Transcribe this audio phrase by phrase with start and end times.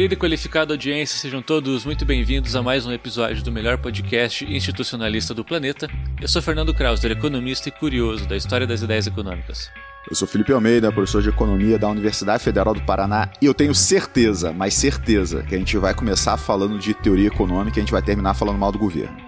[0.00, 4.46] Querida e qualificada audiência, sejam todos muito bem-vindos a mais um episódio do melhor podcast
[4.46, 5.90] institucionalista do planeta.
[6.18, 9.70] Eu sou Fernando Krauser, economista e curioso da história das ideias econômicas.
[10.08, 13.74] Eu sou Felipe Almeida, professor de Economia da Universidade Federal do Paraná, e eu tenho
[13.74, 17.92] certeza, mas certeza, que a gente vai começar falando de teoria econômica e a gente
[17.92, 19.18] vai terminar falando mal do governo.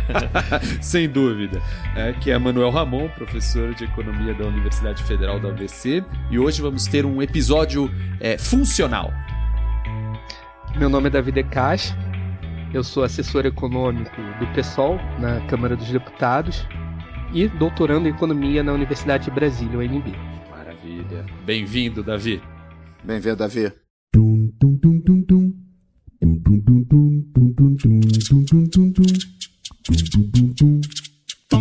[0.82, 1.62] Sem dúvida.
[1.96, 6.60] É, que é Manuel Ramon, professor de Economia da Universidade Federal da UBC, e hoje
[6.60, 7.90] vamos ter um episódio
[8.20, 9.10] é, funcional.
[10.78, 11.94] Meu nome é David Decache,
[12.74, 16.66] eu sou assessor econômico do PSOL na Câmara dos Deputados
[17.32, 20.12] e doutorando em Economia na Universidade de Brasília, UNB.
[20.50, 21.24] Maravilha.
[21.46, 22.42] Bem-vindo, Davi.
[23.02, 23.72] Bem-vindo, Davi.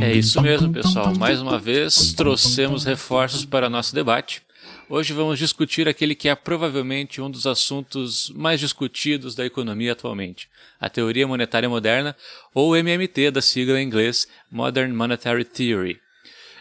[0.02, 1.16] É isso mesmo, pessoal.
[1.16, 4.42] Mais uma vez, trouxemos reforços para nosso debate.
[4.88, 10.47] Hoje vamos discutir aquele que é provavelmente um dos assuntos mais discutidos da economia atualmente,
[10.80, 12.16] a teoria monetária moderna,
[12.53, 16.00] ou MMT da sigla em inglês Modern Monetary Theory.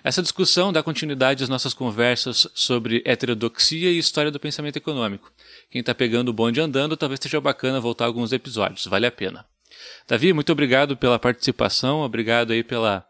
[0.02, 5.30] Essa discussão dá continuidade às nossas conversas sobre heterodoxia e história do pensamento econômico.
[5.70, 9.44] Quem está pegando o bonde andando, talvez seja bacana voltar alguns episódios, vale a pena.
[10.08, 13.04] Davi, muito obrigado pela participação, obrigado aí pela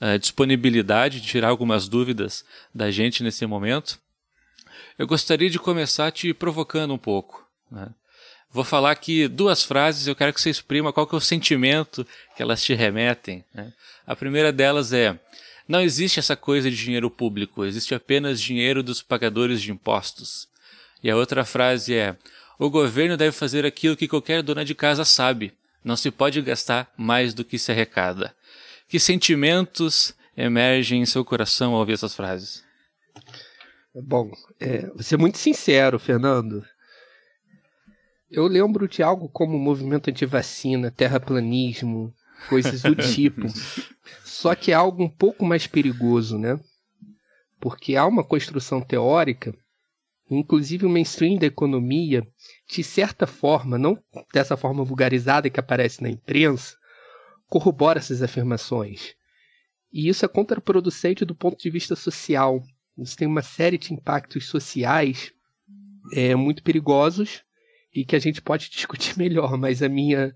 [0.00, 4.02] uh, disponibilidade de tirar algumas dúvidas da gente nesse momento.
[4.98, 7.44] Eu gostaria de começar te provocando um pouco.
[7.70, 7.88] Né?
[8.50, 12.06] Vou falar aqui duas frases, eu quero que você exprima qual que é o sentimento
[12.36, 13.44] que elas te remetem.
[13.52, 13.72] Né?
[14.06, 15.18] A primeira delas é:
[15.66, 20.46] não existe essa coisa de dinheiro público, existe apenas dinheiro dos pagadores de impostos.
[21.02, 22.16] E a outra frase é:
[22.56, 25.52] o governo deve fazer aquilo que qualquer dona de casa sabe.
[25.82, 28.34] Não se pode gastar mais do que se arrecada.
[28.88, 32.62] Que sentimentos emergem em seu coração ao ouvir essas frases?
[34.02, 36.64] Bom, é, vou ser muito sincero, Fernando.
[38.28, 42.12] Eu lembro de algo como movimento antivacina, terraplanismo,
[42.48, 43.46] coisas do tipo.
[44.24, 46.58] Só que é algo um pouco mais perigoso, né?
[47.60, 49.54] Porque há uma construção teórica,
[50.28, 52.26] inclusive o mainstream da economia,
[52.68, 53.96] de certa forma, não
[54.32, 56.76] dessa forma vulgarizada que aparece na imprensa,
[57.46, 59.14] corrobora essas afirmações.
[59.92, 62.60] E isso é contraproducente do ponto de vista social,
[62.96, 65.32] isso tem uma série de impactos sociais
[66.12, 67.42] é, muito perigosos
[67.94, 70.34] e que a gente pode discutir melhor, mas a minha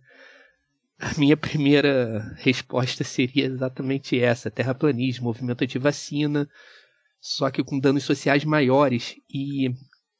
[1.00, 6.48] a minha primeira resposta seria exatamente essa: terraplanismo, movimento anti-vacina,
[7.20, 9.14] só que com danos sociais maiores.
[9.32, 9.70] E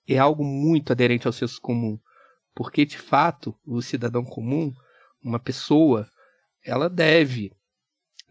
[0.06, 1.98] é algo muito aderente ao senso comum,
[2.54, 4.72] porque de fato o cidadão comum,
[5.22, 6.09] uma pessoa,
[6.65, 7.53] ela deve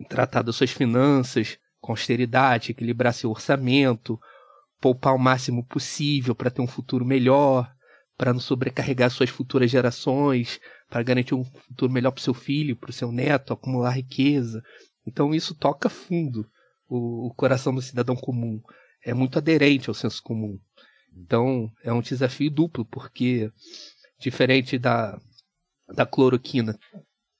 [0.08, 4.20] tratar das suas finanças, com austeridade, equilibrar seu orçamento,
[4.80, 7.72] poupar o máximo possível para ter um futuro melhor,
[8.18, 12.90] para não sobrecarregar suas futuras gerações, para garantir um futuro melhor para seu filho, para
[12.90, 14.64] o seu neto, acumular riqueza.
[15.06, 16.50] Então isso toca fundo
[16.90, 18.62] o, o coração do cidadão comum.
[19.04, 20.60] É muito aderente ao senso comum.
[21.16, 23.52] Então é um desafio duplo, porque
[24.20, 25.20] diferente da,
[25.88, 26.78] da cloroquina,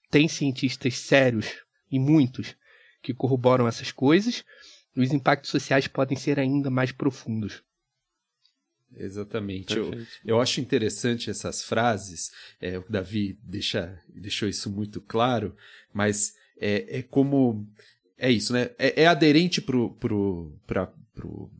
[0.10, 1.48] tem cientistas sérios
[1.92, 2.56] e muitos
[3.02, 4.44] que corroboram essas coisas,
[4.96, 7.64] os impactos sociais podem ser ainda mais profundos.
[8.96, 9.76] Exatamente.
[9.76, 9.92] Eu,
[10.26, 12.32] eu acho interessante essas frases.
[12.60, 15.56] É, o Davi deixa, deixou isso muito claro,
[15.94, 17.68] mas é, é como.
[18.18, 18.72] É isso, né?
[18.80, 21.52] É, é aderente pro, pro, pra, pro,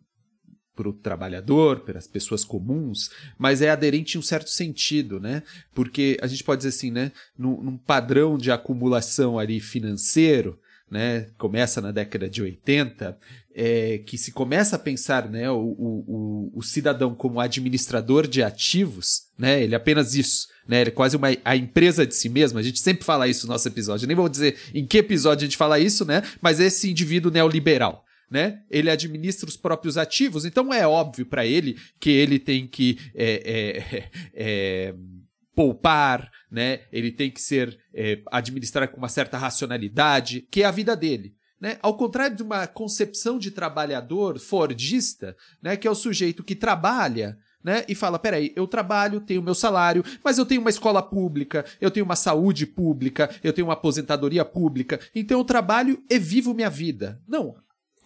[0.76, 5.44] para o trabalhador, para as pessoas comuns, mas é aderente em um certo sentido, né?
[5.74, 7.12] Porque a gente pode dizer assim, né?
[7.38, 10.60] Num, num padrão de acumulação ali financeiro,
[10.90, 13.18] né, começa na década de 80,
[13.54, 19.24] é, que se começa a pensar né, o, o, o, cidadão como administrador de ativos,
[19.38, 22.60] né, ele é apenas isso, né, ele é quase uma, a empresa de si mesmo,
[22.60, 25.46] a gente sempre fala isso no nosso episódio, Eu nem vou dizer em que episódio
[25.46, 28.60] a gente fala isso, né, mas esse indivíduo neoliberal, né?
[28.70, 33.42] Ele administra os próprios ativos, então é óbvio para ele que ele tem que é,
[33.46, 34.94] é, é,
[35.58, 36.82] poupar, né?
[36.92, 41.36] Ele tem que ser é, administrar com uma certa racionalidade, que é a vida dele.
[41.60, 41.80] Né?
[41.82, 45.76] Ao contrário de uma concepção de trabalhador fordista, né?
[45.76, 47.84] que é o sujeito que trabalha né?
[47.90, 51.92] E fala: peraí, eu trabalho, tenho meu salário, mas eu tenho uma escola pública, eu
[51.92, 56.70] tenho uma saúde pública, eu tenho uma aposentadoria pública, então eu trabalho e vivo minha
[56.70, 57.20] vida.
[57.28, 57.56] Não,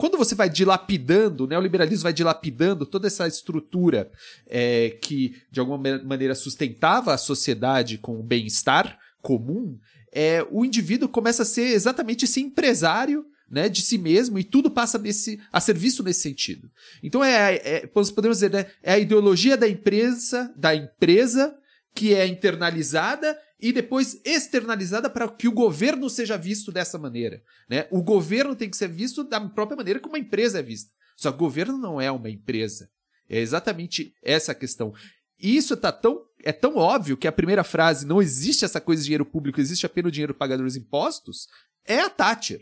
[0.01, 4.09] quando você vai dilapidando, né, o neoliberalismo vai dilapidando toda essa estrutura
[4.47, 9.77] é, que, de alguma maneira, sustentava a sociedade com o bem-estar comum,
[10.11, 14.71] é, o indivíduo começa a ser exatamente esse empresário né, de si mesmo e tudo
[14.71, 16.71] passa nesse, a serviço nesse sentido.
[17.03, 21.55] Então é, é podemos dizer, né, é a ideologia da empresa, da empresa
[21.93, 27.43] que é internalizada e depois externalizada para que o governo seja visto dessa maneira.
[27.69, 27.87] Né?
[27.91, 30.91] O governo tem que ser visto da própria maneira que uma empresa é vista.
[31.15, 32.89] Só que o governo não é uma empresa.
[33.29, 34.93] É exatamente essa a questão.
[35.39, 39.01] E isso tá tão, é tão óbvio que a primeira frase, não existe essa coisa
[39.01, 41.47] de dinheiro público, existe apenas o dinheiro pagador dos impostos,
[41.85, 42.61] é a Thatcher.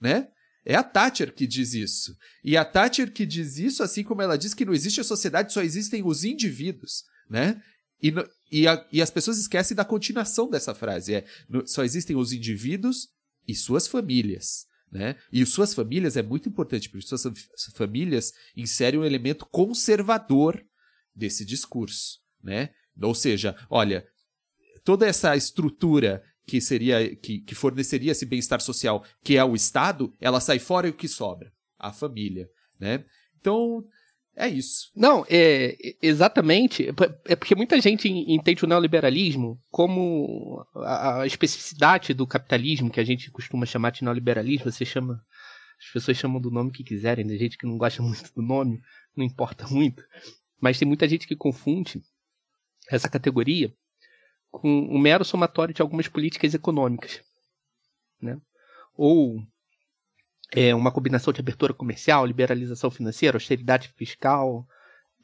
[0.00, 0.28] Né?
[0.64, 2.16] É a Thatcher que diz isso.
[2.42, 5.52] E a Thatcher que diz isso, assim como ela diz que não existe a sociedade,
[5.52, 7.62] só existem os indivíduos, né?
[8.02, 11.14] E, no, e, a, e as pessoas esquecem da continuação dessa frase.
[11.14, 13.08] É, no, só existem os indivíduos
[13.46, 14.66] e suas famílias.
[14.90, 15.16] Né?
[15.30, 17.24] E suas famílias é muito importante, porque suas
[17.74, 20.64] famílias inserem um elemento conservador
[21.14, 22.20] desse discurso.
[22.42, 22.70] Né?
[23.00, 24.06] Ou seja, olha,
[24.84, 30.16] toda essa estrutura que seria que, que forneceria esse bem-estar social, que é o Estado,
[30.18, 31.52] ela sai fora e o que sobra?
[31.78, 32.48] A família,
[32.80, 33.04] né?
[33.38, 33.84] Então,
[34.38, 34.92] é isso.
[34.94, 36.88] Não, é exatamente.
[37.26, 43.04] É porque muita gente entende o neoliberalismo como a, a especificidade do capitalismo, que a
[43.04, 45.20] gente costuma chamar de neoliberalismo, você chama.
[45.80, 48.80] As pessoas chamam do nome que quiserem, tem gente que não gosta muito do nome,
[49.16, 50.04] não importa muito.
[50.60, 52.00] Mas tem muita gente que confunde
[52.88, 53.74] essa categoria
[54.52, 57.20] com um mero somatório de algumas políticas econômicas.
[58.22, 58.40] Né?
[58.94, 59.42] Ou
[60.52, 64.66] é, uma combinação de abertura comercial, liberalização financeira, austeridade fiscal,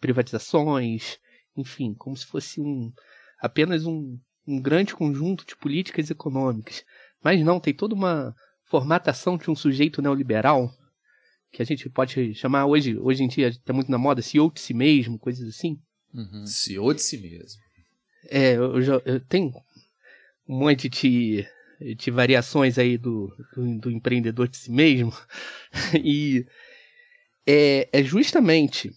[0.01, 1.19] privatizações,
[1.57, 2.93] enfim, como se fosse um,
[3.41, 6.85] apenas um, um grande conjunto de políticas econômicas.
[7.23, 8.35] Mas não, tem toda uma
[8.65, 10.71] formatação de um sujeito neoliberal
[11.51, 14.61] que a gente pode chamar hoje, hoje em dia está muito na moda, CEO de
[14.61, 15.79] si mesmo, coisas assim.
[16.13, 16.45] Uhum.
[16.47, 17.63] CEO de si mesmo.
[18.29, 19.53] É, eu, já, eu tenho
[20.49, 21.47] um monte de,
[21.97, 25.13] de variações aí do, do, do empreendedor de si mesmo.
[26.03, 26.47] e
[27.47, 28.91] é, é justamente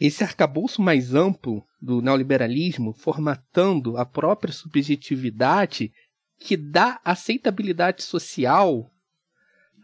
[0.00, 5.92] esse arcabouço mais amplo do neoliberalismo formatando a própria subjetividade
[6.38, 8.90] que dá aceitabilidade social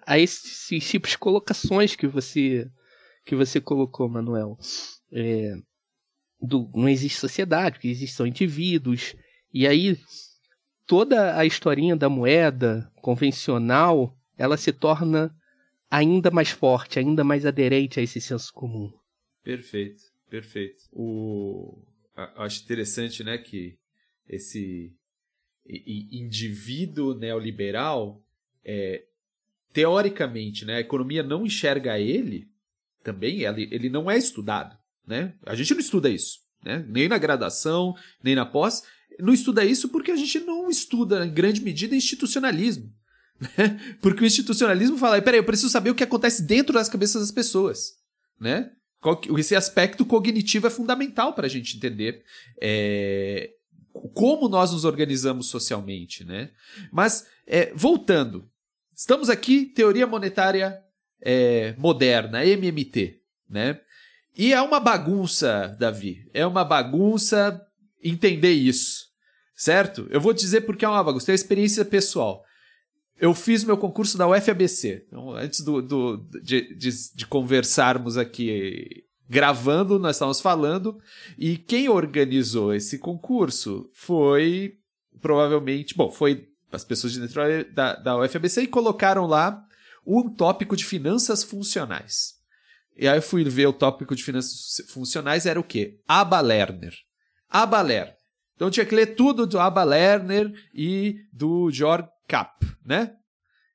[0.06, 2.70] a esses tipos de colocações que você
[3.24, 4.58] que você colocou, Manuel.
[5.12, 5.54] É,
[6.40, 9.14] do, não existe sociedade, porque existem indivíduos.
[9.52, 9.98] E aí
[10.90, 15.32] toda a historinha da moeda convencional, ela se torna
[15.88, 18.92] ainda mais forte, ainda mais aderente a esse senso comum.
[19.44, 20.82] Perfeito, perfeito.
[20.92, 21.80] O
[22.34, 23.78] acho interessante, né, que
[24.28, 24.92] esse
[25.64, 28.20] indivíduo neoliberal
[28.64, 29.04] é
[29.72, 32.48] teoricamente, né, a economia não enxerga ele
[33.04, 34.76] também, ele, ele não é estudado.
[35.06, 35.34] Né?
[35.46, 36.84] A gente não estuda isso, né?
[36.88, 37.94] nem na graduação,
[38.24, 38.82] nem na pós.
[39.18, 42.92] Não estuda isso porque a gente não estuda, em grande medida, institucionalismo.
[43.56, 43.96] Né?
[44.02, 47.32] Porque o institucionalismo fala, peraí, eu preciso saber o que acontece dentro das cabeças das
[47.32, 47.94] pessoas.
[48.38, 48.70] Né?
[49.38, 52.22] Esse aspecto cognitivo é fundamental para a gente entender
[52.60, 53.48] é,
[54.12, 56.22] como nós nos organizamos socialmente.
[56.22, 56.50] Né?
[56.92, 58.46] Mas, é, voltando,
[58.94, 60.78] estamos aqui, teoria monetária
[61.22, 63.22] é, moderna, MMT.
[63.48, 63.80] Né?
[64.36, 66.28] E é uma bagunça, Davi.
[66.32, 67.66] É uma bagunça
[68.02, 69.10] entender isso.
[69.54, 70.06] Certo?
[70.10, 71.26] Eu vou dizer porque é uma bagunça.
[71.26, 72.42] Tem experiência pessoal.
[73.18, 75.04] Eu fiz meu concurso da UFABC.
[75.06, 80.98] Então, antes do, do de, de, de conversarmos aqui gravando, nós estávamos falando.
[81.38, 84.78] E quem organizou esse concurso foi
[85.20, 85.94] provavelmente.
[85.94, 87.42] Bom, foi as pessoas de dentro
[87.74, 89.62] da, da UFABC e colocaram lá
[90.06, 92.34] um tópico de finanças funcionais.
[92.96, 95.98] E aí eu fui ver o tópico de finanças funcionais, era o quê?
[96.06, 96.94] Aba Lerner.
[97.50, 98.16] Aba Lerner.
[98.54, 103.16] Então tinha que ler tudo do Aba Lerner e do George Kapp, né?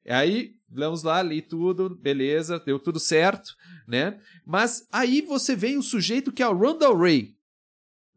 [0.06, 3.56] E aí, vamos lá, li tudo, beleza, deu tudo certo,
[3.88, 4.20] né?
[4.46, 7.36] Mas aí você vem o sujeito que é o Randall Ray,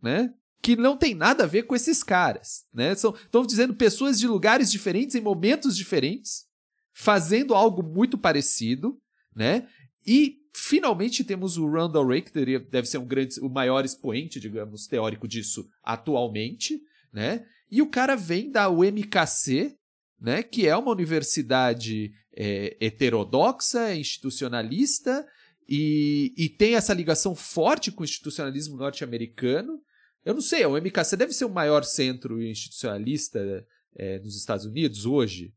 [0.02, 0.34] né?
[0.60, 2.94] Que não tem nada a ver com esses caras, né?
[2.94, 6.46] São, estão dizendo pessoas de lugares diferentes, em momentos diferentes,
[6.92, 9.00] fazendo algo muito parecido,
[9.34, 9.66] né?
[10.06, 14.40] E Finalmente temos o Randall Ray, que teria, deve ser um grande, o maior expoente,
[14.40, 16.80] digamos, teórico disso atualmente,
[17.12, 17.46] né?
[17.70, 19.76] E o cara vem da UMKC,
[20.20, 20.42] né?
[20.42, 25.26] Que é uma universidade é, heterodoxa, institucionalista
[25.68, 29.82] e, e tem essa ligação forte com o institucionalismo norte-americano.
[30.24, 35.04] Eu não sei, a UMKC deve ser o maior centro institucionalista é, nos Estados Unidos
[35.04, 35.52] hoje.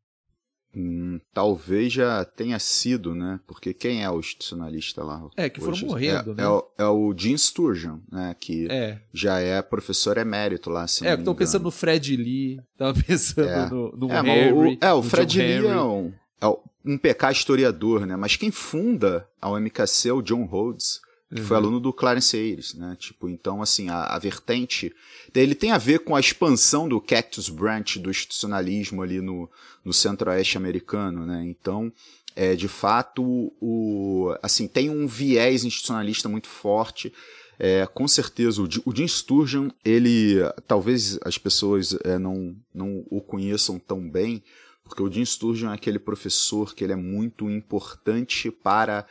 [0.75, 3.39] Hum, talvez já tenha sido, né?
[3.45, 5.27] Porque quem é o institucionalista lá?
[5.35, 6.43] É, que foram morrendo, é, né?
[6.43, 8.35] É o, é o Jim Sturgeon, né?
[8.39, 8.99] Que é.
[9.13, 11.05] já é professor emérito lá, assim.
[11.05, 13.69] É, eu tô pensando no Fred Lee, tava pensando é.
[13.69, 14.53] no, no é, Harry.
[14.53, 16.47] O, é, o Fred Lee é um, é
[16.85, 18.15] um PK historiador, né?
[18.15, 21.01] Mas quem funda a UMKC é o John Rhodes,
[21.31, 21.43] uhum.
[21.43, 22.95] foi aluno do Clarence Ayres, né?
[23.00, 24.93] Tipo, então, assim, a, a vertente
[25.33, 29.50] ele tem a ver com a expansão do Cactus Branch do institucionalismo ali no,
[29.83, 31.43] no centro-oeste americano, né?
[31.45, 31.91] Então,
[32.35, 33.23] é, de fato,
[33.61, 37.13] o, assim, tem um viés institucionalista muito forte.
[37.59, 43.21] É, com certeza, o, o Jim Sturgeon, ele, talvez as pessoas é, não, não o
[43.21, 44.43] conheçam tão bem,
[44.83, 49.05] porque o Jim Sturgeon é aquele professor que ele é muito importante para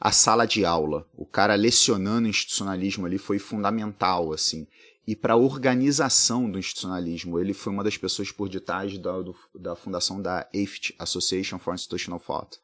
[0.00, 1.06] a sala de aula.
[1.16, 4.66] O cara lecionando institucionalismo ali foi fundamental, assim.
[5.06, 9.34] E para a organização do institucionalismo, ele foi uma das pessoas por detrás da, do,
[9.54, 12.58] da fundação da AFT, Association for Institutional Thought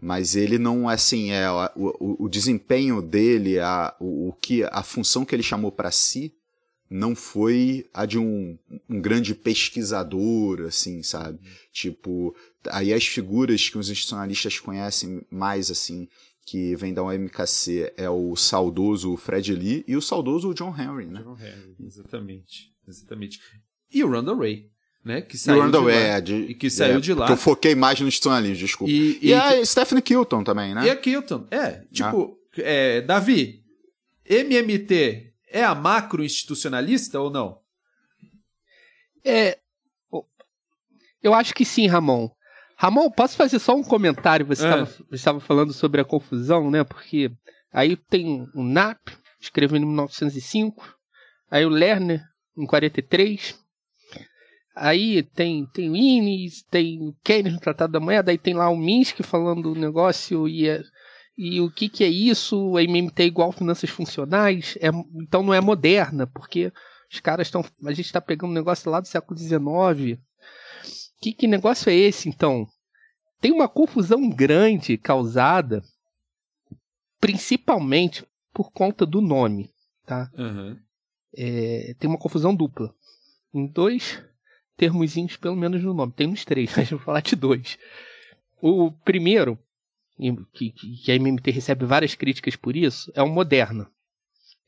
[0.00, 4.82] mas ele não assim é o, o, o desempenho dele a, o, o, que a
[4.82, 6.32] função que ele chamou para si
[6.88, 8.56] não foi a de um,
[8.88, 11.40] um grande pesquisador assim sabe
[11.72, 12.34] tipo
[12.70, 16.08] aí as figuras que os institucionalistas conhecem mais assim
[16.50, 21.22] que vem da UMKC é o saudoso Fred Lee e o saudoso John Henry né
[21.22, 23.40] John Henry exatamente exatamente
[23.90, 24.70] e o Randall Ray
[25.04, 25.22] né?
[25.22, 25.96] Que saiu Randall de lá.
[25.96, 27.30] É, de, e que saiu é, de lá.
[27.30, 28.92] eu foquei mais no institucionalismo, desculpa.
[28.92, 29.64] E, e, e a que...
[29.64, 30.84] Stephanie Kilton também, né?
[30.86, 31.84] E a Kilton, é.
[31.90, 32.60] Tipo, ah.
[32.60, 33.62] é, Davi,
[34.28, 37.58] MMT é a macro institucionalista ou não?
[39.24, 39.58] É.
[41.22, 42.30] Eu acho que sim, Ramon.
[42.78, 44.46] Ramon, posso fazer só um comentário?
[44.46, 44.86] Você é.
[45.10, 46.84] estava falando sobre a confusão, né?
[46.84, 47.30] Porque
[47.72, 49.08] aí tem o NAP,
[49.40, 50.96] escreveu em 1905,
[51.50, 52.22] aí o Lerner,
[52.56, 53.58] em 43,
[54.80, 58.68] Aí tem, tem o Ines, tem o Keynes no Tratado da Moeda, aí tem lá
[58.68, 60.80] o Minsky falando o negócio e, é,
[61.36, 65.52] e o que, que é isso, a MMT é igual finanças funcionais, é, então não
[65.52, 66.72] é moderna, porque
[67.12, 67.64] os caras estão.
[67.84, 70.20] A gente está pegando um negócio lá do século XIX.
[71.20, 72.66] Que, que negócio é esse, então?
[73.40, 75.82] Tem uma confusão grande causada
[77.20, 79.70] principalmente por conta do nome,
[80.06, 80.30] tá?
[80.36, 80.78] Uhum.
[81.36, 82.94] É, tem uma confusão dupla.
[83.52, 84.22] Em dois
[84.76, 86.12] termozinhos, pelo menos no nome.
[86.12, 87.78] Tem uns três, mas vou falar de dois.
[88.60, 89.58] O primeiro,
[90.52, 93.86] que, que a MMT recebe várias críticas por isso, é o moderno.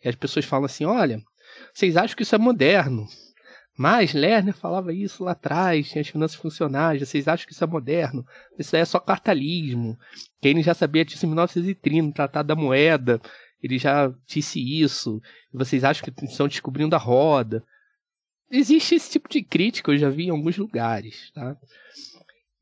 [0.05, 1.23] E as pessoas falam assim: olha,
[1.73, 3.07] vocês acham que isso é moderno.
[3.77, 7.67] Mas Lerner falava isso lá atrás, tinha as finanças funcionais, vocês acham que isso é
[7.67, 8.27] moderno.
[8.59, 9.99] Isso aí é só cartalismo.
[10.41, 13.21] Keynes já sabia disso em 1930, no Tratado da Moeda,
[13.63, 15.21] ele já disse isso.
[15.53, 17.65] Vocês acham que estão descobrindo a roda
[18.51, 21.57] existe esse tipo de crítica, eu já vi em alguns lugares, tá?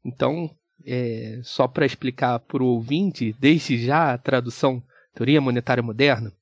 [0.04, 4.82] Então, é, só para explicar para o ouvinte, desde já a tradução
[5.14, 6.32] Teoria Monetária Moderna,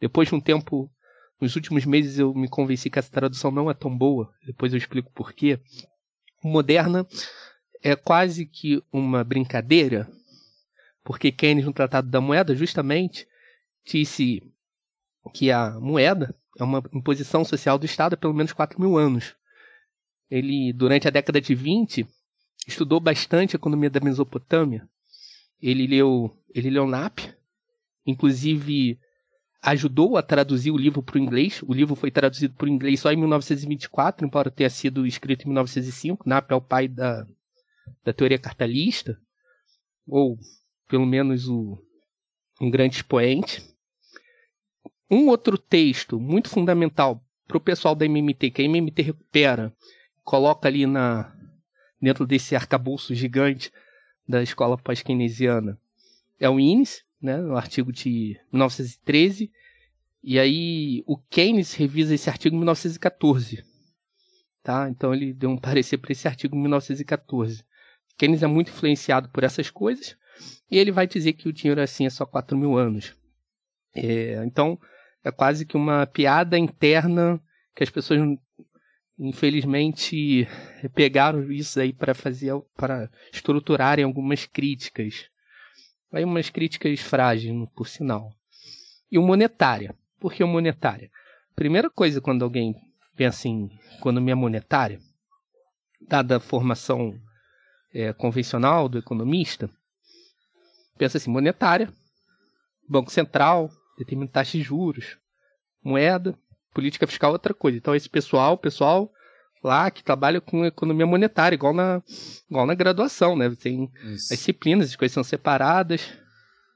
[0.00, 0.90] depois de um tempo,
[1.40, 4.78] nos últimos meses eu me convenci que essa tradução não é tão boa, depois eu
[4.78, 5.58] explico por quê.
[6.42, 7.06] Moderna
[7.82, 10.08] é quase que uma brincadeira,
[11.04, 13.26] porque Keynes no Tratado da Moeda justamente
[13.86, 14.42] disse
[15.32, 19.34] que a moeda é uma imposição social do Estado há pelo menos 4 mil anos.
[20.30, 22.06] Ele, durante a década de 20,
[22.66, 24.88] estudou bastante a economia da Mesopotâmia.
[25.60, 27.20] Ele leu, ele leu NAP,
[28.04, 28.98] inclusive
[29.62, 31.62] ajudou a traduzir o livro para o inglês.
[31.62, 35.48] O livro foi traduzido para o inglês só em 1924, embora tenha sido escrito em
[35.48, 36.28] 1905.
[36.28, 37.26] NAP é o pai da,
[38.04, 39.20] da teoria cartalista,
[40.06, 40.38] ou
[40.88, 41.78] pelo menos o,
[42.60, 43.62] um grande expoente.
[45.10, 49.74] Um outro texto muito fundamental para o pessoal da MMT, que a MMT recupera,
[50.22, 51.34] coloca ali na
[52.00, 53.72] dentro desse arcabouço gigante
[54.28, 55.76] da escola pós-keynesiana,
[56.38, 59.50] é o Ines, né, artigo de 1913,
[60.22, 63.64] e aí o Keynes revisa esse artigo em 1914.
[64.62, 64.88] Tá?
[64.90, 67.64] Então ele deu um parecer para esse artigo em 1914.
[68.16, 70.16] Keynes é muito influenciado por essas coisas,
[70.70, 73.14] e ele vai dizer que o dinheiro assim é só 4 mil anos.
[73.94, 74.78] É, então,
[75.24, 77.40] é quase que uma piada interna
[77.74, 78.20] que as pessoas
[79.18, 80.46] infelizmente
[80.94, 85.28] pegaram isso aí para fazer para estruturarem algumas críticas.
[86.12, 88.32] Aí umas críticas frágeis, por sinal.
[89.10, 89.94] E o monetária.
[90.18, 91.10] Por que o monetária?
[91.54, 92.74] Primeira coisa quando alguém
[93.16, 95.00] pensa em economia monetária,
[96.00, 97.18] dada a formação
[97.92, 99.68] é, convencional do economista,
[100.96, 101.92] pensa assim, monetária,
[102.88, 105.18] Banco Central, determina taxa de juros,
[105.82, 106.38] moeda,
[106.72, 107.76] política fiscal outra coisa.
[107.76, 109.12] Então esse pessoal, pessoal
[109.62, 112.02] lá que trabalha com economia monetária, igual na,
[112.50, 113.54] igual na graduação, né?
[113.60, 114.32] Tem Isso.
[114.32, 116.12] as disciplinas, as coisas são separadas,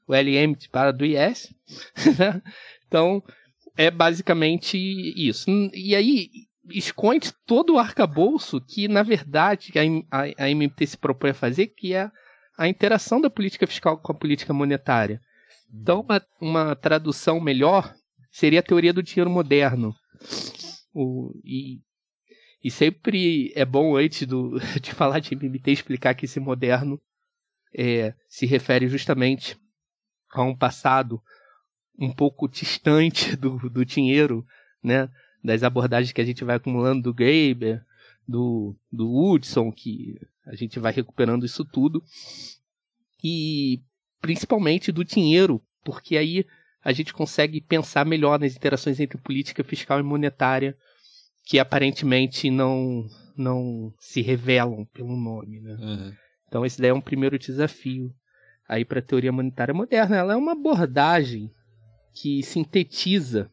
[0.07, 1.53] o LM para do IS.
[2.19, 2.43] Né?
[2.87, 3.23] então
[3.77, 5.51] é basicamente isso.
[5.73, 6.29] E aí
[6.71, 9.73] esconde todo o arcabouço que, na verdade,
[10.11, 12.11] a, a, a MMT se propõe a fazer, que é
[12.57, 15.21] a interação da política fiscal com a política monetária.
[15.73, 17.95] Então, uma, uma tradução melhor
[18.31, 19.95] seria a teoria do dinheiro moderno.
[20.95, 21.81] O, e,
[22.63, 27.01] e sempre é bom, antes do, de falar de MMT, explicar que esse moderno
[27.75, 29.57] é, se refere justamente
[30.33, 31.21] a um passado
[31.99, 34.47] um pouco distante do, do dinheiro,
[34.83, 35.09] né?
[35.43, 37.85] Das abordagens que a gente vai acumulando do Graeber,
[38.27, 42.03] do, do Woodson, que a gente vai recuperando isso tudo.
[43.23, 43.81] E
[44.21, 46.47] principalmente do dinheiro, porque aí
[46.85, 50.77] a gente consegue pensar melhor nas interações entre política fiscal e monetária,
[51.45, 53.07] que aparentemente não,
[53.37, 55.61] não se revelam pelo nome.
[55.61, 55.75] Né?
[55.75, 56.13] Uhum.
[56.47, 58.15] Então esse daí é um primeiro desafio
[58.69, 60.17] aí para a teoria monetária moderna.
[60.17, 61.51] Ela é uma abordagem
[62.15, 63.51] que sintetiza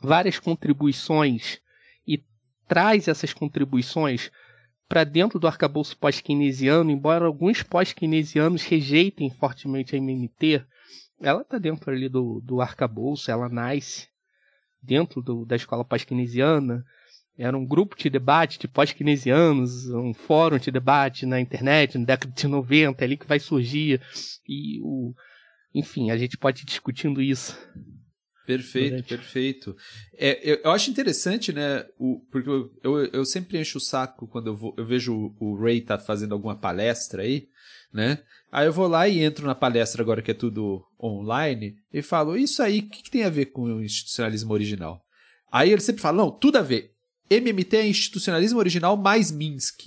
[0.00, 1.60] várias contribuições
[2.06, 2.22] e
[2.66, 4.30] traz essas contribuições
[4.88, 10.64] para dentro do arcabouço pós-keynesiano, embora alguns pós-keynesianos rejeitem fortemente a MMT,
[11.20, 14.08] ela está dentro ali do, do arcabouço, ela nasce
[14.82, 16.84] dentro do, da escola pós-keynesiana,
[17.38, 22.34] era um grupo de debate de pós-keynesianos, um fórum de debate na internet na década
[22.34, 24.00] de 90, é ali que vai surgir,
[24.46, 25.14] e o,
[25.74, 27.56] enfim, a gente pode ir discutindo isso
[28.48, 29.08] Perfeito, Durante.
[29.10, 29.76] perfeito.
[30.16, 31.84] É, eu, eu, acho interessante, né?
[31.98, 35.36] O, porque eu, eu, eu, sempre encho o saco quando eu, vou, eu vejo o,
[35.38, 37.46] o Ray tá fazendo alguma palestra aí,
[37.92, 38.22] né?
[38.50, 42.38] Aí eu vou lá e entro na palestra agora que é tudo online e falo,
[42.38, 45.04] isso aí, o que, que tem a ver com o institucionalismo original?
[45.52, 46.92] Aí ele sempre fala, não, tudo a ver.
[47.30, 49.80] MMT é institucionalismo original mais Minsk,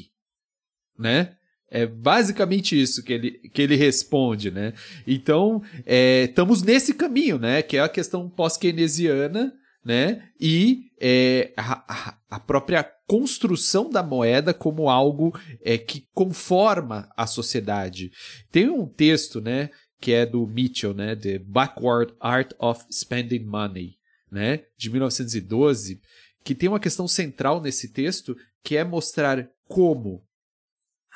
[0.98, 1.36] né?
[1.74, 4.74] É basicamente isso que ele, que ele responde, né?
[5.08, 7.62] Então, é, estamos nesse caminho, né?
[7.62, 10.28] Que é a questão pós-keynesiana, né?
[10.40, 15.34] E é, a, a, própria construção da moeda como algo
[15.64, 18.12] é, que conforma a sociedade.
[18.52, 19.70] Tem um texto, né?
[20.00, 21.16] Que é do Mitchell, né?
[21.16, 23.96] The Backward Art of Spending Money,
[24.30, 24.64] né?
[24.78, 26.02] De 1912,
[26.44, 30.24] que tem uma questão central nesse texto, que é mostrar como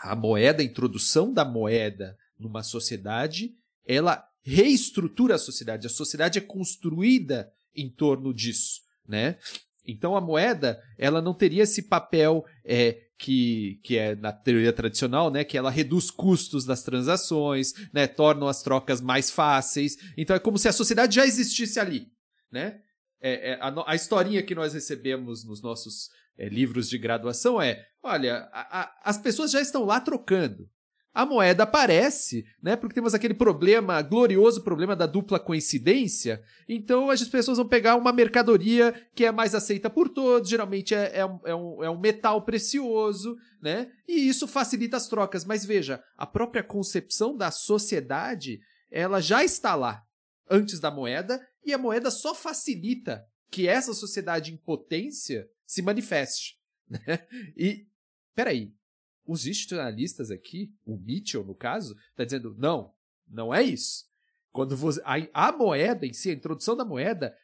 [0.01, 5.87] a moeda, a introdução da moeda numa sociedade, ela reestrutura a sociedade.
[5.87, 9.37] A sociedade é construída em torno disso, né?
[9.87, 15.31] Então a moeda, ela não teria esse papel é, que, que é na teoria tradicional,
[15.31, 15.43] né?
[15.43, 18.07] Que ela reduz custos das transações, né?
[18.07, 19.97] Torna as trocas mais fáceis.
[20.17, 22.07] Então é como se a sociedade já existisse ali,
[22.51, 22.81] né?
[23.21, 27.85] É, é, a, a historinha que nós recebemos nos nossos é, livros de graduação é:
[28.03, 30.69] olha, a, a, as pessoas já estão lá trocando.
[31.13, 32.75] A moeda aparece, né?
[32.75, 36.43] Porque temos aquele problema, glorioso problema da dupla coincidência.
[36.67, 41.19] Então as pessoas vão pegar uma mercadoria que é mais aceita por todos, geralmente é,
[41.19, 43.89] é, um, é, um, é um metal precioso, né?
[44.05, 45.45] E isso facilita as trocas.
[45.45, 48.59] Mas veja, a própria concepção da sociedade,
[48.91, 50.03] ela já está lá
[50.49, 56.57] antes da moeda, e a moeda só facilita que essa sociedade em potência se manifeste.
[56.87, 57.25] Né?
[57.57, 57.87] E,
[58.35, 58.71] peraí,
[59.25, 62.93] os institucionalistas aqui, o Mitchell no caso, está dizendo: não,
[63.27, 64.05] não é isso.
[64.51, 67.35] Quando você, a, a moeda em si, a introdução da moeda,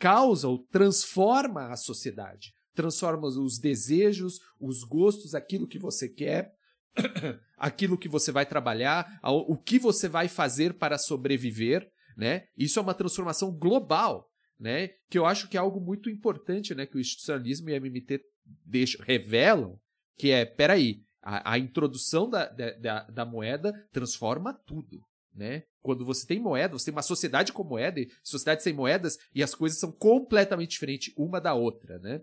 [0.00, 6.52] causa ou transforma a sociedade, transforma os desejos, os gostos, aquilo que você quer,
[7.56, 12.44] aquilo que você vai trabalhar, o que você vai fazer para sobreviver, né?
[12.54, 14.28] Isso é uma transformação global
[14.58, 14.88] né?
[15.08, 16.84] Que eu acho que é algo muito importante, né?
[16.86, 18.20] Que o institucionalismo e a MMT
[18.64, 19.78] deixam, revelam,
[20.16, 25.00] que é, peraí, a, a introdução da, da, da moeda transforma tudo,
[25.32, 25.62] né?
[25.80, 29.42] Quando você tem moeda, você tem uma sociedade com moeda, e sociedade sem moedas, e
[29.42, 32.20] as coisas são completamente diferentes uma da outra, né?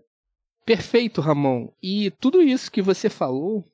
[0.64, 1.72] Perfeito, Ramon.
[1.82, 3.64] E tudo isso que você falou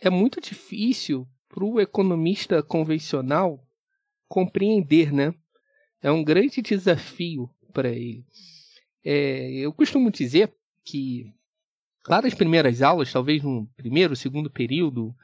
[0.00, 3.67] é muito difícil para o economista convencional
[4.28, 5.34] compreender, né?
[6.02, 8.24] É um grande desafio para ele.
[9.04, 10.52] É, eu costumo dizer
[10.84, 11.32] que
[12.08, 15.14] lá nas primeiras aulas, talvez no primeiro, segundo período,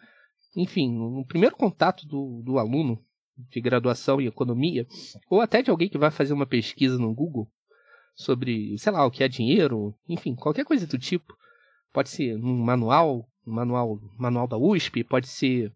[0.57, 3.03] enfim, no primeiro contato do, do aluno
[3.37, 4.87] de graduação em economia,
[5.29, 7.51] ou até de alguém que vai fazer uma pesquisa no Google
[8.15, 11.37] sobre, sei lá, o que é dinheiro, enfim, qualquer coisa do tipo.
[11.93, 15.73] Pode ser num manual, um manual, manual da USP, pode ser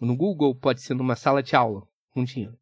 [0.00, 2.56] no Google, pode ser numa sala de aula com dinheiro.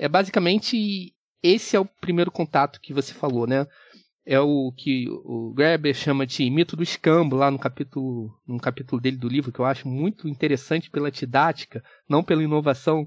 [0.00, 3.66] É basicamente esse é o primeiro contato que você falou, né?
[4.24, 8.98] É o que o Graeber chama de mito do escambo, lá no capítulo, no capítulo
[8.98, 13.06] dele do livro, que eu acho muito interessante pela didática, não pela inovação,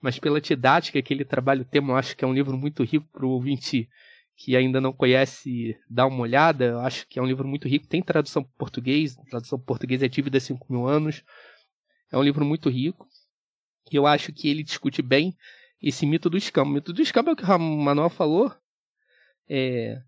[0.00, 1.92] mas pela didática que ele trabalha o tema.
[1.92, 3.88] Eu acho que é um livro muito rico para o ouvinte
[4.36, 6.64] que ainda não conhece dar uma olhada.
[6.64, 7.86] Eu acho que é um livro muito rico.
[7.86, 11.22] Tem tradução para português, tradução para português é Dívida 5 mil anos.
[12.10, 13.06] É um livro muito rico.
[13.92, 15.36] E eu acho que ele discute bem
[15.82, 16.70] esse mito do escambo.
[16.70, 18.54] O mito do escambo é o que o Manuel falou.
[19.48, 20.00] É,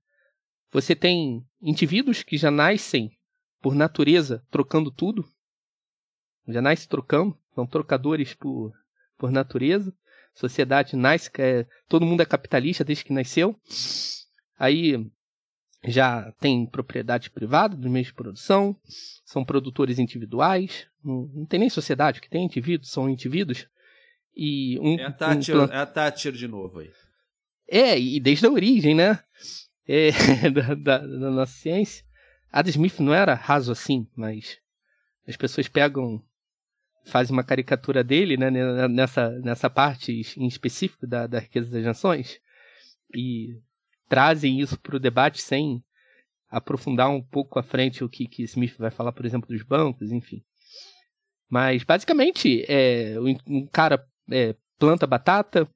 [0.71, 3.11] você tem indivíduos que já nascem
[3.61, 5.25] por natureza trocando tudo.
[6.47, 8.73] Já nascem trocando, são trocadores por,
[9.19, 9.93] por natureza.
[10.35, 13.59] Sociedade nasce, é, todo mundo é capitalista desde que nasceu.
[14.59, 15.11] Aí
[15.87, 18.77] já tem propriedade privada dos meios de produção,
[19.25, 23.69] são produtores individuais, não, não tem nem sociedade que tem indivíduos, são indivíduos.
[24.37, 26.91] E um, é, a Thatcher, um é a Thatcher de novo aí.
[27.69, 29.19] É, e desde a origem, né?
[29.87, 30.11] É,
[30.51, 32.05] da, da, da, nossa ciência.
[32.51, 34.59] Adam Smith não era raso assim, mas
[35.27, 36.23] as pessoas pegam,
[37.05, 38.51] fazem uma caricatura dele, né,
[38.89, 42.41] nessa, nessa parte em específico da, da riqueza das nações,
[43.15, 43.61] e
[44.09, 45.83] trazem isso para o debate sem
[46.49, 50.13] aprofundar um pouco à frente o que, que Smith vai falar, por exemplo, dos bancos,
[50.13, 50.45] enfim.
[51.49, 53.17] Mas, basicamente, é,
[53.47, 55.69] um cara é, planta batata,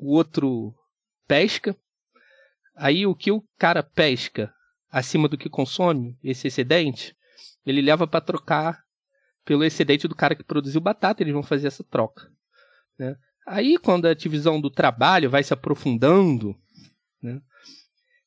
[0.00, 0.74] o outro
[1.26, 1.76] pesca.
[2.74, 4.52] Aí, o que o cara pesca
[4.90, 7.16] acima do que consome, esse excedente,
[7.64, 8.82] ele leva para trocar
[9.44, 12.30] pelo excedente do cara que produziu batata, eles vão fazer essa troca.
[12.98, 13.16] Né?
[13.46, 16.54] Aí, quando a divisão do trabalho vai se aprofundando,
[17.20, 17.40] né,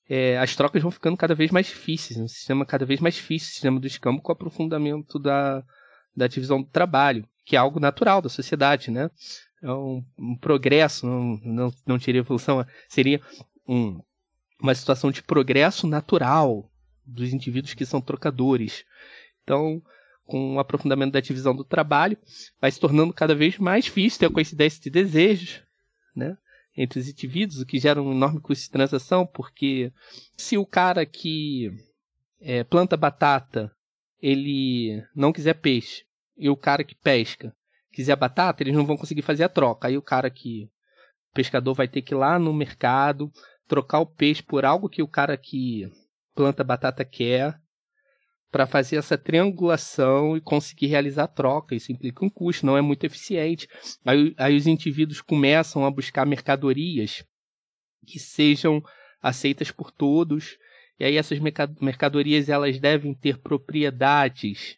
[0.09, 3.47] é, as trocas vão ficando cada vez mais difíceis, um sistema cada vez mais difícil,
[3.47, 5.63] o sistema do escambo com o aprofundamento da,
[6.15, 9.09] da divisão do trabalho, que é algo natural da sociedade, né?
[9.61, 13.21] É um, um progresso, não, não, não teria evolução, seria
[13.67, 14.01] um,
[14.59, 16.69] uma situação de progresso natural
[17.05, 18.83] dos indivíduos que são trocadores.
[19.43, 19.81] Então,
[20.25, 22.17] com o aprofundamento da divisão do trabalho,
[22.59, 25.61] vai se tornando cada vez mais difícil ter a coincidência de desejos,
[26.15, 26.37] né?
[26.77, 29.93] entre os indivíduos, o que gera um enorme custo de transação, porque
[30.35, 31.71] se o cara que
[32.41, 33.71] é, planta batata
[34.21, 36.03] ele não quiser peixe
[36.37, 37.55] e o cara que pesca
[37.91, 39.87] quiser batata, eles não vão conseguir fazer a troca.
[39.87, 40.69] Aí o cara que
[41.31, 43.31] o pescador vai ter que ir lá no mercado
[43.67, 45.89] trocar o peixe por algo que o cara que
[46.35, 47.59] planta batata quer
[48.51, 51.75] para fazer essa triangulação e conseguir realizar a troca.
[51.75, 53.67] Isso implica um custo, não é muito eficiente.
[54.05, 57.25] Aí, aí os indivíduos começam a buscar mercadorias
[58.05, 58.83] que sejam
[59.21, 60.57] aceitas por todos.
[60.99, 61.39] E aí essas
[61.81, 64.77] mercadorias elas devem ter propriedades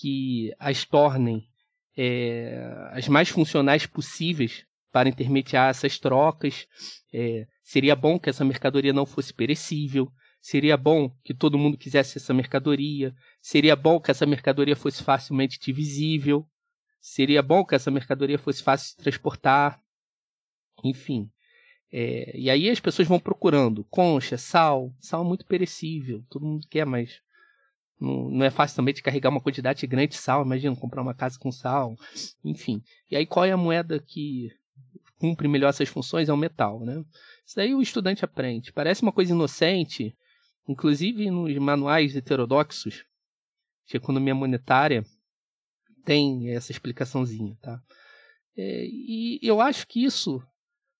[0.00, 1.46] que as tornem
[1.96, 6.66] é, as mais funcionais possíveis para intermediar essas trocas.
[7.12, 10.12] É, seria bom que essa mercadoria não fosse perecível,
[10.44, 13.16] Seria bom que todo mundo quisesse essa mercadoria.
[13.40, 16.46] Seria bom que essa mercadoria fosse facilmente divisível.
[17.00, 19.82] Seria bom que essa mercadoria fosse fácil de transportar.
[20.84, 21.30] Enfim.
[21.90, 24.94] É, e aí as pessoas vão procurando concha, sal.
[25.00, 26.22] Sal muito perecível.
[26.28, 27.22] Todo mundo quer, mas
[28.00, 30.44] não, não é fácil também de carregar uma quantidade grande de sal.
[30.44, 31.96] Imagina comprar uma casa com sal.
[32.44, 32.82] Enfim.
[33.10, 34.50] E aí qual é a moeda que
[35.18, 36.28] cumpre melhor essas funções?
[36.28, 37.04] É o metal, né?
[37.46, 38.72] Isso daí o estudante aprende.
[38.72, 40.16] Parece uma coisa inocente,
[40.66, 43.04] Inclusive nos manuais heterodoxos
[43.86, 45.04] de economia monetária
[46.04, 47.82] tem essa explicaçãozinha, tá?
[48.56, 50.42] É, e eu acho que isso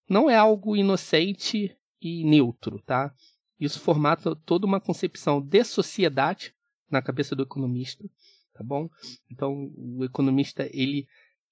[0.09, 3.14] não é algo inocente e neutro, tá?
[3.59, 6.53] Isso formata toda uma concepção de sociedade
[6.90, 8.05] na cabeça do economista,
[8.53, 8.88] tá bom?
[9.31, 11.07] Então o economista ele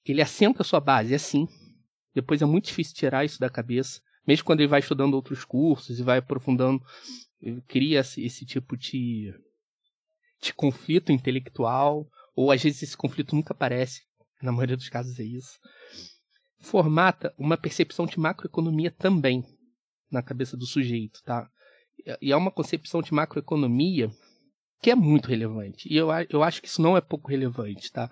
[0.05, 1.47] ele assenta a sua base, é assim.
[2.15, 5.99] Depois é muito difícil tirar isso da cabeça, mesmo quando ele vai estudando outros cursos
[5.99, 6.83] e vai aprofundando
[7.67, 9.35] cria esse tipo de,
[10.41, 14.03] de conflito intelectual, ou às vezes esse conflito nunca aparece,
[14.41, 15.59] na maioria dos casos é isso.
[16.61, 19.45] Formata uma percepção de macroeconomia também
[20.11, 21.51] na cabeça do sujeito, tá?
[22.21, 24.11] E é uma concepção de macroeconomia
[24.83, 25.89] que é muito relevante.
[25.89, 28.11] E eu, eu acho que isso não é pouco relevante, tá?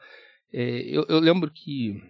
[0.53, 2.01] É, eu, eu lembro que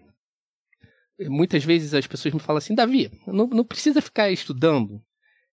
[1.29, 5.03] muitas vezes as pessoas me falam assim, Davi, não, não precisa ficar estudando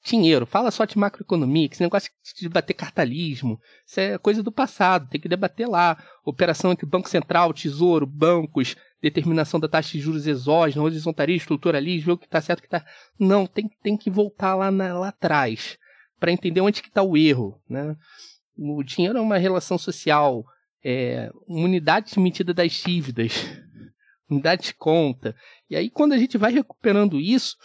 [0.04, 4.52] dinheiro, fala só de macroeconomia, que esse negócio de debater cartalismo, isso é coisa do
[4.52, 6.02] passado, tem que debater lá.
[6.24, 12.18] Operação entre Banco Central, Tesouro, bancos, determinação da taxa de juros exógena, horizontalismo, estruturalismo, o
[12.18, 12.86] que está certo, o que está...
[13.20, 15.78] Não, tem, tem que voltar lá, na, lá atrás,
[16.20, 17.62] para entender onde que está o erro.
[17.70, 17.96] Né?
[18.58, 20.46] O dinheiro é uma relação social,
[20.84, 23.34] é uma unidade de medida das dívidas,
[24.30, 25.36] unidade de conta.
[25.70, 27.56] E aí, quando a gente vai recuperando isso,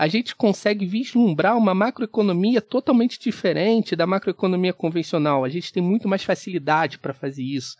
[0.00, 5.44] a gente consegue vislumbrar uma macroeconomia totalmente diferente da macroeconomia convencional.
[5.44, 7.76] A gente tem muito mais facilidade para fazer isso,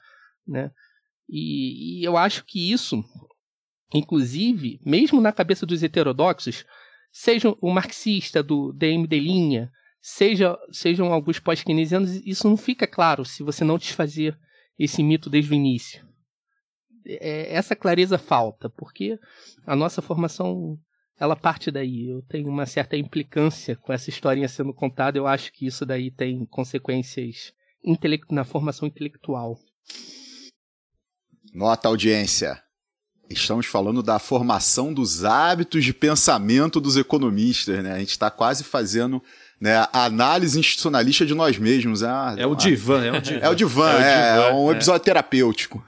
[0.47, 0.71] né?
[1.27, 3.03] E, e, eu acho que isso,
[3.95, 6.67] inclusive, mesmo na cabeça dos heterodoxos,
[7.11, 13.43] seja o marxista do DMD linha, seja, sejam alguns pós-keynesianos, isso não fica claro se
[13.43, 14.39] você não desfazer
[14.79, 16.07] esse mito desde o início.
[17.07, 19.19] É, essa clareza falta, porque
[19.67, 20.79] a nossa formação
[21.21, 22.09] ela parte daí.
[22.09, 25.19] Eu tenho uma certa implicância com essa historinha sendo contada.
[25.19, 27.53] Eu acho que isso daí tem consequências
[28.31, 29.59] na formação intelectual.
[31.53, 32.63] Nota audiência.
[33.29, 37.93] Estamos falando da formação dos hábitos de pensamento dos economistas, né?
[37.93, 39.23] A gente está quase fazendo
[39.61, 42.03] né, a análise institucionalista de nós mesmos.
[42.03, 43.41] É, é o divã, é o divã.
[43.41, 45.85] É o divã, é, o é, divã, é um episódio terapêutico.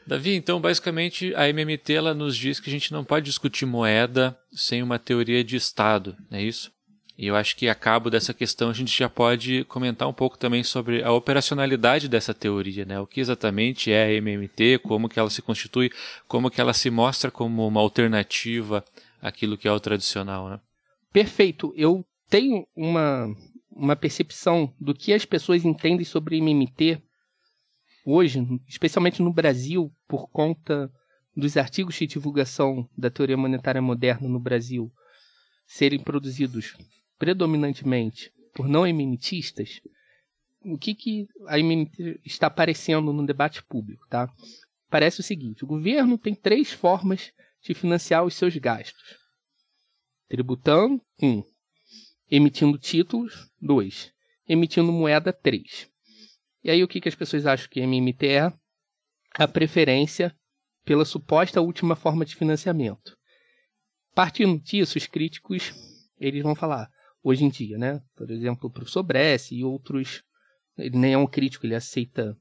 [0.06, 4.38] Davi, então basicamente a MMT ela nos diz que a gente não pode discutir moeda
[4.50, 6.72] sem uma teoria de Estado, não é isso?
[7.18, 10.38] E eu acho que a cabo dessa questão a gente já pode comentar um pouco
[10.38, 13.00] também sobre a operacionalidade dessa teoria, né?
[13.00, 15.90] O que exatamente é a MMT, como que ela se constitui,
[16.28, 18.84] como que ela se mostra como uma alternativa
[19.20, 20.60] àquilo que é o tradicional, né?
[21.12, 21.72] Perfeito.
[21.76, 23.34] Eu tenho uma,
[23.70, 27.02] uma percepção do que as pessoas entendem sobre MMT
[28.04, 30.90] hoje, especialmente no Brasil, por conta
[31.36, 34.90] dos artigos de divulgação da teoria monetária moderna no Brasil
[35.66, 36.74] serem produzidos
[37.18, 39.80] predominantemente por não eminitistas,
[40.62, 44.28] o que, que a MMT está aparecendo no debate público, tá?
[44.90, 49.16] Parece o seguinte: o governo tem três formas de financiar os seus gastos:
[50.28, 51.42] tributando, um,
[52.30, 54.12] emitindo títulos, dois,
[54.48, 55.88] emitindo moeda, três.
[56.62, 58.52] E aí o que, que as pessoas acham que MMT é?
[59.34, 60.34] A preferência
[60.84, 63.16] pela suposta última forma de financiamento.
[64.14, 65.72] Partindo disso, os críticos
[66.18, 66.90] eles vão falar:
[67.22, 68.00] hoje em dia, né?
[68.16, 69.06] Por exemplo, o professor
[69.50, 70.22] e outros.
[70.76, 72.36] Ele nem é um crítico, ele aceita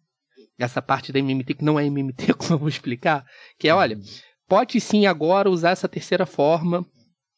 [0.58, 3.26] essa parte da MMT, que não é MMT, como eu vou explicar,
[3.58, 4.00] que é, olha,
[4.48, 6.86] pode sim agora usar essa terceira forma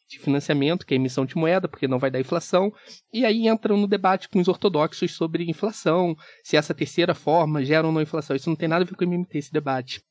[0.10, 2.74] de financiamento, que é emissão de moeda, porque não vai dar inflação,
[3.14, 7.86] e aí entram no debate com os ortodoxos sobre inflação, se essa terceira forma gera
[7.86, 8.36] ou não inflação.
[8.36, 10.02] Isso não tem nada a ver com a MMT, esse debate.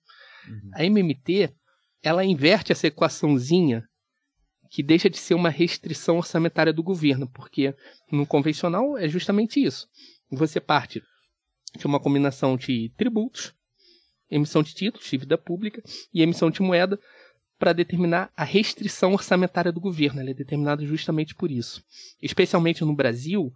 [0.47, 0.71] Uhum.
[0.75, 1.53] A MMT,
[2.01, 3.83] ela inverte essa equaçãozinha
[4.71, 7.75] que deixa de ser uma restrição orçamentária do governo, porque
[8.13, 9.89] no convencional é justamente isso.
[10.31, 11.03] Você parte
[11.77, 13.53] de uma combinação de tributos,
[14.31, 15.83] emissão de títulos, dívida pública
[16.13, 17.01] e emissão de moeda
[17.59, 20.21] para determinar a restrição orçamentária do governo.
[20.21, 21.83] Ela é determinada justamente por isso.
[22.23, 23.53] Especialmente no Brasil,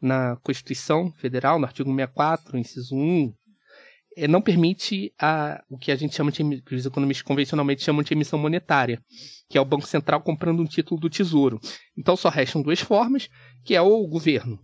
[0.00, 3.34] na Constituição Federal, no artigo 64, inciso 1,
[4.16, 8.02] é, não permite a, o que a gente chama de, que os economistas convencionalmente chamam
[8.02, 9.02] de emissão monetária,
[9.48, 11.60] que é o Banco Central comprando um título do Tesouro.
[11.96, 13.28] Então só restam duas formas,
[13.62, 14.58] que é ou o governo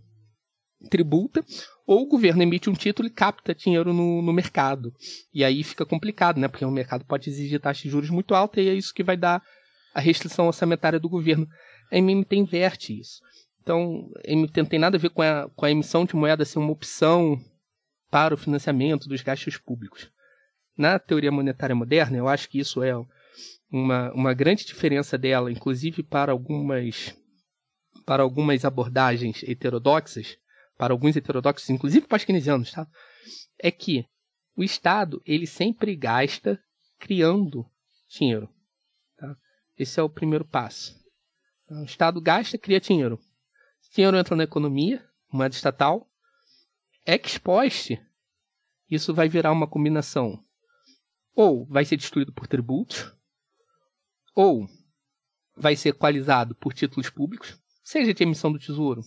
[0.89, 1.45] tributa,
[1.85, 4.93] ou o governo emite um título e capta dinheiro no, no mercado.
[5.33, 6.47] E aí fica complicado, né?
[6.47, 9.17] Porque o mercado pode exigir taxa de juros muito alta e é isso que vai
[9.17, 9.41] dar
[9.93, 11.47] a restrição orçamentária do governo.
[11.91, 13.21] A MMT inverte isso.
[13.61, 16.45] Então, a MMT não tem nada a ver com a, com a emissão de moeda
[16.45, 17.39] ser uma opção
[18.09, 20.09] para o financiamento dos gastos públicos.
[20.77, 22.93] Na teoria monetária moderna, eu acho que isso é
[23.71, 27.15] uma, uma grande diferença dela, inclusive para algumas,
[28.05, 30.37] para algumas abordagens heterodoxas,
[30.77, 32.87] para alguns heterodoxos, inclusive para os keynesianos, tá?
[33.59, 34.05] é que
[34.55, 36.61] o Estado ele sempre gasta
[36.99, 37.65] criando
[38.09, 38.49] dinheiro.
[39.17, 39.35] Tá?
[39.77, 41.01] Esse é o primeiro passo.
[41.69, 43.19] O Estado gasta, cria dinheiro.
[43.93, 46.09] Dinheiro entra na economia, moeda estatal,
[47.05, 47.99] ex post,
[48.89, 50.43] isso vai virar uma combinação.
[51.35, 53.11] Ou vai ser destruído por tributos,
[54.35, 54.67] ou
[55.55, 59.01] vai ser equalizado por títulos públicos, seja de emissão do Tesouro,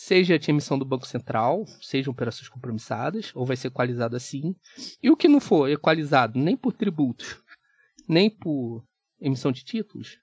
[0.00, 4.56] seja de emissão do Banco Central, sejam operações compromissadas, ou vai ser equalizado assim.
[5.02, 7.38] E o que não for equalizado nem por tributos,
[8.08, 8.82] nem por
[9.20, 10.18] emissão de títulos,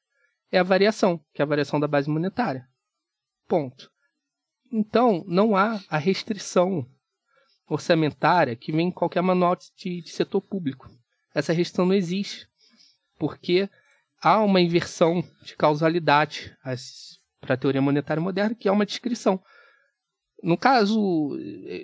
[0.52, 2.68] é a variação, que é a variação da base monetária.
[3.48, 3.92] Ponto.
[4.72, 6.84] Então, não há a restrição
[7.70, 10.90] orçamentária que vem em qualquer manual de, de setor público.
[11.36, 12.48] Essa restrição não existe,
[13.20, 13.70] porque
[14.20, 16.58] há uma inversão de causalidade
[17.40, 19.40] para a teoria monetária moderna, que é uma descrição.
[20.44, 21.38] No caso,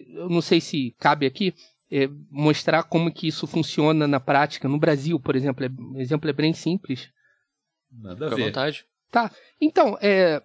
[0.10, 1.54] eu não sei se cabe aqui
[1.92, 4.68] é, mostrar como que isso funciona na prática.
[4.68, 7.10] No Brasil, por exemplo, é, o exemplo é bem simples.
[7.92, 8.46] Nada a ver.
[8.46, 8.86] vontade.
[9.12, 9.32] Tá.
[9.62, 10.42] Então, é,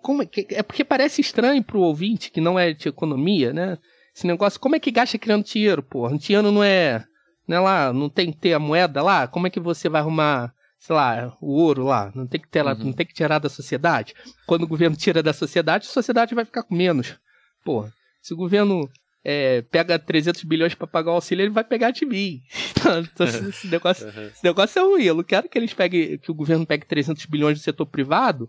[0.00, 3.52] como é, que, é porque parece estranho para o ouvinte que não é de economia,
[3.52, 3.76] né?
[4.14, 6.06] Esse negócio, como é que gasta criando dinheiro, pô?
[6.06, 7.04] Um dinheiro não é,
[7.48, 9.26] não é lá, não tem que ter a moeda lá?
[9.26, 12.10] Como é que você vai arrumar, sei lá, o ouro lá?
[12.12, 12.86] Não tem que ter lá, uhum.
[12.86, 14.14] não tem que tirar da sociedade?
[14.44, 17.16] Quando o governo tira da sociedade, a sociedade vai ficar com menos.
[17.64, 17.88] Pô,
[18.20, 18.90] se o governo
[19.24, 22.40] é, pega 300 bilhões para pagar o auxílio, ele vai pegar de mim.
[22.82, 24.26] Então, esse, negócio, uhum.
[24.26, 25.04] esse negócio é ruim.
[25.04, 28.48] Eu não quero que eles peguem, que o governo pegue 300 bilhões do setor privado,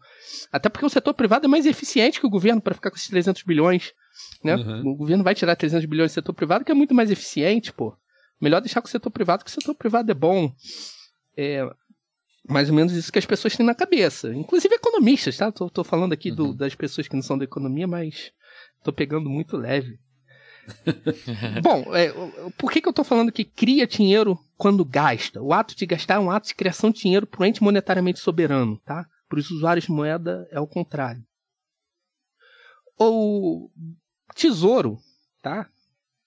[0.51, 3.09] até porque o setor privado é mais eficiente que o governo para ficar com esses
[3.09, 3.93] 300 bilhões.
[4.43, 4.55] Né?
[4.55, 4.89] Uhum.
[4.89, 7.95] O governo vai tirar 300 bilhões do setor privado, que é muito mais eficiente, pô.
[8.41, 10.51] Melhor deixar com o setor privado, que o setor privado é bom.
[11.37, 11.63] É...
[12.47, 14.33] mais ou menos isso que as pessoas têm na cabeça.
[14.33, 15.51] Inclusive economistas, tá?
[15.51, 16.55] Tô, tô falando aqui do, uhum.
[16.55, 18.31] das pessoas que não são da economia, mas
[18.83, 19.99] tô pegando muito leve.
[21.61, 22.11] Bom, é,
[22.57, 25.41] por que, que eu tô falando que cria dinheiro quando gasta?
[25.41, 28.19] O ato de gastar é um ato de criação de dinheiro para o ente monetariamente
[28.19, 29.05] soberano, tá?
[29.27, 31.23] Para os usuários de moeda é o contrário.
[32.97, 33.69] O
[34.35, 34.99] tesouro,
[35.41, 35.69] tá?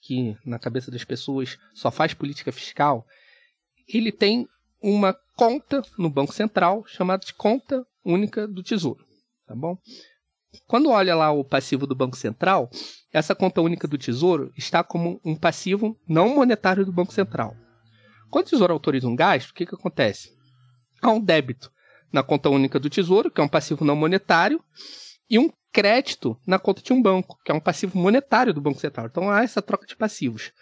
[0.00, 3.06] Que na cabeça das pessoas só faz política fiscal,
[3.88, 4.48] ele tem
[4.82, 9.04] uma conta no Banco Central chamada de conta única do Tesouro,
[9.46, 9.76] tá bom?
[10.66, 12.70] Quando olha lá o passivo do Banco Central,
[13.12, 17.54] essa conta única do Tesouro está como um passivo não monetário do Banco Central.
[18.30, 20.34] Quando o Tesouro autoriza um gasto, o que, que acontece?
[21.02, 21.70] Há um débito
[22.12, 24.62] na conta única do Tesouro, que é um passivo não monetário,
[25.28, 28.80] e um crédito na conta de um banco, que é um passivo monetário do Banco
[28.80, 29.06] Central.
[29.06, 30.52] Então há essa troca de passivos.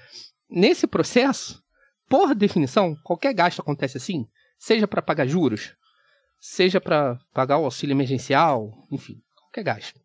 [0.51, 1.63] Nesse processo,
[2.09, 5.75] por definição, qualquer gasto acontece assim, seja para pagar juros,
[6.41, 10.01] seja para pagar o auxílio emergencial, enfim, qualquer gasto.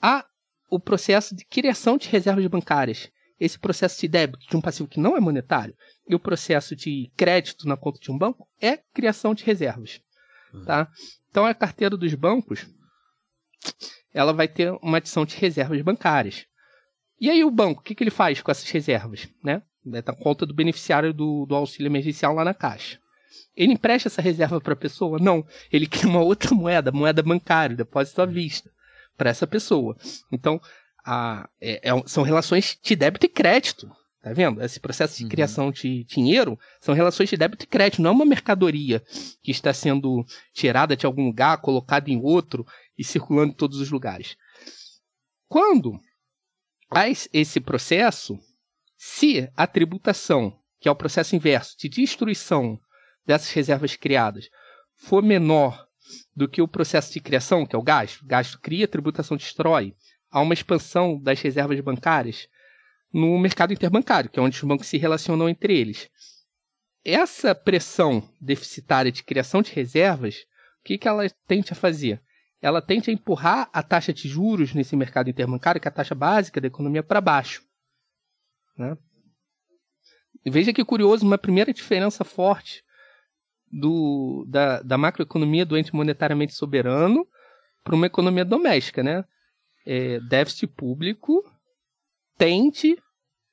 [0.00, 0.26] Há
[0.70, 3.10] o processo de criação de reservas bancárias.
[3.38, 5.76] Esse processo de débito de um passivo que não é monetário
[6.08, 10.00] e o processo de crédito na conta de um banco é criação de reservas.
[10.52, 10.64] Uhum.
[10.64, 10.88] Tá?
[11.30, 12.66] Então a carteira dos bancos
[14.12, 16.46] ela vai ter uma adição de reservas bancárias.
[17.20, 19.28] E aí o banco, o que, que ele faz com essas reservas?
[19.42, 19.62] Né?
[19.84, 22.98] Vai estar conta do beneficiário do, do auxílio emergencial lá na caixa.
[23.56, 25.18] Ele empresta essa reserva para a pessoa?
[25.18, 25.46] Não.
[25.72, 28.70] Ele cria uma outra moeda, moeda bancária, depósito à vista,
[29.16, 29.96] para essa pessoa.
[30.32, 30.60] Então,
[31.04, 33.90] a, é, é, são relações de débito e crédito.
[34.22, 34.62] Tá vendo?
[34.62, 35.28] Esse processo de uhum.
[35.28, 39.02] criação de dinheiro são relações de débito e crédito, não é uma mercadoria
[39.42, 42.66] que está sendo tirada de algum lugar, colocada em outro
[42.96, 44.34] e circulando em todos os lugares.
[45.46, 46.00] Quando
[46.90, 48.38] há esse processo,
[49.06, 52.80] se a tributação, que é o processo inverso de destruição
[53.26, 54.48] dessas reservas criadas,
[54.96, 55.86] for menor
[56.34, 59.94] do que o processo de criação, que é o gasto, gasto cria, tributação destrói,
[60.30, 62.48] há uma expansão das reservas bancárias
[63.12, 66.08] no mercado interbancário, que é onde os bancos se relacionam entre eles.
[67.04, 70.46] Essa pressão deficitária de criação de reservas,
[70.80, 72.22] o que, que ela tende a fazer?
[72.60, 76.14] Ela tende a empurrar a taxa de juros nesse mercado interbancário, que é a taxa
[76.14, 77.62] básica da economia, para baixo.
[78.76, 78.96] Né?
[80.46, 82.82] Veja que curioso, uma primeira diferença forte
[83.70, 87.26] do, da, da macroeconomia do ente monetariamente soberano
[87.82, 89.24] para uma economia doméstica, né?
[89.86, 91.44] É, déficit público
[92.38, 92.96] tende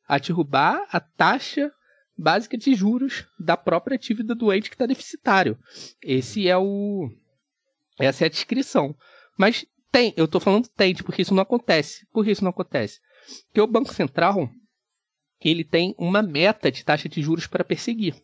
[0.07, 1.71] a derrubar a taxa
[2.17, 5.57] básica de juros da própria atividade do ente que está deficitário.
[6.01, 7.09] Esse é o
[7.99, 8.95] essa é a descrição.
[9.37, 12.05] Mas tem, eu estou falando tende porque isso não acontece.
[12.11, 12.99] Por que isso não acontece?
[13.47, 14.49] Porque o Banco Central
[15.49, 18.15] ele tem uma meta de taxa de juros para perseguir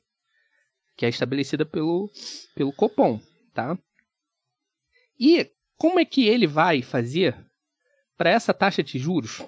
[0.98, 2.12] que é estabelecida pelo,
[2.56, 3.22] pelo Copom,
[3.54, 3.78] tá?
[5.18, 7.38] E como é que ele vai fazer
[8.18, 9.44] para essa taxa de juros,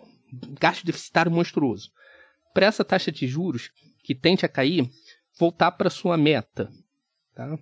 [0.60, 1.92] gasto deficitário monstruoso,
[2.54, 3.72] para essa taxa de juros
[4.04, 4.88] que tende a cair,
[5.40, 6.72] voltar para sua meta,
[7.34, 7.58] tá?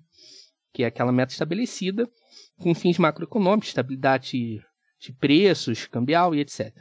[0.74, 2.10] Que é aquela meta estabelecida
[2.58, 4.62] com fins macroeconômicos, estabilidade
[5.00, 6.76] de preços, cambial e etc.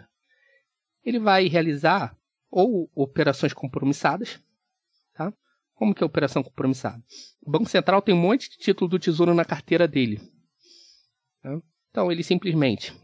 [1.04, 2.16] Ele vai realizar
[2.56, 4.40] ou operações compromissadas,
[5.12, 5.30] tá?
[5.74, 7.04] Como que é operação compromissada?
[7.42, 10.22] O Banco Central tem um monte de título do Tesouro na carteira dele.
[11.44, 11.60] Né?
[11.90, 12.94] Então, ele simplesmente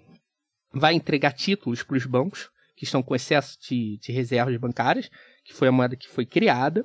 [0.73, 5.11] vai entregar títulos para os bancos que estão com excesso de, de reservas bancárias,
[5.45, 6.83] que foi a moeda que foi criada.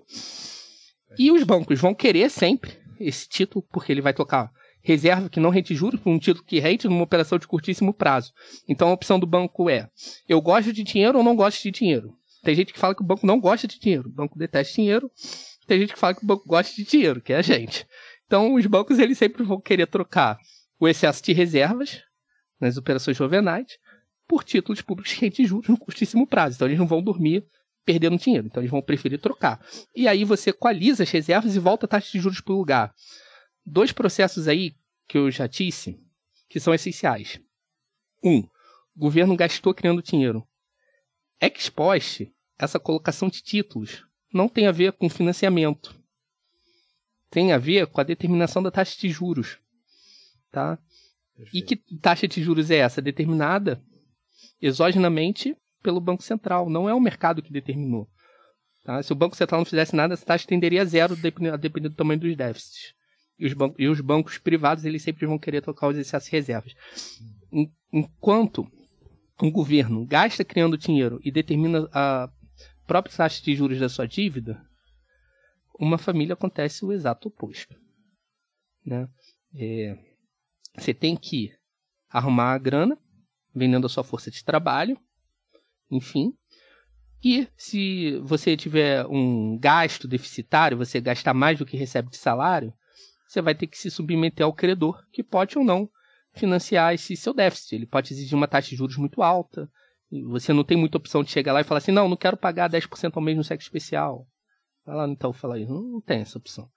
[1.17, 4.51] E os bancos vão querer sempre esse título, porque ele vai tocar
[4.81, 8.33] reserva que não rente juros por um título que rente numa operação de curtíssimo prazo.
[8.67, 9.89] Então a opção do banco é:
[10.27, 12.16] eu gosto de dinheiro ou não gosto de dinheiro.
[12.43, 15.11] Tem gente que fala que o banco não gosta de dinheiro, o banco detesta dinheiro,
[15.67, 17.85] tem gente que fala que o banco gosta de dinheiro, que é a gente.
[18.25, 20.37] Então, os bancos eles sempre vão querer trocar
[20.79, 22.01] o excesso de reservas
[22.59, 23.77] nas operações juvenais
[24.27, 26.55] por títulos públicos que rendem juros no curtíssimo prazo.
[26.55, 27.45] Então, eles não vão dormir
[27.85, 28.47] perdendo dinheiro.
[28.47, 29.65] Então, eles vão preferir trocar.
[29.95, 32.93] E aí, você equaliza as reservas e volta a taxa de juros para o lugar.
[33.65, 34.75] Dois processos aí
[35.07, 35.97] que eu já disse
[36.49, 37.39] que são essenciais.
[38.23, 40.45] Um, o governo gastou criando dinheiro.
[41.39, 45.95] Ex post, essa colocação de títulos não tem a ver com financiamento.
[47.29, 49.57] Tem a ver com a determinação da taxa de juros.
[50.51, 50.79] Tá?
[51.53, 53.01] E que taxa de juros é essa?
[53.01, 53.81] Determinada
[54.61, 56.69] exogenamente pelo Banco Central.
[56.69, 58.07] Não é o mercado que determinou.
[58.83, 59.03] Tá?
[59.03, 61.13] Se o Banco Central não fizesse nada, essa taxa tenderia a zero,
[61.53, 62.95] a depender do tamanho dos déficits.
[63.37, 66.35] E os, bancos, e os bancos privados eles sempre vão querer tocar os excessos de
[66.35, 66.73] reservas.
[67.93, 68.67] Enquanto
[69.41, 72.29] um governo gasta criando dinheiro e determina a
[72.85, 74.65] própria taxa de juros da sua dívida,
[75.79, 77.75] uma família acontece o exato oposto.
[78.85, 79.07] né?
[79.53, 79.97] É,
[80.75, 81.51] você tem que
[82.09, 82.97] arrumar a grana,
[83.53, 84.97] vendendo a sua força de trabalho,
[85.91, 86.33] enfim.
[87.23, 92.73] E se você tiver um gasto deficitário, você gastar mais do que recebe de salário,
[93.27, 95.89] você vai ter que se submeter ao credor, que pode ou não
[96.37, 97.75] financiar esse seu déficit.
[97.75, 99.69] Ele pode exigir uma taxa de juros muito alta.
[100.29, 102.69] você não tem muita opção de chegar lá e falar assim: não, não quero pagar
[102.69, 104.27] 10% ao mês no sexo especial.
[104.85, 105.71] Vai lá então falar isso.
[105.71, 106.69] Não, não tem essa opção.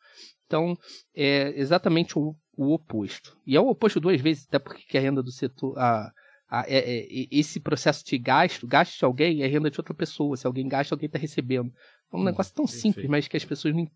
[0.47, 0.77] Então,
[1.15, 3.39] é exatamente o, o, oposto.
[3.47, 5.79] E é o oposto duas vezes, até porque a renda do setor.
[5.79, 6.13] A,
[6.51, 10.37] a, é, é, esse processo de gasto, gasto de alguém é renda de outra pessoa.
[10.37, 11.73] Se alguém gasta, alguém está recebendo.
[12.13, 12.83] É um hum, negócio tão perfeito.
[12.83, 13.89] simples, mas que as pessoas não.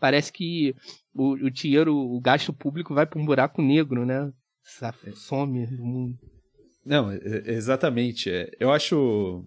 [0.00, 0.74] Parece que
[1.14, 4.32] o, o dinheiro, o gasto público vai para um buraco negro, né?
[5.14, 6.18] Some do mundo.
[6.84, 8.30] Não, exatamente.
[8.30, 9.44] É, eu acho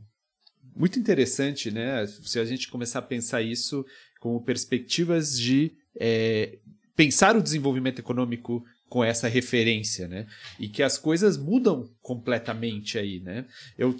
[0.75, 2.05] muito interessante, né?
[2.07, 3.85] Se a gente começar a pensar isso
[4.19, 6.57] como perspectivas de é,
[6.95, 10.27] pensar o desenvolvimento econômico com essa referência, né?
[10.59, 13.45] E que as coisas mudam completamente aí, né?
[13.77, 13.95] Eu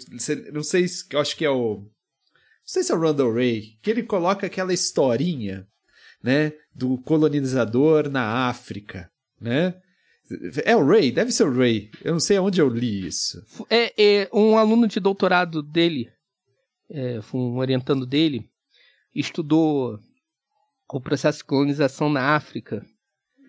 [0.52, 1.78] não sei, eu acho que é o
[2.66, 5.64] não sei se é o Randall Ray, que ele coloca aquela historinha,
[6.20, 9.08] né, do colonizador na África,
[9.40, 9.80] né?
[10.64, 11.12] É o Ray?
[11.12, 11.90] Deve ser o Ray.
[12.02, 13.44] Eu não sei aonde eu li isso.
[13.70, 16.10] É, é um aluno de doutorado dele,
[16.90, 18.48] é, um orientando dele,
[19.14, 20.00] estudou
[20.88, 22.84] o processo de colonização na África.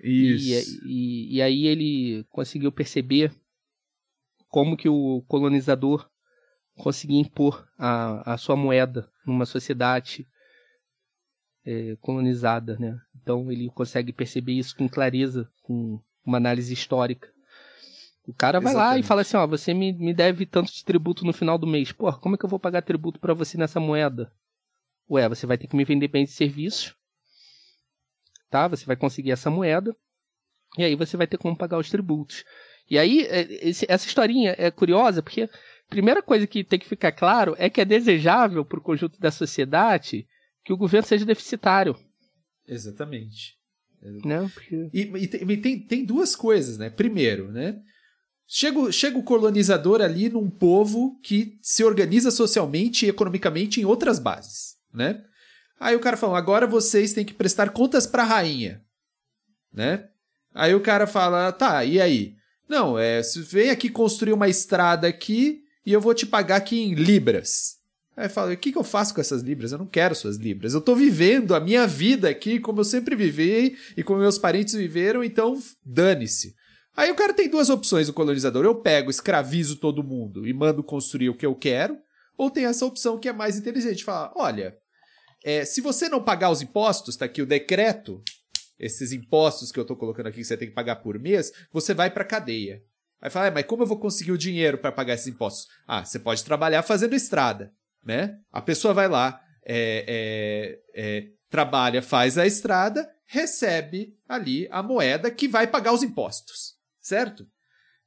[0.03, 0.79] Isso.
[0.85, 3.31] E, e, e aí ele conseguiu perceber
[4.47, 6.07] como que o colonizador
[6.75, 10.27] conseguia impor a, a sua moeda numa sociedade
[11.65, 12.97] é, colonizada, né?
[13.21, 17.29] Então ele consegue perceber isso com clareza, com uma análise histórica.
[18.27, 18.95] O cara vai Exatamente.
[18.95, 21.65] lá e fala assim, ó, você me, me deve tanto de tributo no final do
[21.65, 21.91] mês.
[21.91, 24.31] Pô, como é que eu vou pagar tributo para você nessa moeda?
[25.09, 26.97] Ué, você vai ter que me vender bens e serviços
[28.49, 28.67] tá?
[28.67, 29.95] Você vai conseguir essa moeda
[30.77, 32.43] e aí você vai ter como pagar os tributos.
[32.89, 35.49] E aí, é, essa historinha é curiosa porque a
[35.89, 39.31] primeira coisa que tem que ficar claro é que é desejável para o conjunto da
[39.31, 40.27] sociedade
[40.63, 41.97] que o governo seja deficitário.
[42.67, 43.56] Exatamente.
[44.01, 44.89] Não, porque...
[44.93, 46.89] E, e, tem, e tem, tem, duas coisas, né?
[46.89, 47.79] Primeiro, né?
[48.47, 54.19] Chega, chega o colonizador ali num povo que se organiza socialmente e economicamente em outras
[54.19, 55.23] bases, né?
[55.79, 58.81] Aí o cara fala: agora vocês têm que prestar contas para a rainha,
[59.73, 60.07] né?
[60.53, 62.35] Aí o cara fala: tá, e aí?
[62.69, 66.93] Não, é, vem aqui construir uma estrada aqui e eu vou te pagar aqui em
[66.93, 67.76] libras.
[68.17, 69.71] Aí fala: o que, que eu faço com essas libras?
[69.71, 70.73] Eu não quero suas libras.
[70.73, 74.73] Eu tô vivendo a minha vida aqui como eu sempre vivi e como meus parentes
[74.73, 75.55] viveram, então
[75.85, 76.55] dane-se.
[76.95, 78.65] Aí o cara tem duas opções, o colonizador.
[78.65, 81.95] Eu pego, escravizo todo mundo e mando construir o que eu quero.
[82.35, 84.75] Ou tem essa opção que é mais inteligente, falar, olha,
[85.43, 88.21] é, se você não pagar os impostos, está aqui o decreto,
[88.79, 91.93] esses impostos que eu estou colocando aqui que você tem que pagar por mês, você
[91.93, 92.81] vai para cadeia.
[93.21, 95.67] Aí fala, ah, mas como eu vou conseguir o dinheiro para pagar esses impostos?
[95.87, 97.71] Ah, você pode trabalhar fazendo estrada,
[98.07, 98.39] né?
[98.51, 105.29] A pessoa vai lá, é, é, é, trabalha, faz a estrada, recebe ali a moeda
[105.29, 107.45] que vai pagar os impostos, certo?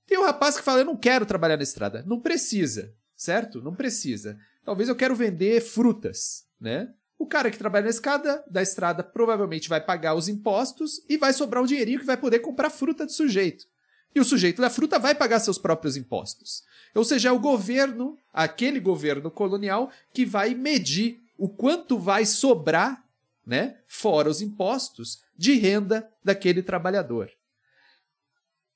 [0.07, 2.03] Tem um rapaz que fala, eu não quero trabalhar na estrada.
[2.05, 3.63] Não precisa, certo?
[3.63, 4.37] Não precisa.
[4.65, 6.89] Talvez eu quero vender frutas, né?
[7.19, 11.35] O cara que trabalha na escada da estrada provavelmente vai pagar os impostos e vai
[11.35, 13.67] sobrar um dinheirinho que vai poder comprar fruta do sujeito.
[14.15, 16.63] E o sujeito da fruta vai pagar seus próprios impostos.
[16.95, 23.05] Ou seja, é o governo, aquele governo colonial, que vai medir o quanto vai sobrar,
[23.47, 27.31] né, fora os impostos, de renda daquele trabalhador.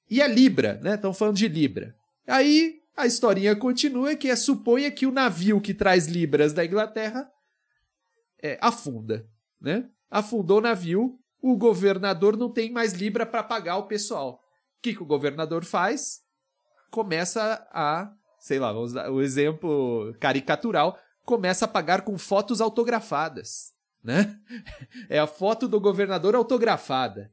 [0.09, 0.95] E a Libra, né?
[0.95, 1.95] Estão falando de Libra.
[2.27, 7.31] Aí a historinha continua que é suponha que o navio que traz libras da Inglaterra
[8.41, 9.27] é, afunda,
[9.61, 9.89] né?
[10.11, 14.44] Afundou o navio, o governador não tem mais libra para pagar o pessoal.
[14.85, 16.21] Que, que o governador faz?
[16.91, 22.61] Começa a, sei lá, vamos dar o um exemplo caricatural, começa a pagar com fotos
[22.61, 23.73] autografadas,
[24.03, 24.39] né?
[25.09, 27.33] É a foto do governador autografada.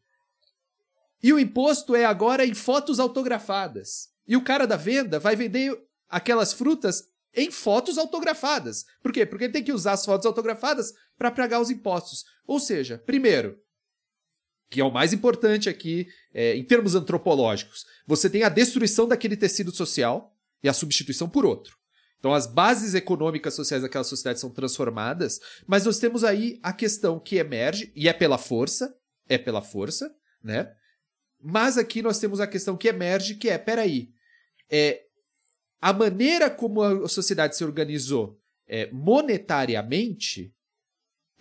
[1.22, 4.08] E o imposto é agora em fotos autografadas.
[4.26, 5.78] E o cara da venda vai vender
[6.08, 7.04] aquelas frutas
[7.36, 8.86] em fotos autografadas.
[9.04, 9.26] Por quê?
[9.26, 12.24] Porque ele tem que usar as fotos autografadas para pagar os impostos.
[12.48, 13.60] Ou seja, primeiro,
[14.72, 19.36] que é o mais importante aqui é, em termos antropológicos, você tem a destruição daquele
[19.36, 21.78] tecido social e a substituição por outro.
[22.18, 27.20] Então, as bases econômicas sociais daquela sociedade são transformadas, mas nós temos aí a questão
[27.20, 28.96] que emerge, e é pela força,
[29.28, 30.10] é pela força,
[30.42, 30.72] né?
[31.44, 34.10] Mas aqui nós temos a questão que emerge, que é, peraí,
[34.70, 35.02] é,
[35.82, 40.54] a maneira como a sociedade se organizou é, monetariamente,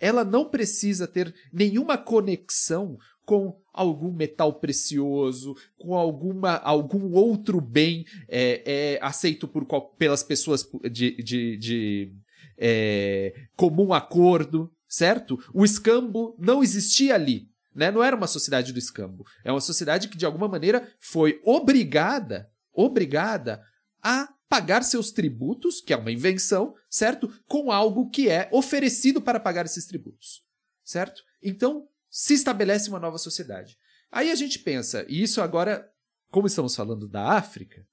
[0.01, 8.05] ela não precisa ter nenhuma conexão com algum metal precioso, com alguma, algum outro bem
[8.27, 9.65] é, é, aceito por,
[9.97, 12.13] pelas pessoas de, de, de
[12.57, 15.39] é, comum acordo, certo?
[15.53, 17.49] O escambo não existia ali.
[17.73, 17.89] Né?
[17.89, 19.25] Não era uma sociedade do escambo.
[19.43, 23.63] É uma sociedade que, de alguma maneira, foi obrigada, obrigada
[24.03, 27.33] a pagar seus tributos, que é uma invenção, certo?
[27.47, 30.43] Com algo que é oferecido para pagar esses tributos,
[30.83, 31.23] certo?
[31.41, 33.77] Então, se estabelece uma nova sociedade.
[34.11, 35.89] Aí a gente pensa, e isso agora,
[36.29, 37.87] como estamos falando da África,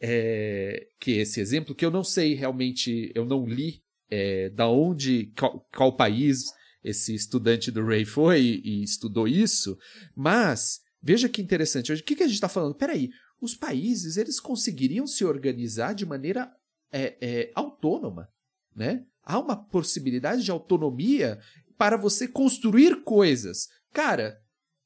[0.00, 4.68] é, que é esse exemplo, que eu não sei realmente, eu não li é, da
[4.68, 6.44] onde, qual, qual, país
[6.82, 9.76] esse estudante do Ray foi e, e estudou isso,
[10.14, 12.74] mas veja que interessante, o que, que a gente está falando?
[12.76, 16.50] Peraí, os países eles conseguiriam se organizar de maneira
[16.92, 18.28] é, é, autônoma,
[18.74, 19.04] né?
[19.22, 21.38] Há uma possibilidade de autonomia
[21.80, 23.68] para você construir coisas.
[23.90, 24.38] Cara,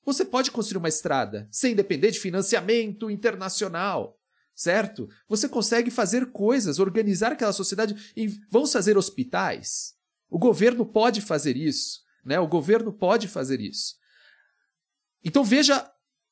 [0.06, 4.16] você pode construir uma estrada sem depender de financiamento internacional,
[4.54, 5.08] certo?
[5.28, 9.94] Você consegue fazer coisas, organizar aquela sociedade e vamos fazer hospitais.
[10.30, 12.38] O governo pode fazer isso, né?
[12.38, 13.96] O governo pode fazer isso.
[15.24, 15.90] Então veja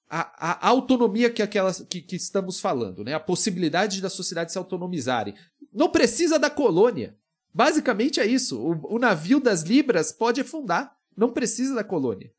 [0.09, 3.15] a, a, autonomia que, aquelas, que, que estamos falando, né?
[3.15, 5.35] a possibilidade da sociedade se autonomizarem.
[5.73, 7.19] Não precisa da colônia.
[7.53, 8.59] Basicamente é isso.
[8.61, 10.96] O, o navio das Libras pode afundar.
[11.16, 12.32] Não precisa da colônia.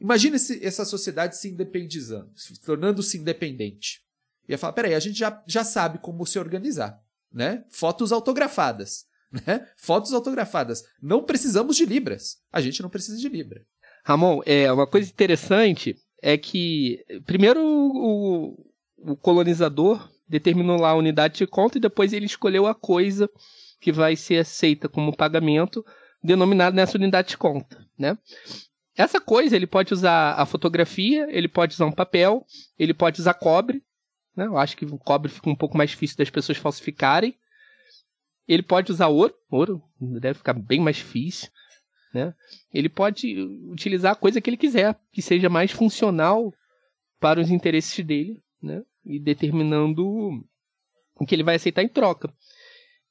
[0.00, 2.30] Imagina essa sociedade se independizando,
[2.64, 4.00] tornando-se independente.
[4.48, 6.98] Ia falar: peraí, a gente já, já sabe como se organizar.
[7.32, 7.64] Né?
[7.70, 9.06] Fotos autografadas.
[9.30, 9.68] Né?
[9.76, 10.84] Fotos autografadas.
[11.02, 12.38] Não precisamos de Libras.
[12.50, 13.62] A gente não precisa de Libra.
[14.02, 21.36] Ramon, é uma coisa interessante é que, primeiro, o, o colonizador determinou lá a unidade
[21.36, 23.28] de conta e depois ele escolheu a coisa
[23.80, 25.84] que vai ser aceita como pagamento,
[26.22, 28.18] denominada nessa unidade de conta, né?
[28.96, 32.44] Essa coisa ele pode usar a fotografia, ele pode usar um papel,
[32.76, 33.82] ele pode usar cobre,
[34.36, 34.46] né?
[34.46, 37.36] Eu acho que o cobre fica um pouco mais difícil das pessoas falsificarem.
[38.46, 41.50] Ele pode usar ouro, ouro deve ficar bem mais difícil.
[42.14, 42.32] Né?
[42.72, 43.36] Ele pode
[43.70, 46.54] utilizar a coisa que ele quiser, que seja mais funcional
[47.20, 48.82] para os interesses dele, né?
[49.04, 50.06] e determinando
[51.16, 52.32] o que ele vai aceitar em troca.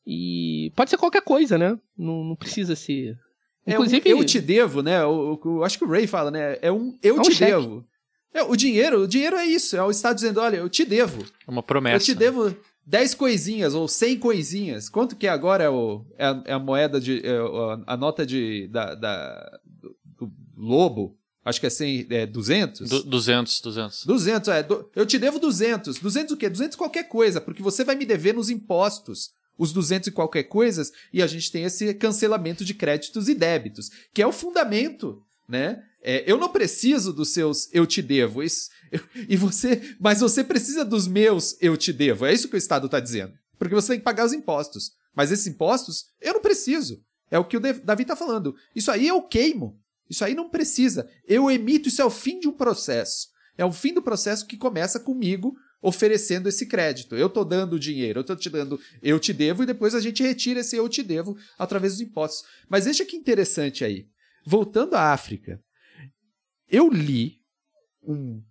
[0.10, 1.78] E pode ser qualquer coisa, né?
[1.98, 3.20] Não, não precisa ser.
[3.68, 5.02] Inclusive, é um eu te devo, né?
[5.02, 6.58] Eu, eu, acho que o Ray fala, né?
[6.62, 7.52] É um eu é um te cheque.
[7.52, 7.86] devo.
[8.34, 9.76] É, o dinheiro, o dinheiro é isso.
[9.76, 11.26] É o Estado dizendo, olha, eu te devo.
[11.46, 11.98] É uma promessa.
[11.98, 12.56] Eu te devo
[12.86, 14.88] 10 coisinhas ou 100 coisinhas.
[14.88, 17.22] Quanto que agora é, o, é, a, é a moeda de.
[17.26, 17.38] É
[17.86, 21.18] a nota de, da, da do, do, lobo?
[21.44, 22.90] Acho que é, 100, é 200?
[22.90, 24.06] Du 200, 200.
[24.06, 24.68] 200, é.
[24.96, 26.00] Eu te devo 200.
[26.00, 26.50] 200 o quê?
[26.50, 30.92] 200 qualquer coisa, porque você vai me dever nos impostos os 200 e qualquer coisas,
[31.12, 35.84] e a gente tem esse cancelamento de créditos e débitos, que é o fundamento, né?
[36.02, 38.44] É, eu não preciso dos seus eu te devo.
[38.44, 42.26] Isso, eu, e você, mas você precisa dos meus eu te devo.
[42.26, 43.34] É isso que o Estado está dizendo.
[43.58, 44.92] Porque você tem que pagar os impostos.
[45.16, 47.02] Mas esses impostos eu não preciso.
[47.30, 48.56] É o que o Davi está falando.
[48.76, 49.80] Isso aí eu queimo.
[50.10, 51.10] Isso aí não precisa.
[51.28, 53.28] Eu emito, isso é o fim de um processo.
[53.58, 57.16] É o fim do processo que começa comigo oferecendo esse crédito.
[57.16, 60.24] Eu estou dando dinheiro, eu estou te dando, eu te devo, e depois a gente
[60.24, 62.48] retira esse eu te devo através dos impostos.
[62.70, 64.08] Mas veja que interessante aí.
[64.46, 65.62] Voltando à África,
[66.70, 67.40] eu li
[68.02, 68.42] um,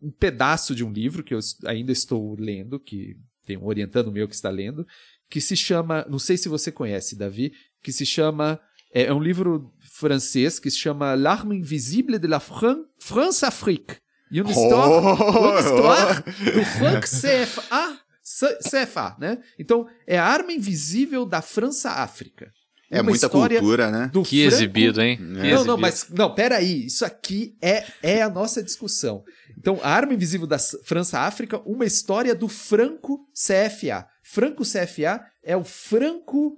[0.00, 4.28] um pedaço de um livro que eu ainda estou lendo, que tem um orientando meu
[4.28, 4.86] que está lendo,
[5.28, 8.60] que se chama, não sei se você conhece, Davi, que se chama
[8.92, 13.96] é, é um livro francês que se chama L'Arme Invisible de la Fran France Afrique.
[14.30, 15.58] E história, oh!
[15.58, 16.14] história
[16.54, 19.38] do Frank CFA, CFA, né?
[19.58, 22.52] Então, é a arma invisível da França África.
[22.90, 24.10] É muita cultura, né?
[24.12, 24.54] Do que Franco...
[24.54, 25.16] exibido, hein?
[25.20, 25.22] É.
[25.22, 25.64] não, exibido.
[25.64, 26.86] não, mas não, peraí.
[26.86, 29.22] Isso aqui é, é a nossa discussão.
[29.56, 34.08] Então, a arma invisível da França-África, uma história do Franco CFA.
[34.24, 36.56] Franco CFA é o Franco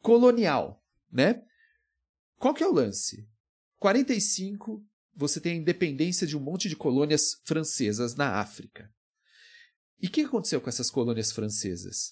[0.00, 1.42] colonial, né?
[2.38, 3.26] Qual que é o lance?
[3.78, 4.82] 45,
[5.16, 8.90] você tem a independência de um monte de colônias francesas na África.
[10.00, 12.10] E o que aconteceu com essas colônias francesas?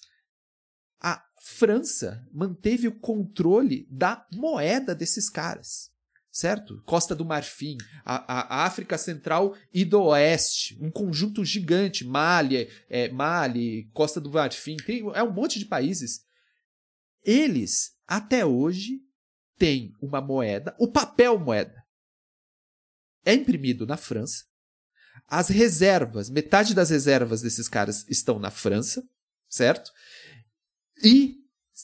[0.99, 5.91] A França manteve o controle da moeda desses caras.
[6.31, 6.81] Certo?
[6.83, 13.07] Costa do Marfim, a, a África Central e do Oeste, um conjunto gigante, Mali, é,
[13.09, 16.21] Mali, Costa do Marfim, tem, é um monte de países.
[17.23, 18.99] Eles, até hoje,
[19.59, 21.82] têm uma moeda, o papel moeda.
[23.25, 24.43] É imprimido na França.
[25.27, 29.03] As reservas, metade das reservas desses caras estão na França,
[29.49, 29.91] certo?
[31.03, 31.37] E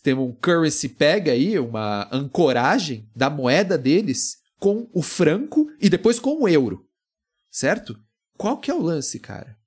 [0.04, 6.20] tem um currency peg aí, uma ancoragem da moeda deles com o franco e depois
[6.20, 6.88] com o euro.
[7.50, 8.00] Certo?
[8.38, 9.58] Qual que é o lance, cara?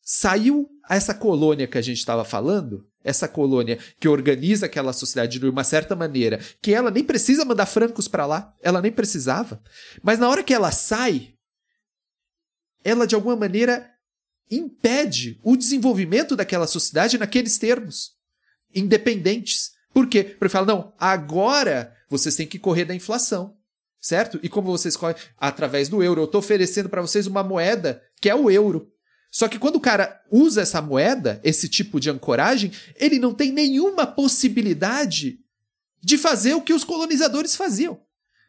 [0.00, 5.46] Saiu essa colônia que a gente estava falando, essa colônia que organiza aquela sociedade de
[5.46, 9.62] uma certa maneira, que ela nem precisa mandar francos para lá, ela nem precisava,
[10.02, 11.34] mas na hora que ela sai,
[12.82, 13.90] ela de alguma maneira
[14.50, 18.12] impede o desenvolvimento daquela sociedade naqueles termos,
[18.74, 19.72] independentes.
[19.92, 20.24] Por quê?
[20.24, 23.56] Porque fala, não, agora vocês têm que correr da inflação,
[24.00, 24.38] certo?
[24.42, 25.16] E como vocês correm?
[25.38, 26.20] Através do euro.
[26.20, 28.92] Eu estou oferecendo para vocês uma moeda que é o euro.
[29.34, 33.50] Só que quando o cara usa essa moeda, esse tipo de ancoragem, ele não tem
[33.50, 35.40] nenhuma possibilidade
[36.00, 38.00] de fazer o que os colonizadores faziam.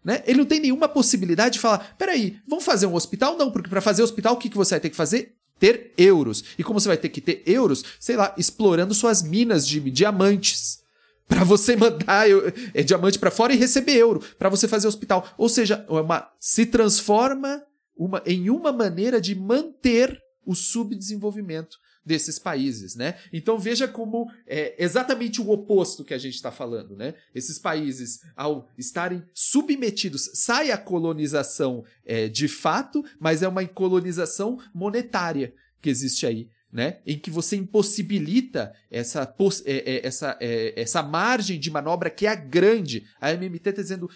[0.03, 0.21] Né?
[0.27, 3.35] Ele não tem nenhuma possibilidade de falar: peraí, vamos fazer um hospital?
[3.35, 5.33] Não, porque para fazer hospital, o que, que você vai ter que fazer?
[5.59, 6.43] Ter euros.
[6.55, 7.83] E como você vai ter que ter euros?
[7.99, 10.83] Sei lá, explorando suas minas de diamantes.
[11.27, 12.27] Para você mandar
[12.75, 14.21] é, diamante para fora e receber euro.
[14.37, 15.27] para você fazer hospital.
[15.35, 17.63] Ou seja, é uma, se transforma
[17.97, 23.17] uma, em uma maneira de manter o subdesenvolvimento desses países, né?
[23.33, 27.15] Então veja como é exatamente o oposto que a gente está falando, né?
[27.33, 34.59] Esses países, ao estarem submetidos, sai a colonização é, de fato, mas é uma colonização
[34.73, 39.33] monetária que existe aí né, em que você impossibilita essa,
[39.65, 43.05] é, é, essa, é, essa margem de manobra que é grande.
[43.21, 44.09] A MMT está dizendo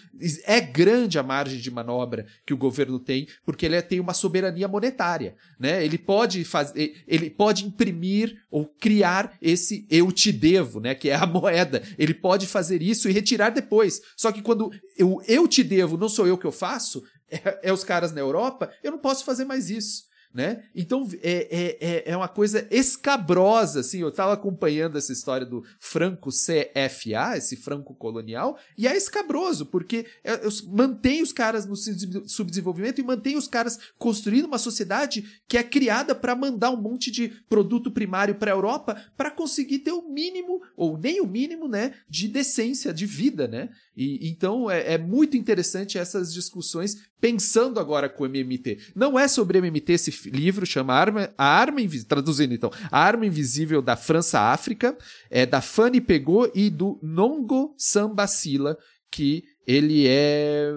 [0.44, 4.68] é grande a margem de manobra que o governo tem, porque ele tem uma soberania
[4.68, 5.36] monetária.
[5.58, 5.82] Né?
[5.82, 11.14] Ele, pode fazer, ele pode imprimir ou criar esse eu te devo, né, que é
[11.14, 11.82] a moeda.
[11.96, 14.02] Ele pode fazer isso e retirar depois.
[14.14, 17.72] Só que quando eu, eu te devo não sou eu que eu faço, é, é
[17.72, 20.64] os caras na Europa, eu não posso fazer mais isso né?
[20.74, 24.00] Então é, é, é, é uma coisa escabrosa, assim.
[24.00, 30.06] Eu estava acompanhando essa história do franco CFA, esse franco colonial, e é escabroso, porque
[30.22, 35.62] é, mantém os caras no subdesenvolvimento e mantém os caras construindo uma sociedade que é
[35.62, 40.08] criada para mandar um monte de produto primário para a Europa para conseguir ter o
[40.08, 43.70] mínimo, ou nem o mínimo, né, de decência, de vida, né?
[44.00, 48.78] E, então é, é, muito interessante essas discussões, pensando agora com o MMT.
[48.94, 53.26] Não é sobre MMT esse livro, chama Arma, A Arma Invisível, traduzindo então, A Arma
[53.26, 54.96] Invisível da França-África,
[55.28, 58.78] é da Fanny Pegou e do Nongo Sambacila,
[59.10, 60.72] que ele é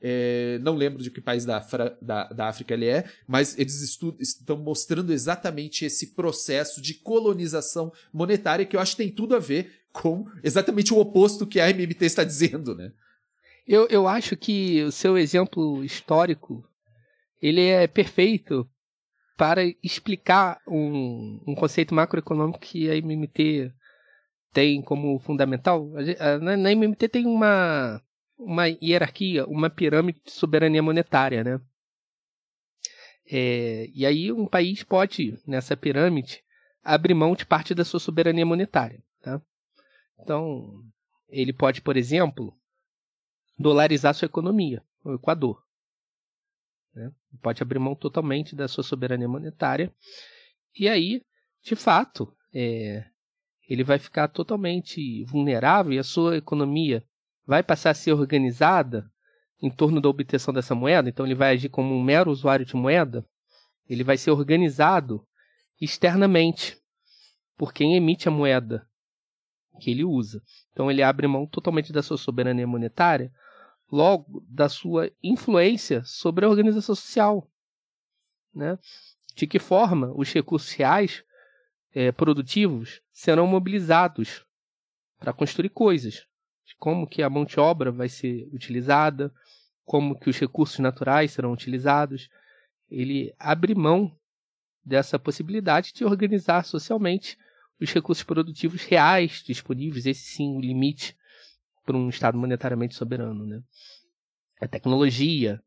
[0.00, 1.58] é, não lembro de que país da,
[2.00, 3.82] da, da África ele é, mas eles
[4.20, 9.38] estão mostrando exatamente esse processo de colonização monetária que eu acho que tem tudo a
[9.38, 12.92] ver com exatamente o oposto que a MMT está dizendo, né?
[13.66, 16.62] Eu, eu acho que o seu exemplo histórico
[17.40, 18.68] ele é perfeito
[19.36, 23.72] para explicar um, um conceito macroeconômico que a MMT
[24.52, 25.90] tem como fundamental.
[26.40, 28.00] Na, na MMT tem uma,
[28.38, 31.60] uma hierarquia, uma pirâmide de soberania monetária, né?
[33.28, 36.42] É, e aí um país pode, nessa pirâmide,
[36.82, 39.02] abrir mão de parte da sua soberania monetária.
[39.20, 39.42] Tá?
[40.20, 40.82] Então,
[41.28, 42.56] ele pode, por exemplo,
[43.58, 45.62] dolarizar sua economia, o Equador.
[46.94, 47.12] Né?
[47.42, 49.92] Pode abrir mão totalmente da sua soberania monetária.
[50.74, 51.22] E aí,
[51.62, 53.04] de fato, é,
[53.68, 57.04] ele vai ficar totalmente vulnerável e a sua economia
[57.46, 59.10] vai passar a ser organizada
[59.62, 61.08] em torno da obtenção dessa moeda.
[61.08, 63.26] Então, ele vai agir como um mero usuário de moeda.
[63.88, 65.26] Ele vai ser organizado
[65.80, 66.78] externamente
[67.56, 68.86] por quem emite a moeda
[69.76, 70.42] que ele usa.
[70.72, 73.32] Então ele abre mão totalmente da sua soberania monetária,
[73.90, 77.48] logo da sua influência sobre a organização social.
[78.54, 78.78] Né?
[79.34, 81.24] De que forma os recursos reais
[81.94, 84.44] é, produtivos serão mobilizados
[85.18, 86.26] para construir coisas.
[86.64, 89.32] De como que a mão de obra vai ser utilizada,
[89.84, 92.28] como que os recursos naturais serão utilizados.
[92.90, 94.16] Ele abre mão
[94.84, 97.38] dessa possibilidade de organizar socialmente
[97.80, 101.16] os recursos produtivos reais disponíveis, esse sim o limite
[101.84, 103.46] para um Estado monetariamente soberano.
[103.46, 103.60] Né?
[104.60, 105.60] É tecnologia,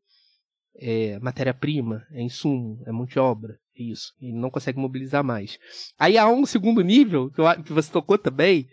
[0.76, 4.12] é matéria-prima, é insumo, é mão de obra, é isso.
[4.20, 5.58] Ele não consegue mobilizar mais.
[5.98, 7.30] Aí há um segundo nível,
[7.64, 8.68] que você tocou também,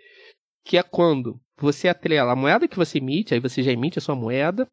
[0.63, 4.01] que é quando você atrela a moeda que você emite, aí você já emite a
[4.01, 4.69] sua moeda,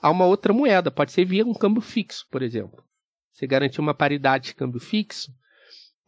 [0.00, 0.90] a uma outra moeda.
[0.90, 2.84] Pode ser via um câmbio fixo, por exemplo.
[3.32, 5.32] Você garantir uma paridade de câmbio fixo,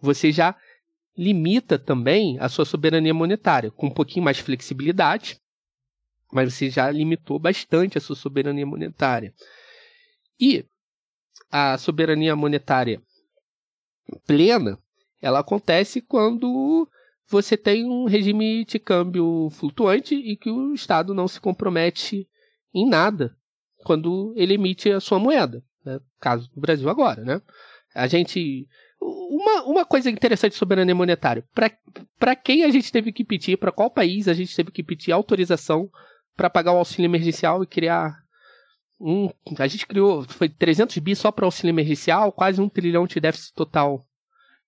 [0.00, 0.54] você já
[1.16, 5.40] limita também a sua soberania monetária, com um pouquinho mais de flexibilidade,
[6.32, 9.32] mas você já limitou bastante a sua soberania monetária.
[10.40, 10.64] E
[11.50, 13.00] a soberania monetária
[14.26, 14.78] plena,
[15.22, 16.88] ela acontece quando
[17.28, 22.28] você tem um regime de câmbio flutuante e que o Estado não se compromete
[22.72, 23.36] em nada
[23.84, 26.00] quando ele emite a sua moeda, né?
[26.20, 27.40] caso do Brasil agora, né?
[27.94, 28.68] A gente
[29.04, 31.44] uma, uma coisa interessante sobre soberania monetária.
[32.18, 35.12] Para quem a gente teve que pedir, para qual país a gente teve que pedir
[35.12, 35.90] autorização
[36.34, 38.18] para pagar o auxílio emergencial e criar
[38.98, 39.28] um.
[39.58, 43.52] A gente criou, foi 300 bi só para auxílio emergencial, quase um trilhão de déficit
[43.54, 44.06] total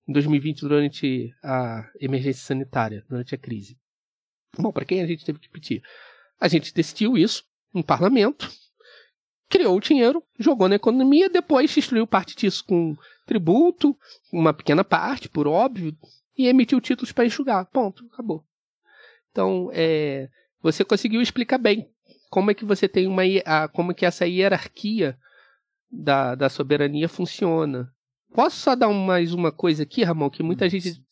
[0.06, 3.78] em 2020 durante a emergência sanitária, durante a crise.
[4.58, 5.82] Bom, para quem a gente teve que pedir?
[6.38, 8.48] A gente decidiu isso no parlamento,
[9.48, 12.96] criou o dinheiro, jogou na economia, depois destruiu parte disso com
[13.26, 13.96] tributo,
[14.32, 15.94] uma pequena parte, por óbvio,
[16.38, 17.66] e emitiu títulos para enxugar.
[17.66, 18.44] Ponto, acabou.
[19.30, 20.30] Então, é,
[20.62, 21.90] você conseguiu explicar bem
[22.30, 25.18] como é que você tem uma a, como é que essa hierarquia
[25.90, 27.92] da, da soberania funciona.
[28.32, 31.02] Posso só dar mais uma coisa aqui, Ramon, que muita gente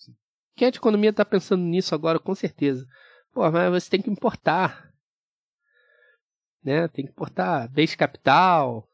[0.56, 2.86] quem é de economia está pensando nisso agora, com certeza.
[3.32, 4.92] Pô, mas você tem que importar.
[6.62, 6.86] Né?
[6.88, 8.88] Tem que importar bens capital.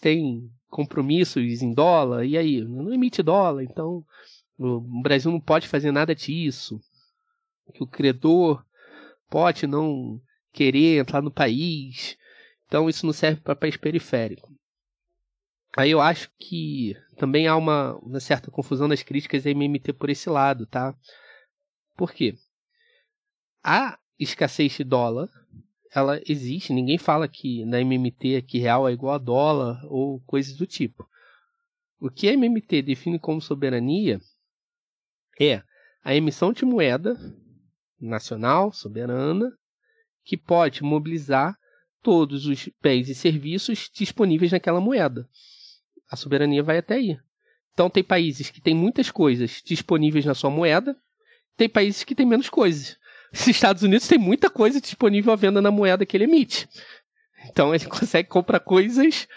[0.00, 2.62] Tem compromissos em dólar, e aí?
[2.62, 4.04] Não emite dólar, então
[4.58, 6.80] o Brasil não pode fazer nada disso.
[7.72, 8.64] Que o credor
[9.28, 10.20] pode não
[10.52, 12.16] querer entrar no país.
[12.66, 14.52] Então isso não serve para país periférico.
[15.76, 20.10] Aí eu acho que também há uma, uma certa confusão das críticas da MMT por
[20.10, 20.94] esse lado, tá?
[21.96, 22.36] Por quê?
[23.62, 25.28] A escassez de dólar
[25.94, 26.72] ela existe.
[26.72, 31.08] Ninguém fala que na MMT que real é igual a dólar ou coisas do tipo.
[32.00, 34.20] O que a MMT define como soberania
[35.40, 35.62] é
[36.02, 37.16] a emissão de moeda
[38.00, 39.50] nacional, soberana,
[40.24, 41.56] que pode mobilizar
[42.02, 45.28] todos os bens e serviços disponíveis naquela moeda.
[46.10, 47.18] A soberania vai até aí.
[47.72, 50.96] Então tem países que têm muitas coisas disponíveis na sua moeda,
[51.56, 52.96] tem países que têm menos coisas
[53.32, 56.68] os Estados Unidos tem muita coisa disponível à venda na moeda que ele emite.
[57.46, 59.28] Então ele consegue comprar coisas.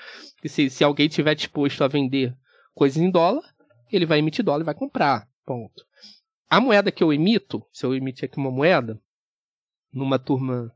[0.45, 2.35] Se, se alguém tiver disposto a vender
[2.73, 3.43] coisas em dólar,
[3.91, 5.27] ele vai emitir dólar e vai comprar.
[5.45, 5.85] Ponto.
[6.49, 8.99] A moeda que eu emito, se eu emitir aqui uma moeda,
[9.93, 10.71] numa turma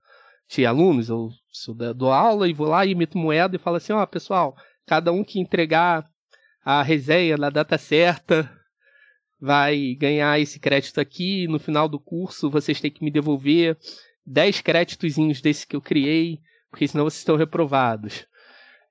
[0.48, 1.30] de alunos, eu,
[1.80, 4.56] eu dou aula e vou lá e emito moeda e falo assim, ó, oh, pessoal,
[4.86, 6.08] cada um que entregar
[6.64, 8.50] a resenha na data certa
[9.46, 13.78] vai ganhar esse crédito aqui, no final do curso vocês têm que me devolver
[14.26, 16.40] 10 créditozinhos desse que eu criei,
[16.72, 18.26] porque senão vocês estão reprovados.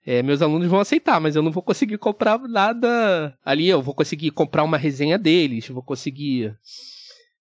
[0.07, 3.69] É, meus alunos vão aceitar, mas eu não vou conseguir comprar nada ali.
[3.69, 6.57] Eu vou conseguir comprar uma resenha deles, vou conseguir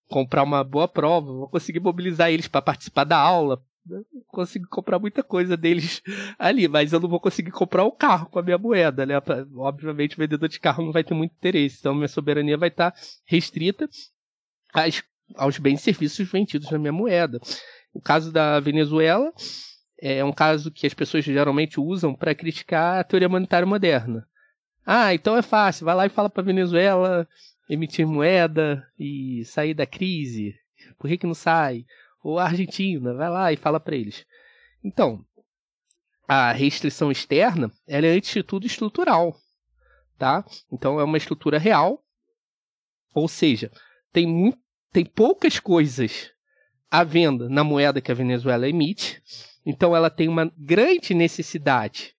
[0.08, 3.62] comprar uma boa prova, vou conseguir mobilizar eles para participar da aula,
[4.28, 6.02] consigo comprar muita coisa deles
[6.38, 9.14] ali, mas eu não vou conseguir comprar o carro com a minha moeda, né?
[9.56, 12.94] Obviamente o vendedor de carro não vai ter muito interesse, então minha soberania vai estar
[13.24, 13.88] restrita
[14.72, 15.02] às,
[15.36, 17.40] aos bens e serviços vendidos na minha moeda.
[17.92, 19.32] O caso da Venezuela
[20.00, 24.26] é um caso que as pessoas geralmente usam para criticar a teoria monetária moderna.
[24.84, 27.26] Ah, então é fácil, vai lá e fala para Venezuela
[27.68, 30.54] emitir moeda e sair da crise.
[30.98, 31.86] Por que, que não sai?
[32.24, 34.24] Ou a Argentina, vai lá e fala para eles.
[34.82, 35.22] Então,
[36.26, 39.36] a restrição externa, ela é antes de tudo estrutural,
[40.18, 40.42] tá?
[40.72, 42.02] Então é uma estrutura real,
[43.14, 43.70] ou seja,
[44.10, 44.58] tem muito,
[44.90, 46.30] tem poucas coisas
[46.90, 49.22] à venda na moeda que a Venezuela emite,
[49.66, 52.14] então ela tem uma grande necessidade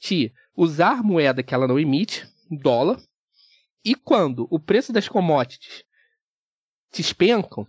[0.00, 3.00] de usar moeda que ela não emite, dólar,
[3.84, 5.84] e quando o preço das commodities
[6.92, 7.66] despencam,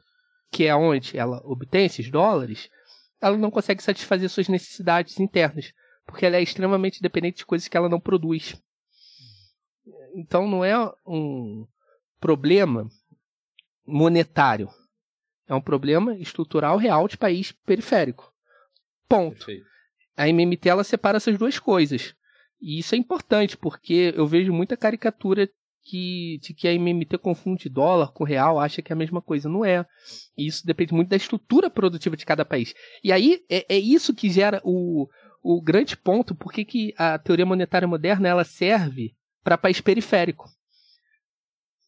[0.52, 2.70] que é onde ela obtém esses dólares,
[3.22, 5.74] ela não consegue satisfazer suas necessidades internas,
[6.06, 8.62] porque ela é extremamente dependente de coisas que ela não produz.
[10.16, 10.76] Então não é
[11.06, 11.68] um
[12.20, 12.89] problema
[13.86, 14.70] monetário,
[15.48, 18.34] é um problema estrutural real de país periférico.
[19.08, 19.38] Ponto.
[19.38, 19.66] Perfeito.
[20.16, 22.16] A MMT ela separa essas duas coisas.
[22.60, 25.48] E isso é importante, porque eu vejo muita caricatura
[25.88, 29.48] que, de que a MMT confunde dólar com real, acha que é a mesma coisa.
[29.48, 29.86] Não é.
[30.38, 32.74] E isso depende muito da estrutura produtiva de cada país.
[33.02, 35.08] E aí é, é isso que gera o,
[35.42, 40.50] o grande ponto por que a teoria monetária moderna ela serve para país periférico.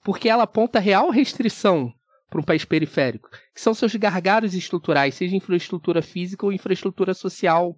[0.02, 1.94] Porque ela aponta real restrição
[2.30, 7.78] para um país periférico, que são seus gargalos estruturais, seja infraestrutura física ou infraestrutura social.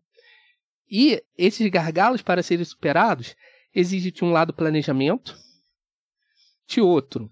[0.87, 3.35] E esses gargalos, para serem superados,
[3.73, 5.35] exigem de um lado planejamento,
[6.79, 7.31] outro,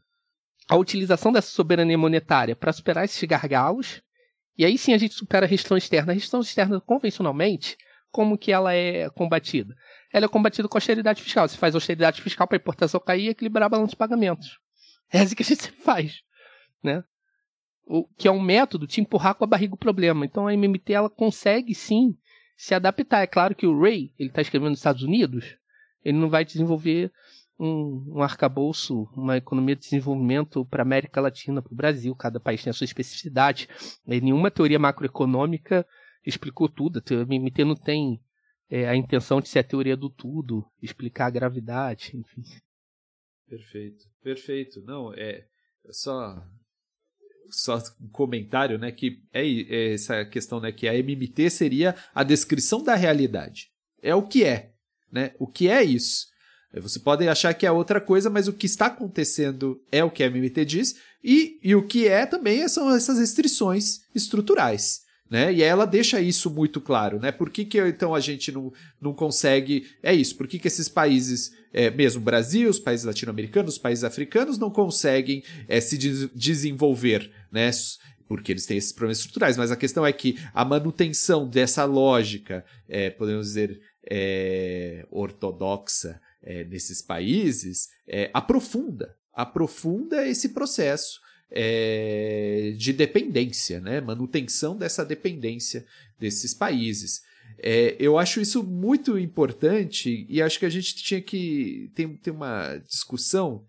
[0.68, 4.02] a utilização dessa soberania monetária para superar esses gargalos.
[4.58, 6.12] E aí sim a gente supera a restrição externa.
[6.12, 7.78] A restrição externa, convencionalmente,
[8.12, 9.76] como que ela é combatida?
[10.12, 11.48] Ela é combatida com austeridade fiscal.
[11.48, 14.60] Você faz austeridade fiscal para a importação cair e equilibrar a balança de pagamentos.
[15.12, 16.22] É assim que a gente sempre faz.
[16.84, 17.04] Né?
[17.86, 20.26] O, que é um método de empurrar com a barriga o problema.
[20.26, 22.16] Então a MMT ela consegue sim
[22.56, 23.22] se adaptar.
[23.22, 25.58] É claro que o Ray, ele está escrevendo nos Estados Unidos,
[26.04, 27.12] ele não vai desenvolver
[27.60, 32.16] um, um arcabouço, uma economia de desenvolvimento para a América Latina, para o Brasil.
[32.16, 33.68] Cada país tem a sua especificidade.
[34.08, 35.86] E nenhuma teoria macroeconômica
[36.26, 37.00] explicou tudo.
[37.00, 38.22] A MMT não tem
[38.70, 42.44] é, a intenção de ser a teoria do tudo, explicar a gravidade, enfim.
[43.48, 44.82] Perfeito, perfeito.
[44.84, 45.46] Não, é
[45.92, 46.42] só
[47.52, 52.24] só um comentário, né, que é, é essa questão, né, que a MMT seria a
[52.24, 53.72] descrição da realidade.
[54.04, 54.72] É o que é,
[55.12, 55.34] né?
[55.40, 56.28] O que é isso?
[56.74, 60.24] Você pode achar que é outra coisa, mas o que está acontecendo é o que
[60.24, 65.02] a MMT diz, e, e o que é também são essas restrições estruturais.
[65.30, 65.54] Né?
[65.54, 67.32] E ela deixa isso muito claro, né?
[67.32, 69.86] Por que, que então a gente não, não consegue.
[70.02, 74.04] É isso, por que, que esses países, é, mesmo Brasil, os países latino-americanos, os países
[74.04, 77.70] africanos, não conseguem é, se de desenvolver, né?
[78.28, 82.66] Porque eles têm esses problemas estruturais, mas a questão é que a manutenção dessa lógica,
[82.88, 91.20] é, podemos dizer, é, ortodoxa é, nesses países, é, aprofunda, aprofunda esse processo
[91.52, 94.00] é, de dependência, né?
[94.02, 95.86] manutenção dessa dependência
[96.20, 97.22] desses países.
[97.58, 102.32] É, eu acho isso muito importante e acho que a gente tinha que ter, ter
[102.32, 103.66] uma discussão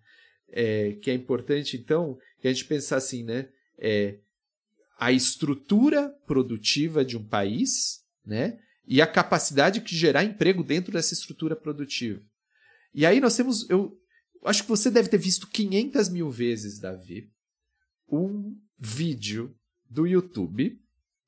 [0.52, 3.48] é, que é importante, então, que a gente pensar assim, né?
[3.78, 4.16] É,
[4.98, 8.58] a estrutura produtiva de um país, né?
[8.86, 12.20] E a capacidade de gerar emprego dentro dessa estrutura produtiva.
[12.94, 13.96] E aí nós temos, eu
[14.44, 17.30] acho que você deve ter visto 500 mil vezes, Davi,
[18.08, 19.54] um vídeo
[19.88, 20.80] do YouTube,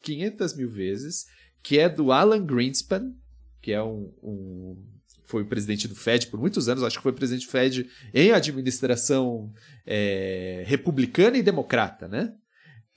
[0.02, 1.26] 500 mil vezes,
[1.62, 3.14] que é do Alan Greenspan,
[3.60, 4.92] que é um, um
[5.24, 8.32] foi o presidente do Fed por muitos anos, acho que foi presidente do Fed em
[8.32, 9.52] administração
[9.86, 12.34] é, republicana e democrata, né?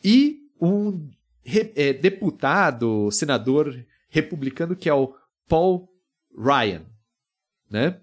[0.04, 1.10] E um
[1.44, 3.74] re, é, deputado, senador
[4.10, 5.16] republicano que é o
[5.48, 5.88] Paul
[6.38, 6.86] Ryan,
[7.70, 8.02] né?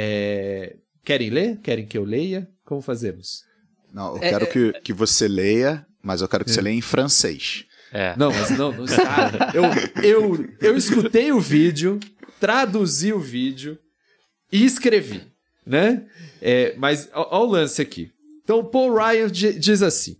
[0.00, 1.58] É, querem ler?
[1.60, 2.48] Querem que eu leia?
[2.64, 3.42] Como fazemos?
[3.92, 6.62] Não, eu é, quero é, que, que você leia, mas eu quero que você é.
[6.62, 7.64] leia em francês.
[7.92, 8.14] É.
[8.16, 9.50] Não, mas não, não está.
[9.52, 9.64] eu,
[10.04, 11.98] eu, eu escutei o vídeo,
[12.38, 13.76] traduzi o vídeo
[14.52, 15.22] e escrevi,
[15.66, 16.06] né?
[16.40, 18.12] É, mas olha o lance aqui.
[18.44, 20.16] Então, Paul Ryan diz assim: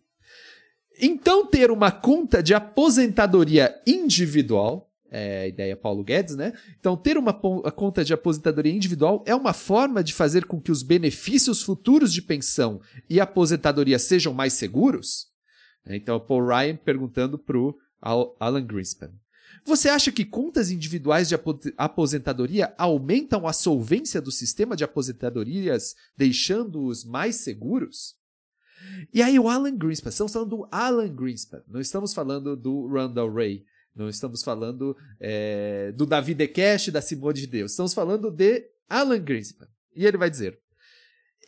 [1.00, 6.52] então ter uma conta de aposentadoria individual é, a ideia Paulo Guedes, né?
[6.78, 10.82] Então, ter uma conta de aposentadoria individual é uma forma de fazer com que os
[10.82, 15.28] benefícios futuros de pensão e aposentadoria sejam mais seguros?
[15.86, 19.10] Então, Paul Ryan perguntando para o Alan Greenspan.
[19.64, 21.34] Você acha que contas individuais de
[21.76, 28.16] aposentadoria aumentam a solvência do sistema de aposentadorias, deixando-os mais seguros?
[29.12, 33.32] E aí o Alan Greenspan, estamos falando do Alan Greenspan, não estamos falando do Randall
[33.32, 33.64] Ray.
[33.98, 37.72] Não estamos falando é, do Davi Decash da Simone de Deus.
[37.72, 39.66] Estamos falando de Alan Greenspan.
[39.92, 40.56] E ele vai dizer: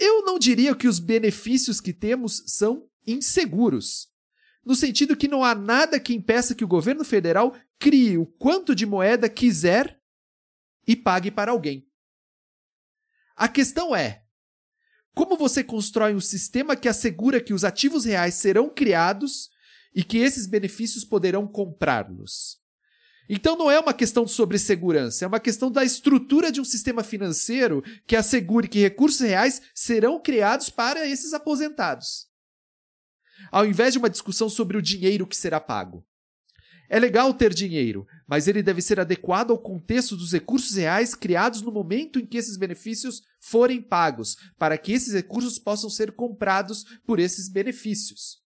[0.00, 4.08] Eu não diria que os benefícios que temos são inseguros.
[4.64, 8.74] No sentido que não há nada que impeça que o governo federal crie o quanto
[8.74, 10.00] de moeda quiser
[10.84, 11.86] e pague para alguém.
[13.36, 14.24] A questão é:
[15.14, 19.50] como você constrói um sistema que assegura que os ativos reais serão criados
[19.94, 22.60] e que esses benefícios poderão comprá-los.
[23.32, 27.04] Então não é uma questão sobre segurança, é uma questão da estrutura de um sistema
[27.04, 32.26] financeiro que assegure que recursos reais serão criados para esses aposentados.
[33.52, 36.04] Ao invés de uma discussão sobre o dinheiro que será pago.
[36.88, 41.62] É legal ter dinheiro, mas ele deve ser adequado ao contexto dos recursos reais criados
[41.62, 46.84] no momento em que esses benefícios forem pagos, para que esses recursos possam ser comprados
[47.06, 48.39] por esses benefícios.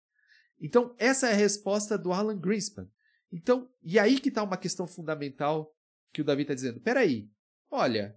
[0.63, 2.89] Então, essa é a resposta do Alan Greenspan.
[3.33, 5.75] Então, e aí que está uma questão fundamental
[6.13, 6.81] que o Davi está dizendo.
[6.81, 7.29] Peraí,
[7.69, 8.17] olha,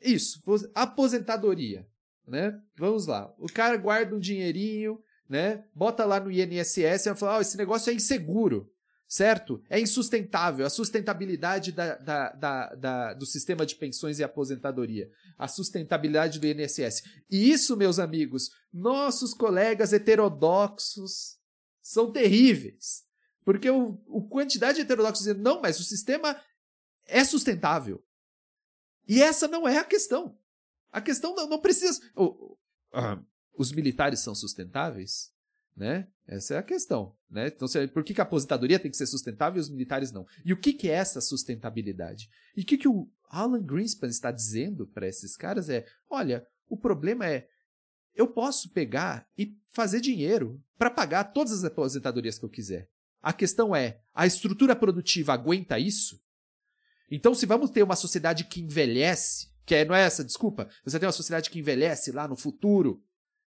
[0.00, 0.42] isso,
[0.74, 1.88] aposentadoria,
[2.26, 2.60] né?
[2.76, 5.64] Vamos lá, o cara guarda um dinheirinho, né?
[5.72, 8.68] Bota lá no INSS e fala, oh, esse negócio é inseguro
[9.12, 9.62] certo?
[9.68, 15.46] É insustentável a sustentabilidade da, da, da, da, do sistema de pensões e aposentadoria, a
[15.46, 17.02] sustentabilidade do INSS.
[17.30, 21.36] E isso, meus amigos, nossos colegas heterodoxos
[21.82, 23.02] são terríveis.
[23.44, 26.40] Porque o, o quantidade de heterodoxos dizendo, não, mas o sistema
[27.04, 28.02] é sustentável.
[29.06, 30.38] E essa não é a questão.
[30.90, 32.00] A questão não, não precisa.
[32.16, 32.56] Oh,
[32.94, 33.22] uh,
[33.58, 35.31] os militares são sustentáveis?
[35.76, 36.06] Né?
[36.26, 37.16] Essa é a questão.
[37.30, 37.48] Né?
[37.48, 40.26] Então, por que, que a aposentadoria tem que ser sustentável e os militares não?
[40.44, 42.28] E o que, que é essa sustentabilidade?
[42.56, 46.76] E o que, que o Alan Greenspan está dizendo para esses caras é: olha, o
[46.76, 47.48] problema é
[48.14, 52.88] eu posso pegar e fazer dinheiro para pagar todas as aposentadorias que eu quiser.
[53.22, 56.20] A questão é: a estrutura produtiva aguenta isso?
[57.10, 60.98] Então, se vamos ter uma sociedade que envelhece, que é, não é essa, desculpa, você
[60.98, 63.02] tem uma sociedade que envelhece lá no futuro.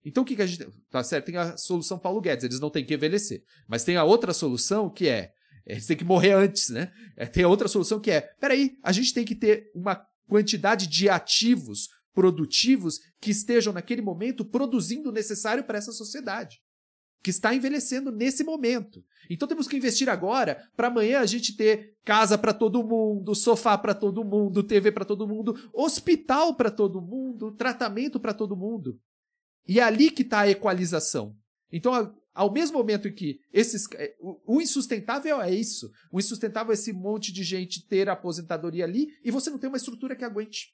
[0.04, 0.68] Então, o que, que a gente.
[0.89, 3.43] Tá certo, tem a solução Paulo Guedes, eles não têm que envelhecer.
[3.68, 5.32] Mas tem a outra solução que é.
[5.66, 6.91] Eles têm que morrer antes, né?
[7.16, 9.95] É, tem a outra solução que é: peraí, a gente tem que ter uma
[10.28, 16.62] quantidade de ativos produtivos que estejam naquele momento produzindo o necessário para essa sociedade
[17.24, 19.04] que está envelhecendo nesse momento.
[19.30, 23.78] Então temos que investir agora para amanhã a gente ter casa para todo mundo, sofá
[23.78, 28.99] para todo mundo, TV para todo mundo, hospital para todo mundo, tratamento para todo mundo.
[29.68, 31.36] E é ali que está a equalização.
[31.72, 36.76] Então, ao mesmo momento em que esses, é, o insustentável é isso, o insustentável é
[36.76, 40.74] esse monte de gente ter aposentadoria ali e você não tem uma estrutura que aguente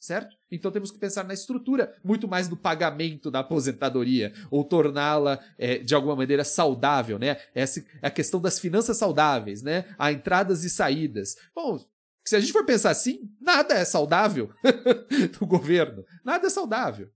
[0.00, 0.36] certo?
[0.50, 5.78] Então temos que pensar na estrutura muito mais do pagamento da aposentadoria ou torná-la é,
[5.78, 7.38] de alguma maneira saudável, né?
[7.54, 9.84] Essa é a questão das finanças saudáveis, né?
[9.98, 11.36] Há entradas e saídas.
[11.54, 11.84] Bom,
[12.24, 14.50] se a gente for pensar assim, nada é saudável
[15.38, 17.10] do governo, nada é saudável.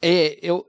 [0.00, 0.66] É, eu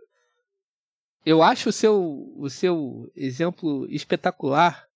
[1.25, 4.87] eu acho o seu o seu exemplo espetacular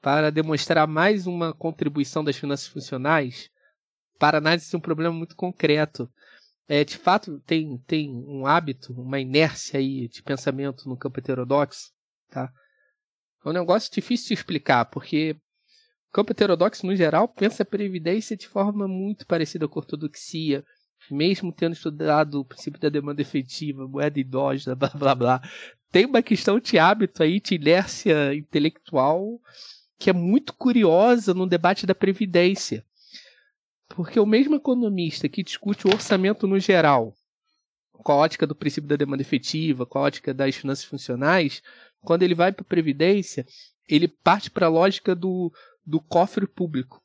[0.00, 3.50] para demonstrar mais uma contribuição das finanças funcionais
[4.18, 6.10] para análise de um problema muito concreto.
[6.68, 11.90] É, de fato, tem, tem um hábito, uma inércia aí de pensamento no campo heterodoxo.
[12.30, 12.52] Tá?
[13.44, 15.36] É um negócio difícil de explicar, porque
[16.08, 20.64] o campo heterodoxo, no geral, pensa a previdência de forma muito parecida com a ortodoxia,
[21.10, 25.42] mesmo tendo estudado o princípio da demanda efetiva, moeda idógena, blá blá blá.
[25.90, 29.40] Tem uma questão de hábito aí, de inércia intelectual,
[29.98, 32.84] que é muito curiosa no debate da previdência.
[33.88, 37.14] Porque o mesmo economista que discute o orçamento no geral,
[37.92, 41.60] com a ótica do princípio da demanda efetiva, com a ótica das finanças funcionais,
[42.00, 43.46] quando ele vai para a Previdência,
[43.88, 45.52] ele parte para a lógica do,
[45.84, 47.02] do cofre público.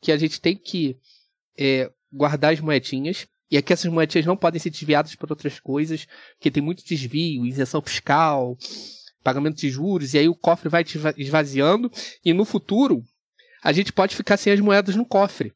[0.00, 0.98] Que a gente tem que
[1.56, 6.06] é, guardar as moedinhas, e aqui essas moedinhas não podem ser desviadas para outras coisas,
[6.34, 8.56] porque tem muito desvio, isenção fiscal,
[9.22, 10.84] pagamento de juros, e aí o cofre vai
[11.16, 11.90] esvaziando,
[12.24, 13.04] e no futuro
[13.62, 15.52] a gente pode ficar sem as moedas no cofre.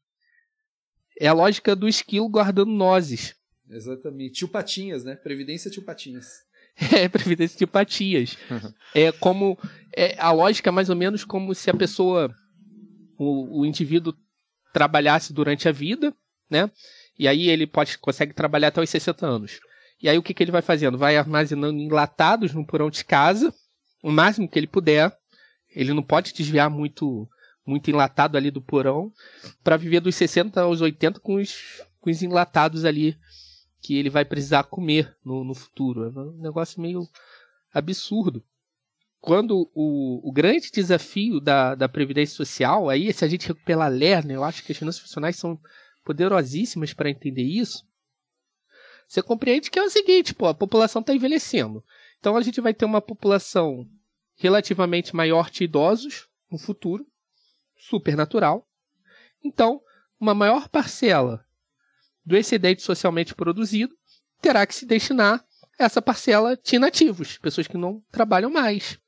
[1.19, 3.35] É a lógica do esquilo guardando nozes.
[3.69, 4.33] Exatamente.
[4.33, 5.15] Tio Patinhas, né?
[5.15, 6.27] Previdência Tio Patinhas.
[6.97, 8.37] É, Previdência Tio Patinhas.
[8.95, 9.59] é como.
[9.95, 12.33] É, a lógica é mais ou menos como se a pessoa.
[13.17, 14.15] O, o indivíduo
[14.73, 16.15] trabalhasse durante a vida,
[16.51, 16.69] né?
[17.17, 19.59] E aí ele pode, consegue trabalhar até os 60 anos.
[20.01, 20.97] E aí o que, que ele vai fazendo?
[20.97, 23.53] Vai armazenando enlatados no porão de casa,
[24.03, 25.15] o máximo que ele puder.
[25.73, 27.29] Ele não pode desviar muito
[27.65, 29.13] muito enlatado ali do porão,
[29.63, 33.15] para viver dos 60 aos 80 com os, com os enlatados ali
[33.79, 36.05] que ele vai precisar comer no, no futuro.
[36.05, 37.07] É um negócio meio
[37.73, 38.43] absurdo.
[39.19, 44.37] Quando o, o grande desafio da, da Previdência Social, aí se a gente pela Lerner,
[44.37, 45.59] eu acho que as finanças funcionais são
[46.03, 47.85] poderosíssimas para entender isso,
[49.07, 51.83] você compreende que é o seguinte, pô, a população está envelhecendo.
[52.19, 53.85] Então a gente vai ter uma população
[54.35, 57.05] relativamente maior de idosos no futuro,
[57.77, 58.67] supernatural.
[59.43, 59.81] Então,
[60.19, 61.45] uma maior parcela
[62.25, 63.95] do excedente socialmente produzido
[64.41, 65.43] terá que se destinar
[65.79, 68.99] a essa parcela de inativos, pessoas que não trabalham mais.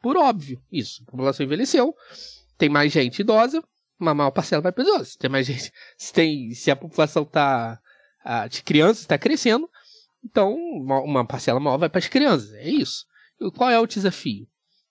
[0.00, 1.02] Por óbvio, isso.
[1.06, 1.94] A população envelheceu,
[2.58, 3.62] tem mais gente idosa,
[4.02, 5.16] uma maior parcela vai para os idosos.
[5.16, 7.80] Tem mais gente, se, tem, se a população tá,
[8.24, 9.68] a, de crianças está crescendo,
[10.24, 12.52] então uma, uma parcela maior vai para as crianças.
[12.54, 13.06] É isso.
[13.40, 14.46] E qual é o desafio?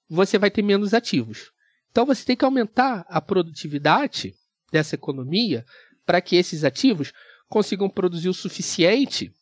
[0.09, 1.51] Você vai ter menos ativos.
[1.91, 4.33] Então você tem que aumentar a produtividade
[4.71, 5.65] dessa economia
[6.05, 7.13] para que esses ativos
[7.47, 9.33] consigam produzir o suficiente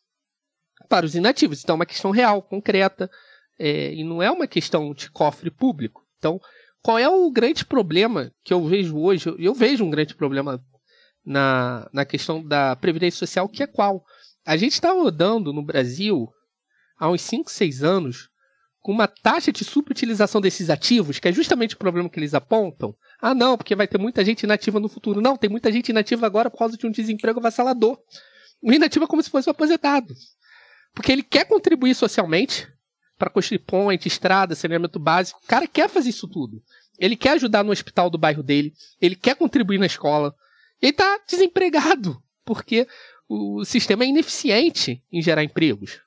[0.88, 1.62] para os inativos.
[1.62, 3.10] Então é uma questão real, concreta,
[3.58, 6.04] é, e não é uma questão de cofre público.
[6.18, 6.40] Então,
[6.82, 9.34] qual é o grande problema que eu vejo hoje?
[9.38, 10.62] Eu vejo um grande problema
[11.24, 14.04] na, na questão da Previdência Social, que é qual?
[14.44, 16.28] A gente está rodando no Brasil
[16.98, 18.30] há uns 5, 6 anos
[18.80, 22.96] com uma taxa de subutilização desses ativos, que é justamente o problema que eles apontam.
[23.20, 25.20] Ah, não, porque vai ter muita gente inativa no futuro.
[25.20, 27.98] Não, tem muita gente inativa agora por causa de um desemprego avassalador.
[28.62, 30.14] O inativo é como se fosse um aposentado.
[30.94, 32.66] Porque ele quer contribuir socialmente
[33.20, 35.38] para construir ponte, estrada, saneamento básico.
[35.44, 36.62] O cara quer fazer isso tudo.
[36.98, 38.72] Ele quer ajudar no hospital do bairro dele.
[38.98, 40.34] Ele quer contribuir na escola.
[40.80, 42.20] Ele está desempregado.
[42.46, 42.88] Porque
[43.28, 46.00] o sistema é ineficiente em gerar empregos.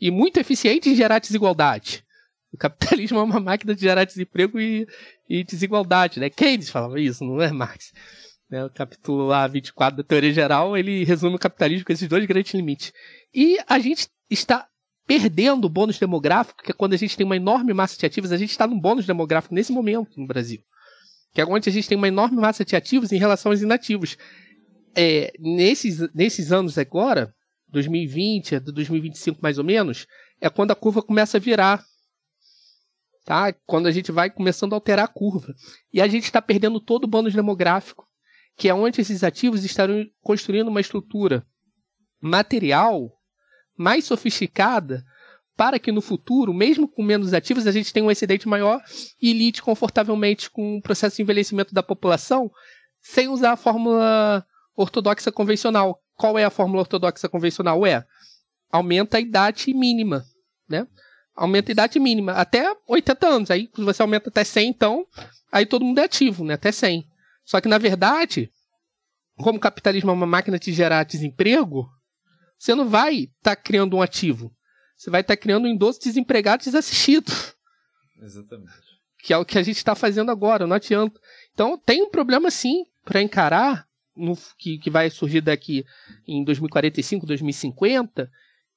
[0.00, 2.04] E muito eficiente em gerar desigualdade.
[2.52, 4.88] O capitalismo é uma máquina de gerar desemprego e,
[5.28, 6.28] e desigualdade, né?
[6.28, 7.92] Keynes falava isso, não é Marx?
[8.50, 8.64] Né?
[8.64, 12.52] O capítulo lá 24 da teoria geral, ele resume o capitalismo com esses dois grandes
[12.54, 12.92] limites.
[13.32, 14.66] E a gente está
[15.06, 18.32] perdendo o bônus demográfico, que é quando a gente tem uma enorme massa de ativos,
[18.32, 20.60] a gente está num bônus demográfico nesse momento no Brasil.
[21.32, 24.16] Que é onde a gente tem uma enorme massa de ativos em relação aos inativos.
[24.94, 27.32] É, nesses, nesses anos agora,
[27.68, 30.06] 2020 2025 mais ou menos,
[30.40, 31.84] é quando a curva começa a virar.
[33.24, 33.52] Tá?
[33.64, 35.54] Quando a gente vai começando a alterar a curva.
[35.92, 38.08] E a gente está perdendo todo o bônus demográfico,
[38.56, 41.46] que é onde esses ativos estarão construindo uma estrutura
[42.20, 43.15] material
[43.76, 45.04] mais sofisticada
[45.56, 48.80] para que no futuro, mesmo com menos ativos, a gente tenha um excedente maior
[49.20, 52.50] e lide confortavelmente com o processo de envelhecimento da população
[53.00, 54.44] sem usar a fórmula
[54.76, 56.02] ortodoxa convencional.
[56.14, 57.86] Qual é a fórmula ortodoxa convencional?
[57.86, 58.04] É
[58.70, 60.24] aumenta a idade mínima,
[60.68, 60.86] né?
[61.34, 63.50] Aumenta a idade mínima até 80 anos.
[63.50, 65.06] Aí você aumenta até 100, então,
[65.50, 66.54] aí todo mundo é ativo, né?
[66.54, 67.06] Até 100.
[67.44, 68.50] Só que na verdade,
[69.36, 71.88] como o capitalismo é uma máquina de gerar desemprego,
[72.58, 74.54] você não vai estar tá criando um ativo.
[74.96, 77.32] Você vai estar tá criando um endosso desempregado desassistido.
[78.20, 78.86] Exatamente.
[79.18, 81.20] Que é o que a gente está fazendo agora, não adianta.
[81.52, 85.84] Então tem um problema sim para encarar, no, que, que vai surgir daqui
[86.26, 88.30] em 2045, 2050,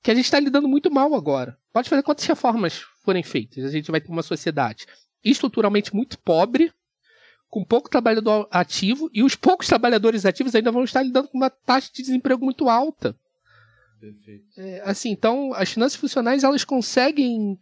[0.04, 1.58] que a gente está lidando muito mal agora.
[1.72, 4.86] Pode fazer quantas reformas forem feitas, a gente vai ter uma sociedade
[5.24, 6.72] estruturalmente muito pobre,
[7.50, 11.50] com pouco trabalhador ativo, e os poucos trabalhadores ativos ainda vão estar lidando com uma
[11.50, 13.16] taxa de desemprego muito alta.
[14.00, 14.46] Perfeito.
[14.58, 17.60] É, assim, então, as finanças funcionais elas conseguem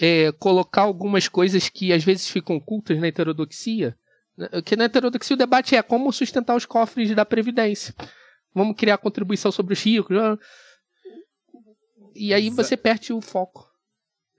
[0.00, 3.96] é, colocar algumas coisas que às vezes ficam ocultas na heterodoxia.
[4.36, 4.48] Né?
[4.64, 7.94] Que na heterodoxia o debate é como sustentar os cofres da Previdência.
[8.54, 10.16] Vamos criar contribuição sobre os ricos.
[10.16, 10.38] Né?
[12.14, 13.68] E aí Exa você perde o foco.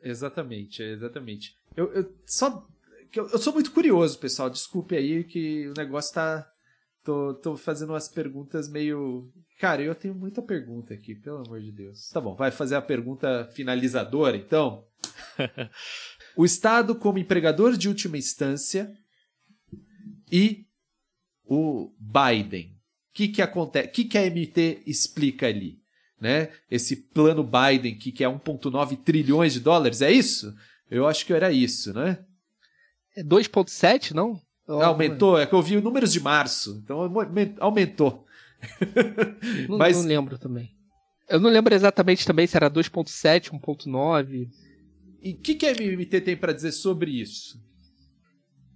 [0.02, 1.58] Exatamente, exatamente.
[1.76, 2.66] Eu, eu só.
[3.14, 4.50] Eu, eu sou muito curioso, pessoal.
[4.50, 6.50] Desculpe aí que o negócio tá.
[7.06, 11.72] Tô, tô fazendo umas perguntas meio Cara, eu tenho muita pergunta aqui, pelo amor de
[11.72, 12.10] Deus.
[12.10, 14.86] Tá bom, vai fazer a pergunta finalizadora, então.
[16.36, 18.94] o Estado como empregador de última instância
[20.30, 20.66] e
[21.46, 22.74] o Biden.
[22.74, 23.88] O que, que acontece?
[23.88, 25.80] O que, que a MT explica ali?
[26.20, 26.52] Né?
[26.70, 30.54] Esse plano Biden que, que é 1,9 trilhões de dólares, é isso?
[30.90, 32.26] Eu acho que era isso, né?
[33.16, 34.42] É 2,7, não?
[34.68, 37.00] Aumentou, é que eu vi números de março, então
[37.60, 38.26] aumentou.
[39.70, 39.98] não, Mas...
[39.98, 40.74] não lembro também.
[41.28, 44.48] Eu não lembro exatamente também se era 2.7, 1.9.
[45.22, 47.60] E o que, que a MMT tem para dizer sobre isso?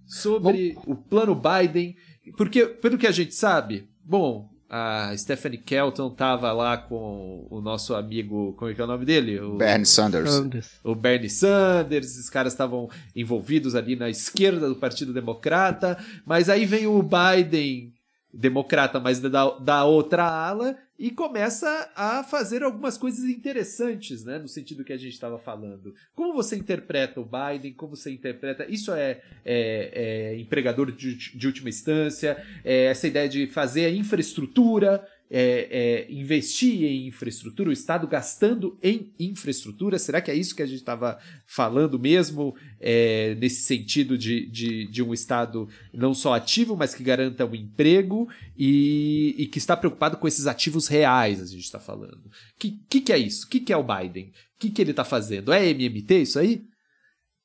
[0.06, 0.92] Sobre bom...
[0.92, 1.96] o plano Biden.
[2.36, 7.92] Porque, pelo que a gente sabe, bom, a Stephanie Kelton tava lá com o nosso
[7.92, 9.40] amigo, como é que é o nome dele?
[9.40, 10.80] O, Bernie Sanders.
[10.84, 16.64] O Bernie Sanders, esses caras estavam envolvidos ali na esquerda do Partido Democrata, mas aí
[16.64, 17.92] vem o Biden
[18.32, 24.38] democrata, mas da, da outra ala, e começa a fazer algumas coisas interessantes, né?
[24.38, 25.94] No sentido que a gente estava falando.
[26.14, 27.72] Como você interpreta o Biden?
[27.72, 28.66] Como você interpreta.
[28.68, 33.90] Isso é, é, é empregador de, de última instância, é essa ideia de fazer a
[33.90, 35.68] infraestrutura é,
[36.08, 39.98] é, investir em infraestrutura, o Estado gastando em infraestrutura?
[39.98, 44.90] Será que é isso que a gente estava falando mesmo, é, nesse sentido de, de,
[44.90, 48.28] de, um Estado não só ativo, mas que garanta o um emprego
[48.58, 52.26] e, e, que está preocupado com esses ativos reais, a gente está falando?
[52.26, 53.46] O que, que, que, é isso?
[53.46, 54.30] O que, que é o Biden?
[54.56, 55.52] O que, que ele está fazendo?
[55.52, 56.62] É MMT isso aí?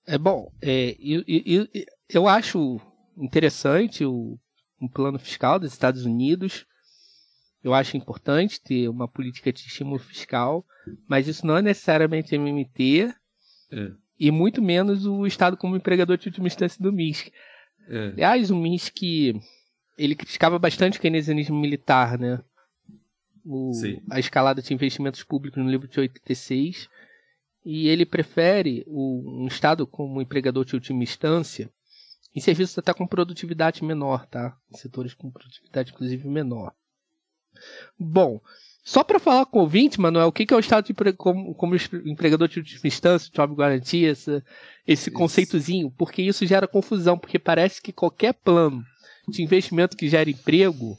[0.07, 1.68] É bom, é, eu, eu,
[2.09, 2.80] eu acho
[3.18, 4.38] interessante o,
[4.81, 6.65] um plano fiscal dos Estados Unidos
[7.65, 10.63] eu acho importante ter uma política de estímulo fiscal,
[11.07, 13.11] mas isso não é necessariamente MMT
[13.71, 13.91] é.
[14.19, 17.31] e muito menos o Estado como empregador de última instância do MISC.
[17.89, 18.09] É.
[18.09, 19.33] Aliás, o MISC
[19.97, 22.39] ele criticava bastante o keynesianismo militar, né?
[23.43, 23.71] O,
[24.11, 26.87] a escalada de investimentos públicos no livro de 86
[27.65, 31.71] e ele prefere o, um Estado como empregador de última instância
[32.35, 34.55] em serviços até com produtividade menor, tá?
[34.71, 36.71] Em setores com produtividade inclusive menor.
[37.98, 38.40] Bom,
[38.84, 41.76] só para falar com o ouvinte, Manuel, o que é o Estado de como, como
[42.06, 44.44] empregador de última instância, job garantia, esse,
[44.88, 48.86] esse conceitozinho, porque isso gera confusão, porque parece que qualquer plano
[49.27, 50.95] de investimento que gera emprego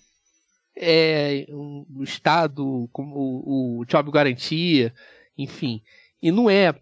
[0.76, 4.92] é o Estado, como o, o job garantia,
[5.38, 5.80] enfim.
[6.20, 6.74] E não é.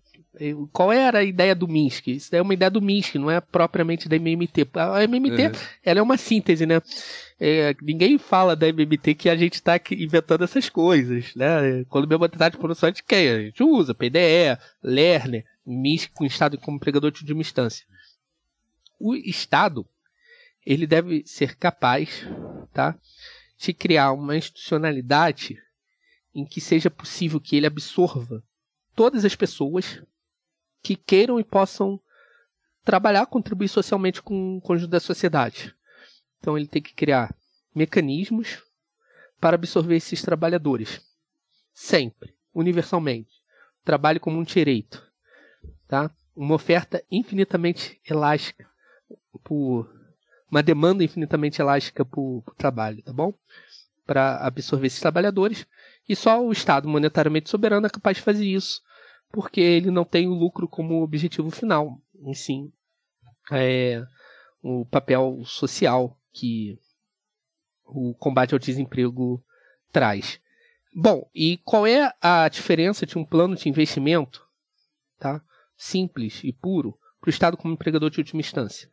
[0.72, 2.08] Qual era a ideia do Minsk?
[2.08, 4.68] Isso é uma ideia do Minsk, não é propriamente da MMT.
[4.74, 5.52] A MMT uhum.
[5.84, 6.80] ela é uma síntese, né?
[7.38, 11.84] É, ninguém fala da MMT que a gente está inventando essas coisas, né?
[11.88, 16.24] Quando mesmo tá de produção a gente quer, a gente usa PDE, Lerner, MISC com
[16.24, 17.84] o Estado como empregador de última instância.
[19.00, 19.86] O Estado,
[20.64, 22.24] ele deve ser capaz,
[22.72, 22.96] tá?
[23.58, 25.58] De criar uma institucionalidade
[26.34, 28.42] em que seja possível que ele absorva
[28.94, 30.02] todas as pessoas
[30.82, 32.00] que queiram e possam
[32.84, 35.74] trabalhar, contribuir socialmente com o conjunto da sociedade.
[36.44, 37.34] Então ele tem que criar
[37.74, 38.62] mecanismos
[39.40, 41.00] para absorver esses trabalhadores.
[41.72, 43.30] Sempre, universalmente.
[43.82, 45.02] Trabalho como um direito.
[45.88, 46.10] Tá?
[46.36, 48.68] Uma oferta infinitamente elástica
[49.42, 49.90] por
[50.50, 53.32] uma demanda infinitamente elástica por, por trabalho, tá bom?
[54.04, 55.66] Para absorver esses trabalhadores.
[56.06, 58.82] E só o Estado monetariamente soberano é capaz de fazer isso,
[59.32, 62.70] porque ele não tem o lucro como objetivo final, em sim
[63.50, 64.06] é,
[64.62, 66.78] o papel social que
[67.84, 69.42] o combate ao desemprego
[69.92, 70.40] traz.
[70.94, 74.46] Bom, e qual é a diferença de um plano de investimento
[75.18, 75.40] tá,
[75.76, 78.90] simples e puro para o Estado como empregador de última instância?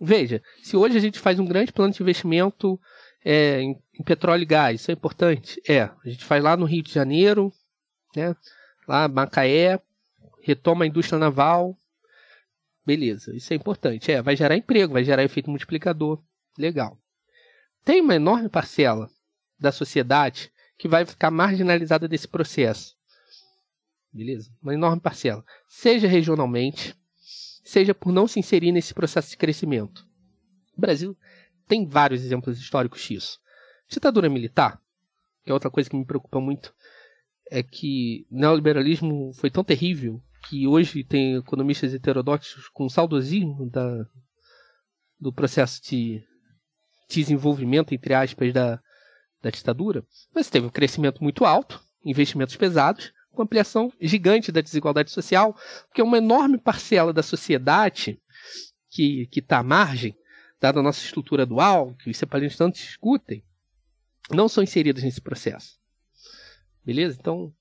[0.00, 2.80] Veja, se hoje a gente faz um grande plano de investimento
[3.24, 5.60] é, em, em, petróleo e gás, isso é importante?
[5.68, 7.52] É, a gente faz lá no Rio de Janeiro,
[8.14, 8.34] né,
[8.86, 9.80] lá Macaé,
[10.42, 11.76] retoma a indústria naval,
[12.86, 14.10] beleza, isso é importante.
[14.10, 16.22] É, vai gerar emprego, vai gerar efeito multiplicador,
[16.58, 16.98] legal.
[17.84, 19.08] Tem uma enorme parcela
[19.58, 22.96] da sociedade que vai ficar marginalizada desse processo.
[24.12, 24.50] Beleza?
[24.62, 25.44] Uma enorme parcela.
[25.68, 26.94] Seja regionalmente,
[27.64, 30.06] seja por não se inserir nesse processo de crescimento.
[30.76, 31.16] O Brasil
[31.66, 33.40] tem vários exemplos históricos disso.
[33.88, 34.80] Ditadura militar,
[35.44, 36.74] que é outra coisa que me preocupa muito,
[37.50, 44.06] é que o neoliberalismo foi tão terrível que hoje tem economistas heterodoxos com saudosismo da,
[45.18, 46.22] do processo de
[47.08, 48.80] desenvolvimento, entre aspas, da,
[49.42, 50.04] da ditadura,
[50.34, 55.56] mas teve um crescimento muito alto, investimentos pesados, com ampliação gigante da desigualdade social,
[55.86, 58.20] porque uma enorme parcela da sociedade
[58.90, 60.16] que está à margem,
[60.60, 63.44] dada a nossa estrutura dual, que os separatistas tanto discutem,
[64.30, 65.78] não são inseridas nesse processo.
[66.84, 67.16] Beleza?
[67.20, 67.52] Então,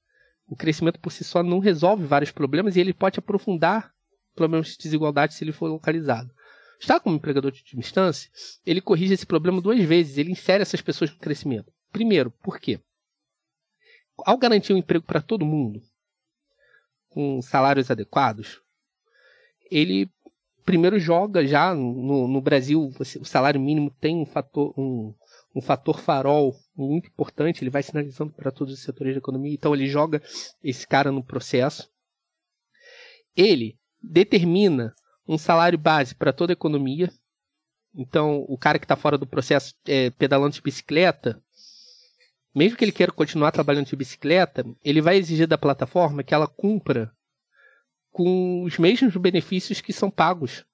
[0.48, 3.94] o crescimento por si só não resolve vários problemas e ele pode aprofundar
[4.34, 6.32] problemas de desigualdade se ele for localizado.
[6.80, 8.30] Está como empregador de última instância,
[8.66, 11.72] ele corrige esse problema duas vezes, ele insere essas pessoas no crescimento.
[11.92, 12.80] Primeiro, por quê?
[14.20, 15.82] Ao garantir um emprego para todo mundo,
[17.10, 18.62] com salários adequados,
[19.72, 20.10] ele
[20.68, 25.16] primeiro joga já no, no Brasil, o salário mínimo tem um fator, um,
[25.56, 29.74] um fator farol muito importante, ele vai sinalizando para todos os setores da economia, então
[29.74, 30.22] ele joga
[30.62, 31.90] esse cara no processo.
[33.36, 34.94] Ele determina
[35.28, 37.12] um salário base para toda a economia.
[37.94, 41.42] Então, o cara que está fora do processo é, pedalando de bicicleta,
[42.54, 46.48] mesmo que ele queira continuar trabalhando de bicicleta, ele vai exigir da plataforma que ela
[46.48, 47.12] cumpra
[48.12, 50.66] com os mesmos benefícios que são pagos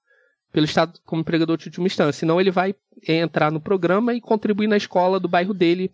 [0.50, 2.20] pelo Estado como empregador de última instância.
[2.20, 2.74] Senão ele vai
[3.06, 5.90] é, entrar no programa e contribuir na escola do bairro dele,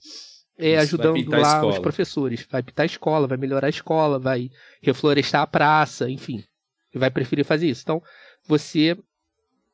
[0.58, 2.46] é, ajudando lá os professores.
[2.48, 4.50] Vai pintar a escola, vai melhorar a escola, vai
[4.82, 6.44] reflorestar a praça, enfim.
[6.92, 7.82] Ele vai preferir fazer isso.
[7.82, 8.02] Então,
[8.50, 8.98] você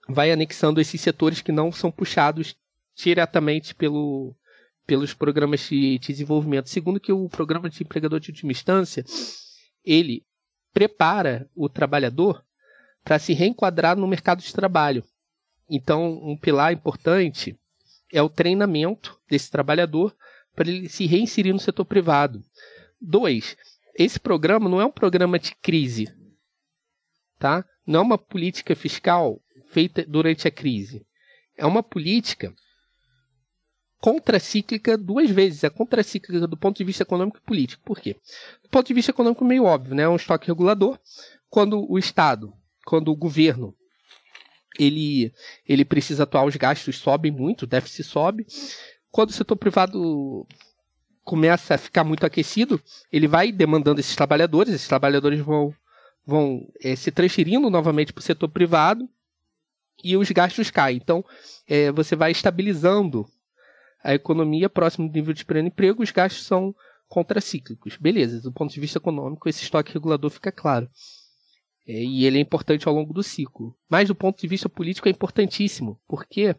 [0.06, 2.54] vai anexando esses setores que não são puxados
[2.94, 4.36] diretamente pelo,
[4.86, 6.68] pelos programas de, de desenvolvimento.
[6.68, 9.02] Segundo que o programa de empregador de última instância,
[9.82, 10.24] ele
[10.74, 12.44] prepara o trabalhador
[13.02, 15.02] para se reenquadrar no mercado de trabalho.
[15.70, 17.58] Então, um pilar importante
[18.12, 20.14] é o treinamento desse trabalhador
[20.54, 22.44] para ele se reinserir no setor privado.
[23.00, 23.56] Dois,
[23.94, 26.14] esse programa não é um programa de crise,
[27.38, 27.64] tá?
[27.86, 29.40] Não é uma política fiscal
[29.70, 31.06] feita durante a crise.
[31.56, 32.54] É uma política
[34.00, 35.64] contracíclica duas vezes.
[35.64, 37.82] É contracíclica do ponto de vista econômico e político.
[37.84, 38.16] Por quê?
[38.62, 40.02] Do ponto de vista econômico, meio óbvio, né?
[40.02, 40.98] É um estoque regulador.
[41.48, 42.52] Quando o Estado,
[42.84, 43.74] quando o governo,
[44.78, 45.32] ele,
[45.66, 48.46] ele precisa atuar, os gastos sobem muito, o déficit sobe.
[49.10, 50.46] Quando o setor privado
[51.24, 52.80] começa a ficar muito aquecido,
[53.10, 55.74] ele vai demandando esses trabalhadores, esses trabalhadores vão,
[56.26, 59.08] vão é, se transferindo novamente para o setor privado
[60.02, 60.96] e os gastos caem.
[60.96, 61.24] Então,
[61.68, 63.26] é, você vai estabilizando
[64.02, 66.74] a economia próximo do nível de pleno emprego, os gastos são
[67.08, 67.96] contracíclicos.
[67.96, 70.88] Beleza, do ponto de vista econômico, esse estoque regulador fica claro.
[71.86, 73.76] É, e ele é importante ao longo do ciclo.
[73.88, 76.54] Mas do ponto de vista político é importantíssimo, porque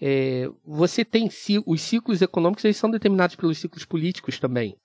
[0.00, 1.28] é, você tem
[1.66, 4.76] os ciclos econômicos eles são determinados pelos ciclos políticos também.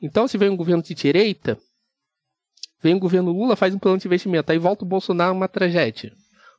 [0.00, 1.58] Então, se vem um governo de direita,
[2.82, 6.12] vem o governo Lula, faz um plano de investimento, aí volta o Bolsonaro, uma tragédia.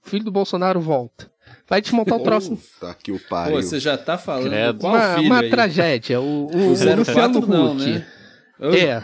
[0.05, 1.29] O filho do Bolsonaro volta.
[1.67, 2.57] Vai desmontar o troço.
[2.79, 3.55] Tá que o pariu.
[3.55, 4.79] Pô, você já tá falando Credo.
[4.79, 5.49] qual uma, filho uma aí?
[5.49, 6.19] tragédia.
[6.19, 8.05] O, o, o, o Luciano não, né?
[8.59, 9.03] É.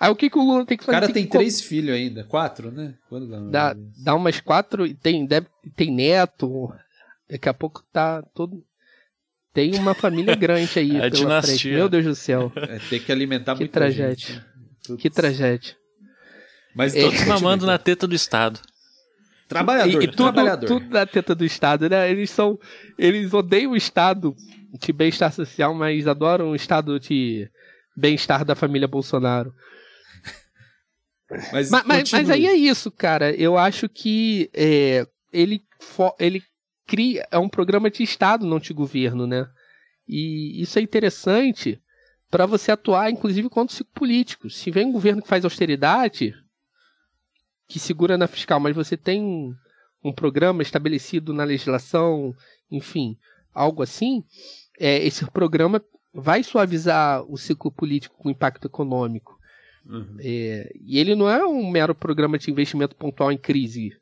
[0.00, 0.96] Aí o que, que o Lula tem que fazer?
[0.96, 1.68] O cara tem, tem três co...
[1.68, 2.24] filhos ainda.
[2.24, 2.94] Quatro, né?
[3.08, 4.92] Quando dá, dá umas quatro.
[4.94, 5.46] Tem, deve,
[5.76, 6.72] tem neto.
[7.28, 8.64] Daqui a pouco tá todo.
[9.52, 10.90] Tem uma família grande aí.
[10.96, 11.56] é pela dinastia.
[11.56, 11.68] frente.
[11.68, 12.52] Meu Deus do céu.
[12.56, 14.44] É, tem que alimentar que tragédia.
[14.86, 14.96] Gente.
[14.98, 15.76] Que tragédia.
[16.74, 18.60] Mas todos é, mamando na teta do Estado.
[19.48, 20.66] Trabalhador, e, e tudo, trabalhador.
[20.66, 22.10] tudo na teta do Estado, né?
[22.10, 22.58] Eles são.
[22.98, 24.34] Eles odeiam o Estado
[24.80, 27.48] de bem-estar social, mas adoram o Estado de
[27.96, 29.52] bem-estar da família Bolsonaro.
[31.30, 33.32] Mas, mas, mas, mas, aí é isso, cara.
[33.34, 35.62] Eu acho que é, ele,
[36.18, 36.42] ele
[36.86, 37.26] cria.
[37.30, 39.46] É um programa de Estado, não de governo, né?
[40.08, 41.80] E isso é interessante
[42.30, 44.56] para você atuar, inclusive, contra os políticos.
[44.56, 46.34] Se vem um governo que faz austeridade,
[47.68, 49.54] que segura na fiscal, mas você tem um,
[50.02, 52.34] um programa estabelecido na legislação,
[52.70, 53.16] enfim,
[53.52, 54.24] algo assim,
[54.78, 55.82] é, esse programa
[56.12, 59.38] vai suavizar o ciclo político com impacto econômico.
[59.86, 60.16] Uhum.
[60.20, 63.96] É, e ele não é um mero programa de investimento pontual em crise.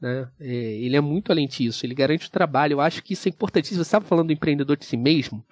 [0.00, 0.30] Né?
[0.38, 2.74] É, ele é muito além disso, ele garante o trabalho.
[2.74, 3.82] Eu acho que isso é importantíssimo.
[3.82, 5.44] Você estava falando do empreendedor de si mesmo.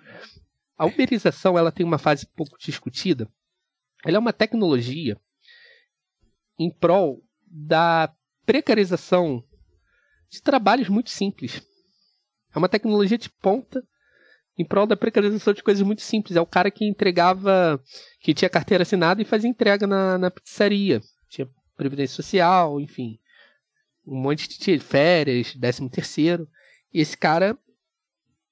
[0.78, 3.28] A uberização ela tem uma fase pouco discutida.
[4.04, 5.18] Ela é uma tecnologia
[6.58, 8.12] em prol da
[8.44, 9.42] precarização
[10.28, 11.62] de trabalhos muito simples.
[12.54, 13.82] É uma tecnologia de ponta
[14.58, 16.36] em prol da precarização de coisas muito simples.
[16.36, 17.82] É o cara que entregava,
[18.20, 21.00] que tinha carteira assinada e fazia entrega na, na pizzaria.
[21.28, 23.18] Tinha previdência social, enfim.
[24.06, 26.48] Um monte de férias, décimo terceiro.
[26.92, 27.58] E esse cara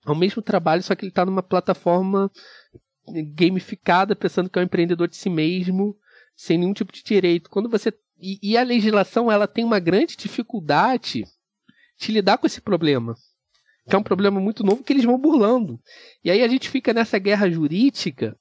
[0.06, 2.30] é o mesmo trabalho, só que ele está numa plataforma
[3.34, 5.96] gamificada, pensando que é um empreendedor de si mesmo,
[6.36, 7.48] sem nenhum tipo de direito.
[7.48, 7.92] Quando você
[8.24, 11.24] e, e, a legislação ela tem uma grande dificuldade
[11.98, 13.14] de lidar com esse problema.
[13.86, 15.78] Que é um problema muito novo que eles vão burlando.
[16.24, 18.34] E aí a gente fica nessa guerra jurídica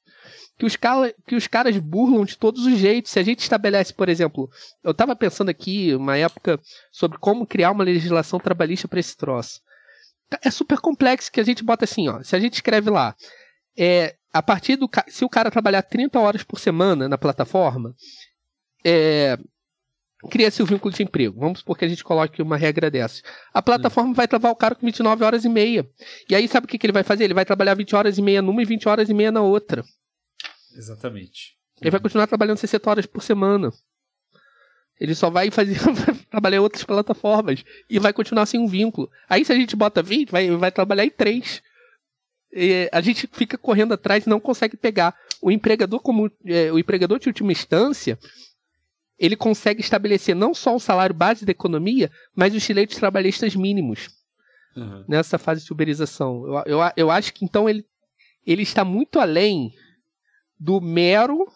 [0.58, 3.12] que os, cara, que os caras burlam de todos os jeitos.
[3.12, 4.50] Se a gente estabelece, por exemplo,
[4.82, 6.58] eu estava pensando aqui, uma época,
[6.90, 9.60] sobre como criar uma legislação trabalhista para esse troço.
[10.42, 12.24] É super complexo que a gente bota assim, ó.
[12.24, 13.14] Se a gente escreve lá,
[13.78, 14.90] é, a partir do.
[15.10, 17.94] Se o cara trabalhar 30 horas por semana na plataforma,
[18.86, 19.38] é,
[20.30, 21.40] cria-se o vínculo de emprego.
[21.40, 23.22] Vamos supor que a gente coloque uma regra dessa.
[23.54, 25.90] A plataforma vai levar o cara com 29 horas e meia.
[26.30, 27.24] E aí sabe o que, que ele vai fazer?
[27.26, 29.84] Ele vai trabalhar 20 horas e meia numa e 20 horas e meia na outra.
[30.76, 31.56] Exatamente.
[31.82, 33.72] Ele vai continuar trabalhando 60 horas por semana.
[35.00, 35.78] Ele só vai fazer
[36.30, 39.10] trabalhar em outras plataformas e vai continuar sem um vínculo.
[39.28, 41.62] Aí se a gente bota 20, vai, vai trabalhar em 3.
[42.56, 45.16] E a gente fica correndo atrás e não consegue pegar.
[45.42, 48.18] O empregador como é, o empregador de última instância,
[49.24, 54.10] ele consegue estabelecer não só o salário base da economia, mas os direitos trabalhistas mínimos
[54.76, 55.06] uhum.
[55.08, 56.46] nessa fase de uberização.
[56.46, 57.86] Eu, eu, eu acho que então ele,
[58.46, 59.72] ele está muito além
[60.60, 61.48] do mero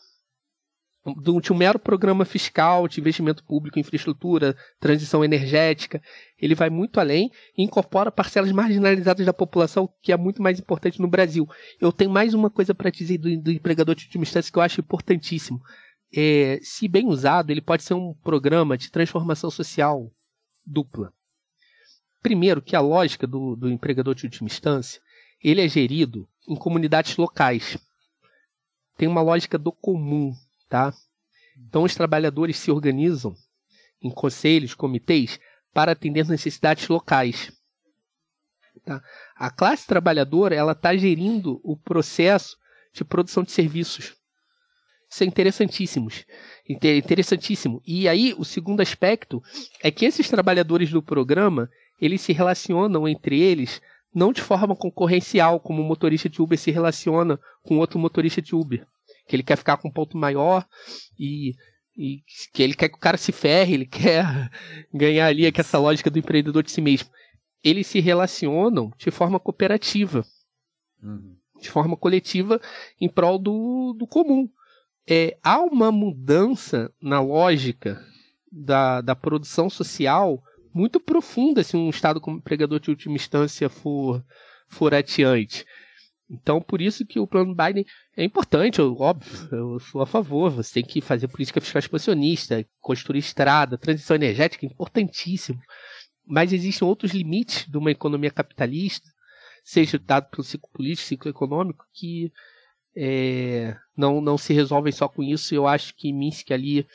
[1.14, 6.02] do, de um mero programa fiscal de investimento público em infraestrutura, transição energética.
[6.40, 11.02] Ele vai muito além e incorpora parcelas marginalizadas da população, que é muito mais importante
[11.02, 11.46] no Brasil.
[11.82, 14.64] Eu tenho mais uma coisa para dizer do, do empregador de última instância que eu
[14.64, 15.62] acho importantíssimo
[16.16, 20.12] é, se bem usado, ele pode ser um programa de transformação social
[20.66, 21.14] dupla.
[22.22, 25.02] Primeiro, que a lógica do, do empregador de última instância,
[25.42, 27.78] ele é gerido em comunidades locais.
[28.98, 30.34] Tem uma lógica do comum,
[30.68, 30.94] tá?
[31.58, 33.36] Então os trabalhadores se organizam
[34.02, 35.40] em conselhos, comitês,
[35.74, 37.52] para atender necessidades locais.
[38.84, 39.02] Tá?
[39.36, 42.58] A classe trabalhadora ela está gerindo o processo
[42.94, 44.16] de produção de serviços
[45.10, 46.26] são interessantíssimos.
[46.68, 47.82] Interessantíssimo.
[47.86, 49.42] E aí, o segundo aspecto
[49.82, 51.70] é que esses trabalhadores do programa,
[52.00, 53.82] eles se relacionam entre eles
[54.14, 58.56] não de forma concorrencial, como o motorista de Uber se relaciona com outro motorista de
[58.56, 58.86] Uber.
[59.28, 60.66] Que ele quer ficar com um ponto maior
[61.20, 61.54] e,
[61.96, 62.24] e
[62.54, 64.50] que ele quer que o cara se ferre, ele quer
[64.94, 67.10] ganhar ali essa lógica do empreendedor de si mesmo.
[67.64, 70.26] Eles se relacionam de forma cooperativa.
[71.02, 71.36] Uhum.
[71.62, 72.62] De forma coletiva
[73.00, 74.50] em prol do, do comum
[75.08, 78.04] é, há uma mudança na lógica
[78.52, 80.44] da, da produção social
[80.74, 84.24] muito profunda se um Estado como empregador de última instância for,
[84.68, 84.92] for.
[86.30, 87.86] Então, por isso que o plano Biden
[88.16, 90.52] é importante, eu, óbvio, eu sou a favor.
[90.52, 95.60] Você tem que fazer política fiscal expansionista, construir estrada, transição energética, importantíssimo.
[96.26, 99.08] Mas existem outros limites de uma economia capitalista,
[99.64, 102.32] seja dado pelo ciclo político, ciclo econômico, que
[103.00, 105.54] é, não, não se resolvem só com isso.
[105.54, 106.88] Eu acho que Minsky ali,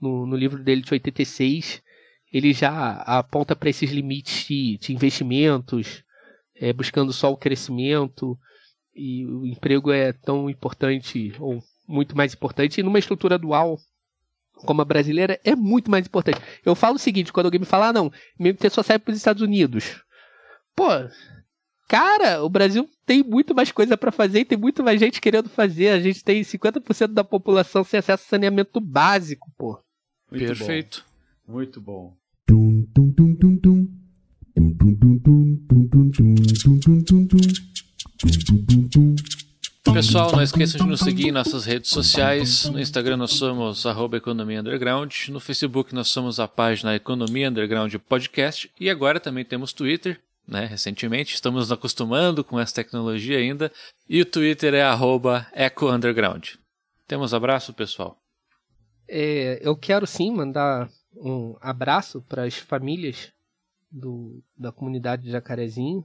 [0.00, 1.82] no, no livro dele de 86,
[2.32, 6.04] ele já aponta para esses limites de, de investimentos,
[6.54, 8.38] é, buscando só o crescimento,
[8.94, 13.78] e o emprego é tão importante, ou muito mais importante, e numa estrutura dual
[14.64, 16.40] como a brasileira, é muito mais importante.
[16.64, 19.18] Eu falo o seguinte, quando alguém me fala, ah, não, meu só serve para os
[19.18, 20.02] Estados Unidos.
[20.74, 20.88] Pô,
[21.88, 25.48] cara, o Brasil tem muito mais coisa para fazer e tem muito mais gente querendo
[25.48, 25.88] fazer.
[25.88, 29.80] A gente tem 50% da população sem acesso a saneamento básico, pô.
[30.30, 31.04] Muito Perfeito.
[31.46, 31.54] Bom.
[31.54, 32.14] Muito bom.
[39.92, 42.66] Pessoal, não esqueçam de nos seguir em nossas redes sociais.
[42.66, 45.12] No Instagram nós somos arroba Economia Underground.
[45.28, 48.70] No Facebook nós somos a página Economia Underground Podcast.
[48.78, 50.64] E agora também temos Twitter, né?
[50.64, 51.34] Recentemente.
[51.34, 53.70] Estamos nos acostumando com essa tecnologia ainda.
[54.08, 56.54] E o Twitter é arroba Eco Underground.
[57.06, 58.18] Temos abraço, pessoal?
[59.06, 63.32] É, eu quero sim mandar um abraço para as famílias
[63.90, 66.04] do, da comunidade de Jacarezinho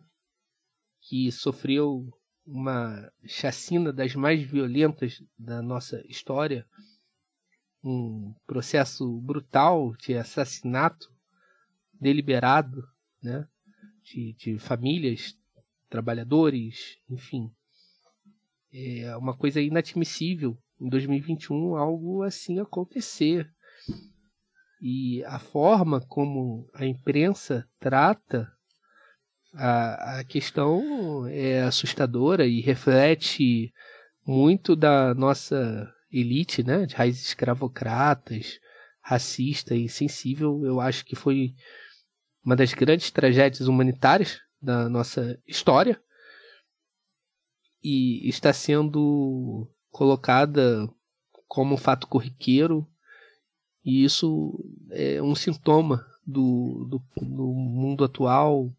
[1.01, 2.07] que sofreu
[2.45, 6.65] uma chacina das mais violentas da nossa história,
[7.83, 11.11] um processo brutal de assassinato
[11.93, 12.87] deliberado,
[13.21, 13.47] né,
[14.03, 15.37] de, de famílias,
[15.89, 17.51] trabalhadores, enfim,
[18.73, 23.49] é uma coisa inadmissível em 2021 algo assim acontecer.
[24.81, 28.51] E a forma como a imprensa trata
[29.53, 33.71] a, a questão é assustadora e reflete
[34.25, 38.59] muito da nossa elite, né, de raízes escravocratas,
[39.01, 40.65] racista e insensível.
[40.65, 41.53] Eu acho que foi
[42.43, 46.01] uma das grandes tragédias humanitárias da nossa história.
[47.83, 50.87] E está sendo colocada
[51.47, 52.87] como um fato corriqueiro.
[53.83, 54.53] E isso
[54.91, 58.71] é um sintoma do, do, do mundo atual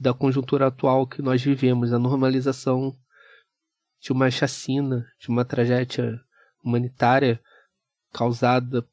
[0.00, 2.96] da conjuntura atual que nós vivemos, a normalização
[4.00, 6.18] de uma chacina, de uma tragédia
[6.64, 7.38] humanitária
[8.10, 8.86] causada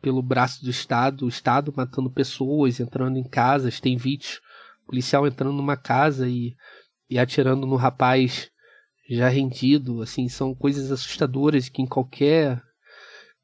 [0.00, 4.40] pelo braço do Estado, o Estado matando pessoas, entrando em casas, tem vídeos,
[4.86, 6.56] policial entrando numa casa e,
[7.08, 8.50] e atirando no rapaz
[9.08, 12.62] já rendido, assim, são coisas assustadoras que em qualquer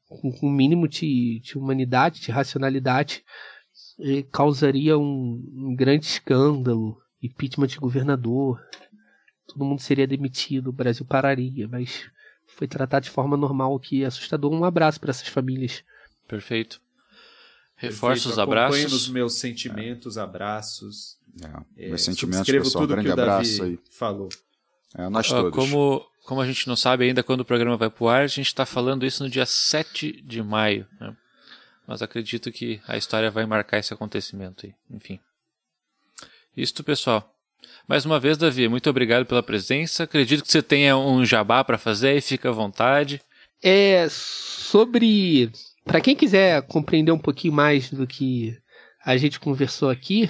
[0.07, 3.23] com um mínimo de, de humanidade, de racionalidade,
[4.31, 8.61] causaria um, um grande escândalo, impeachment de governador,
[9.47, 12.09] todo mundo seria demitido, o Brasil pararia, mas
[12.47, 14.51] foi tratado de forma normal, que é assustador.
[14.51, 15.83] Um abraço para essas famílias.
[16.27, 16.81] Perfeito.
[17.75, 18.79] Reforço os abraços.
[18.79, 20.21] Acompanho nos meus sentimentos, é.
[20.21, 21.17] abraços.
[21.77, 22.85] É, meus sentimentos, pessoal.
[22.85, 23.79] Um grande abraço aí.
[23.91, 24.29] Falou.
[24.95, 25.53] É, nós todos.
[25.53, 28.47] Como, como a gente não sabe ainda quando o programa vai pro ar, a gente
[28.47, 30.87] está falando isso no dia 7 de maio.
[30.99, 31.15] Né?
[31.85, 34.73] Mas acredito que a história vai marcar esse acontecimento aí.
[34.89, 35.19] Enfim.
[36.55, 37.29] Isto, pessoal.
[37.87, 40.03] Mais uma vez, Davi, muito obrigado pela presença.
[40.03, 43.21] Acredito que você tenha um jabá para fazer e fica à vontade.
[43.61, 45.51] É sobre
[45.85, 48.57] para quem quiser compreender um pouquinho mais do que
[49.05, 50.27] a gente conversou aqui,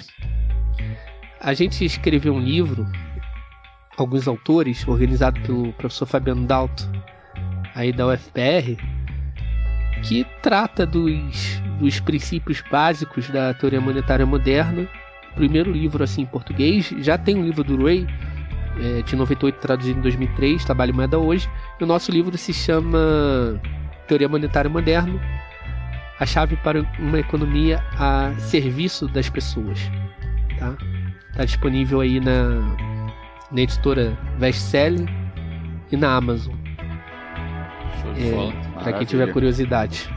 [1.40, 2.86] a gente escreveu um livro,
[3.96, 6.88] alguns autores, organizado pelo professor Fabiano Dalto,
[7.74, 8.76] aí da UFPR,
[10.04, 14.86] que trata dos, dos princípios básicos da teoria monetária moderna.
[15.34, 18.06] Primeiro livro assim em português, já tem um livro do Ray,
[18.78, 21.48] é, de 98 traduzido em 2003, Trabalho Moeda Hoje.
[21.80, 23.58] E o nosso livro se chama
[24.06, 25.18] Teoria Monetária Moderna,
[26.18, 29.78] a chave para uma economia a serviço das pessoas.
[30.58, 30.74] Tá,
[31.34, 32.60] tá disponível aí na,
[33.50, 35.06] na editora Bestseller
[35.90, 36.54] e na Amazon.
[38.16, 40.08] É, para quem tiver curiosidade.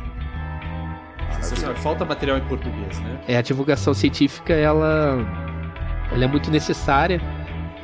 [1.78, 3.20] Falta material em português, né?
[3.28, 5.18] É, a divulgação científica, ela,
[6.12, 7.22] ela é muito necessária.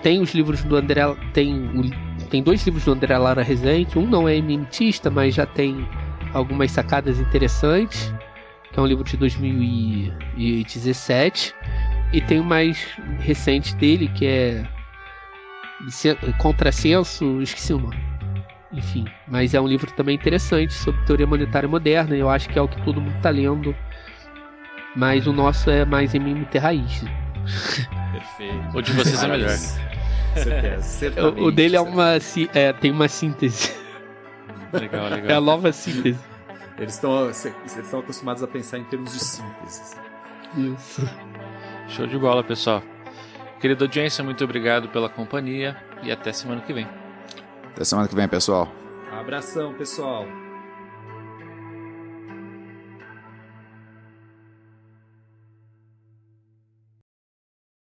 [0.01, 1.01] Tem os livros do André,
[1.33, 1.91] tem,
[2.29, 3.97] tem dois livros do André Lara Rezende.
[3.97, 5.87] Um não é eminentista, mas já tem
[6.35, 8.13] algumas sacadas interessantes.
[8.71, 11.55] Que é um livro de 2017.
[12.13, 12.87] E tem o mais
[13.19, 14.63] recente dele, que é
[16.37, 18.15] Contrassenso, esqueci o nome
[18.75, 19.05] enfim.
[19.27, 22.15] Mas é um livro também interessante sobre teoria monetária moderna.
[22.15, 23.75] Eu acho que é o que todo mundo está lendo.
[24.95, 27.03] Mas o nosso é mais em MMT raiz.
[28.11, 28.77] Perfeito.
[28.77, 29.57] O de vocês é melhor.
[30.35, 32.17] Certeza, o, o dele é uma,
[32.53, 33.73] é, tem uma síntese.
[34.79, 35.31] Legal, legal.
[35.31, 36.19] É a nova síntese.
[36.77, 39.95] Eles estão eles estão acostumados a pensar em termos de síntese.
[40.57, 41.01] Isso.
[41.87, 42.81] Show de bola, pessoal.
[43.59, 46.87] Querida audiência, muito obrigado pela companhia e até semana que vem.
[47.67, 48.71] Até semana que vem, pessoal.
[49.11, 50.25] Abração, pessoal.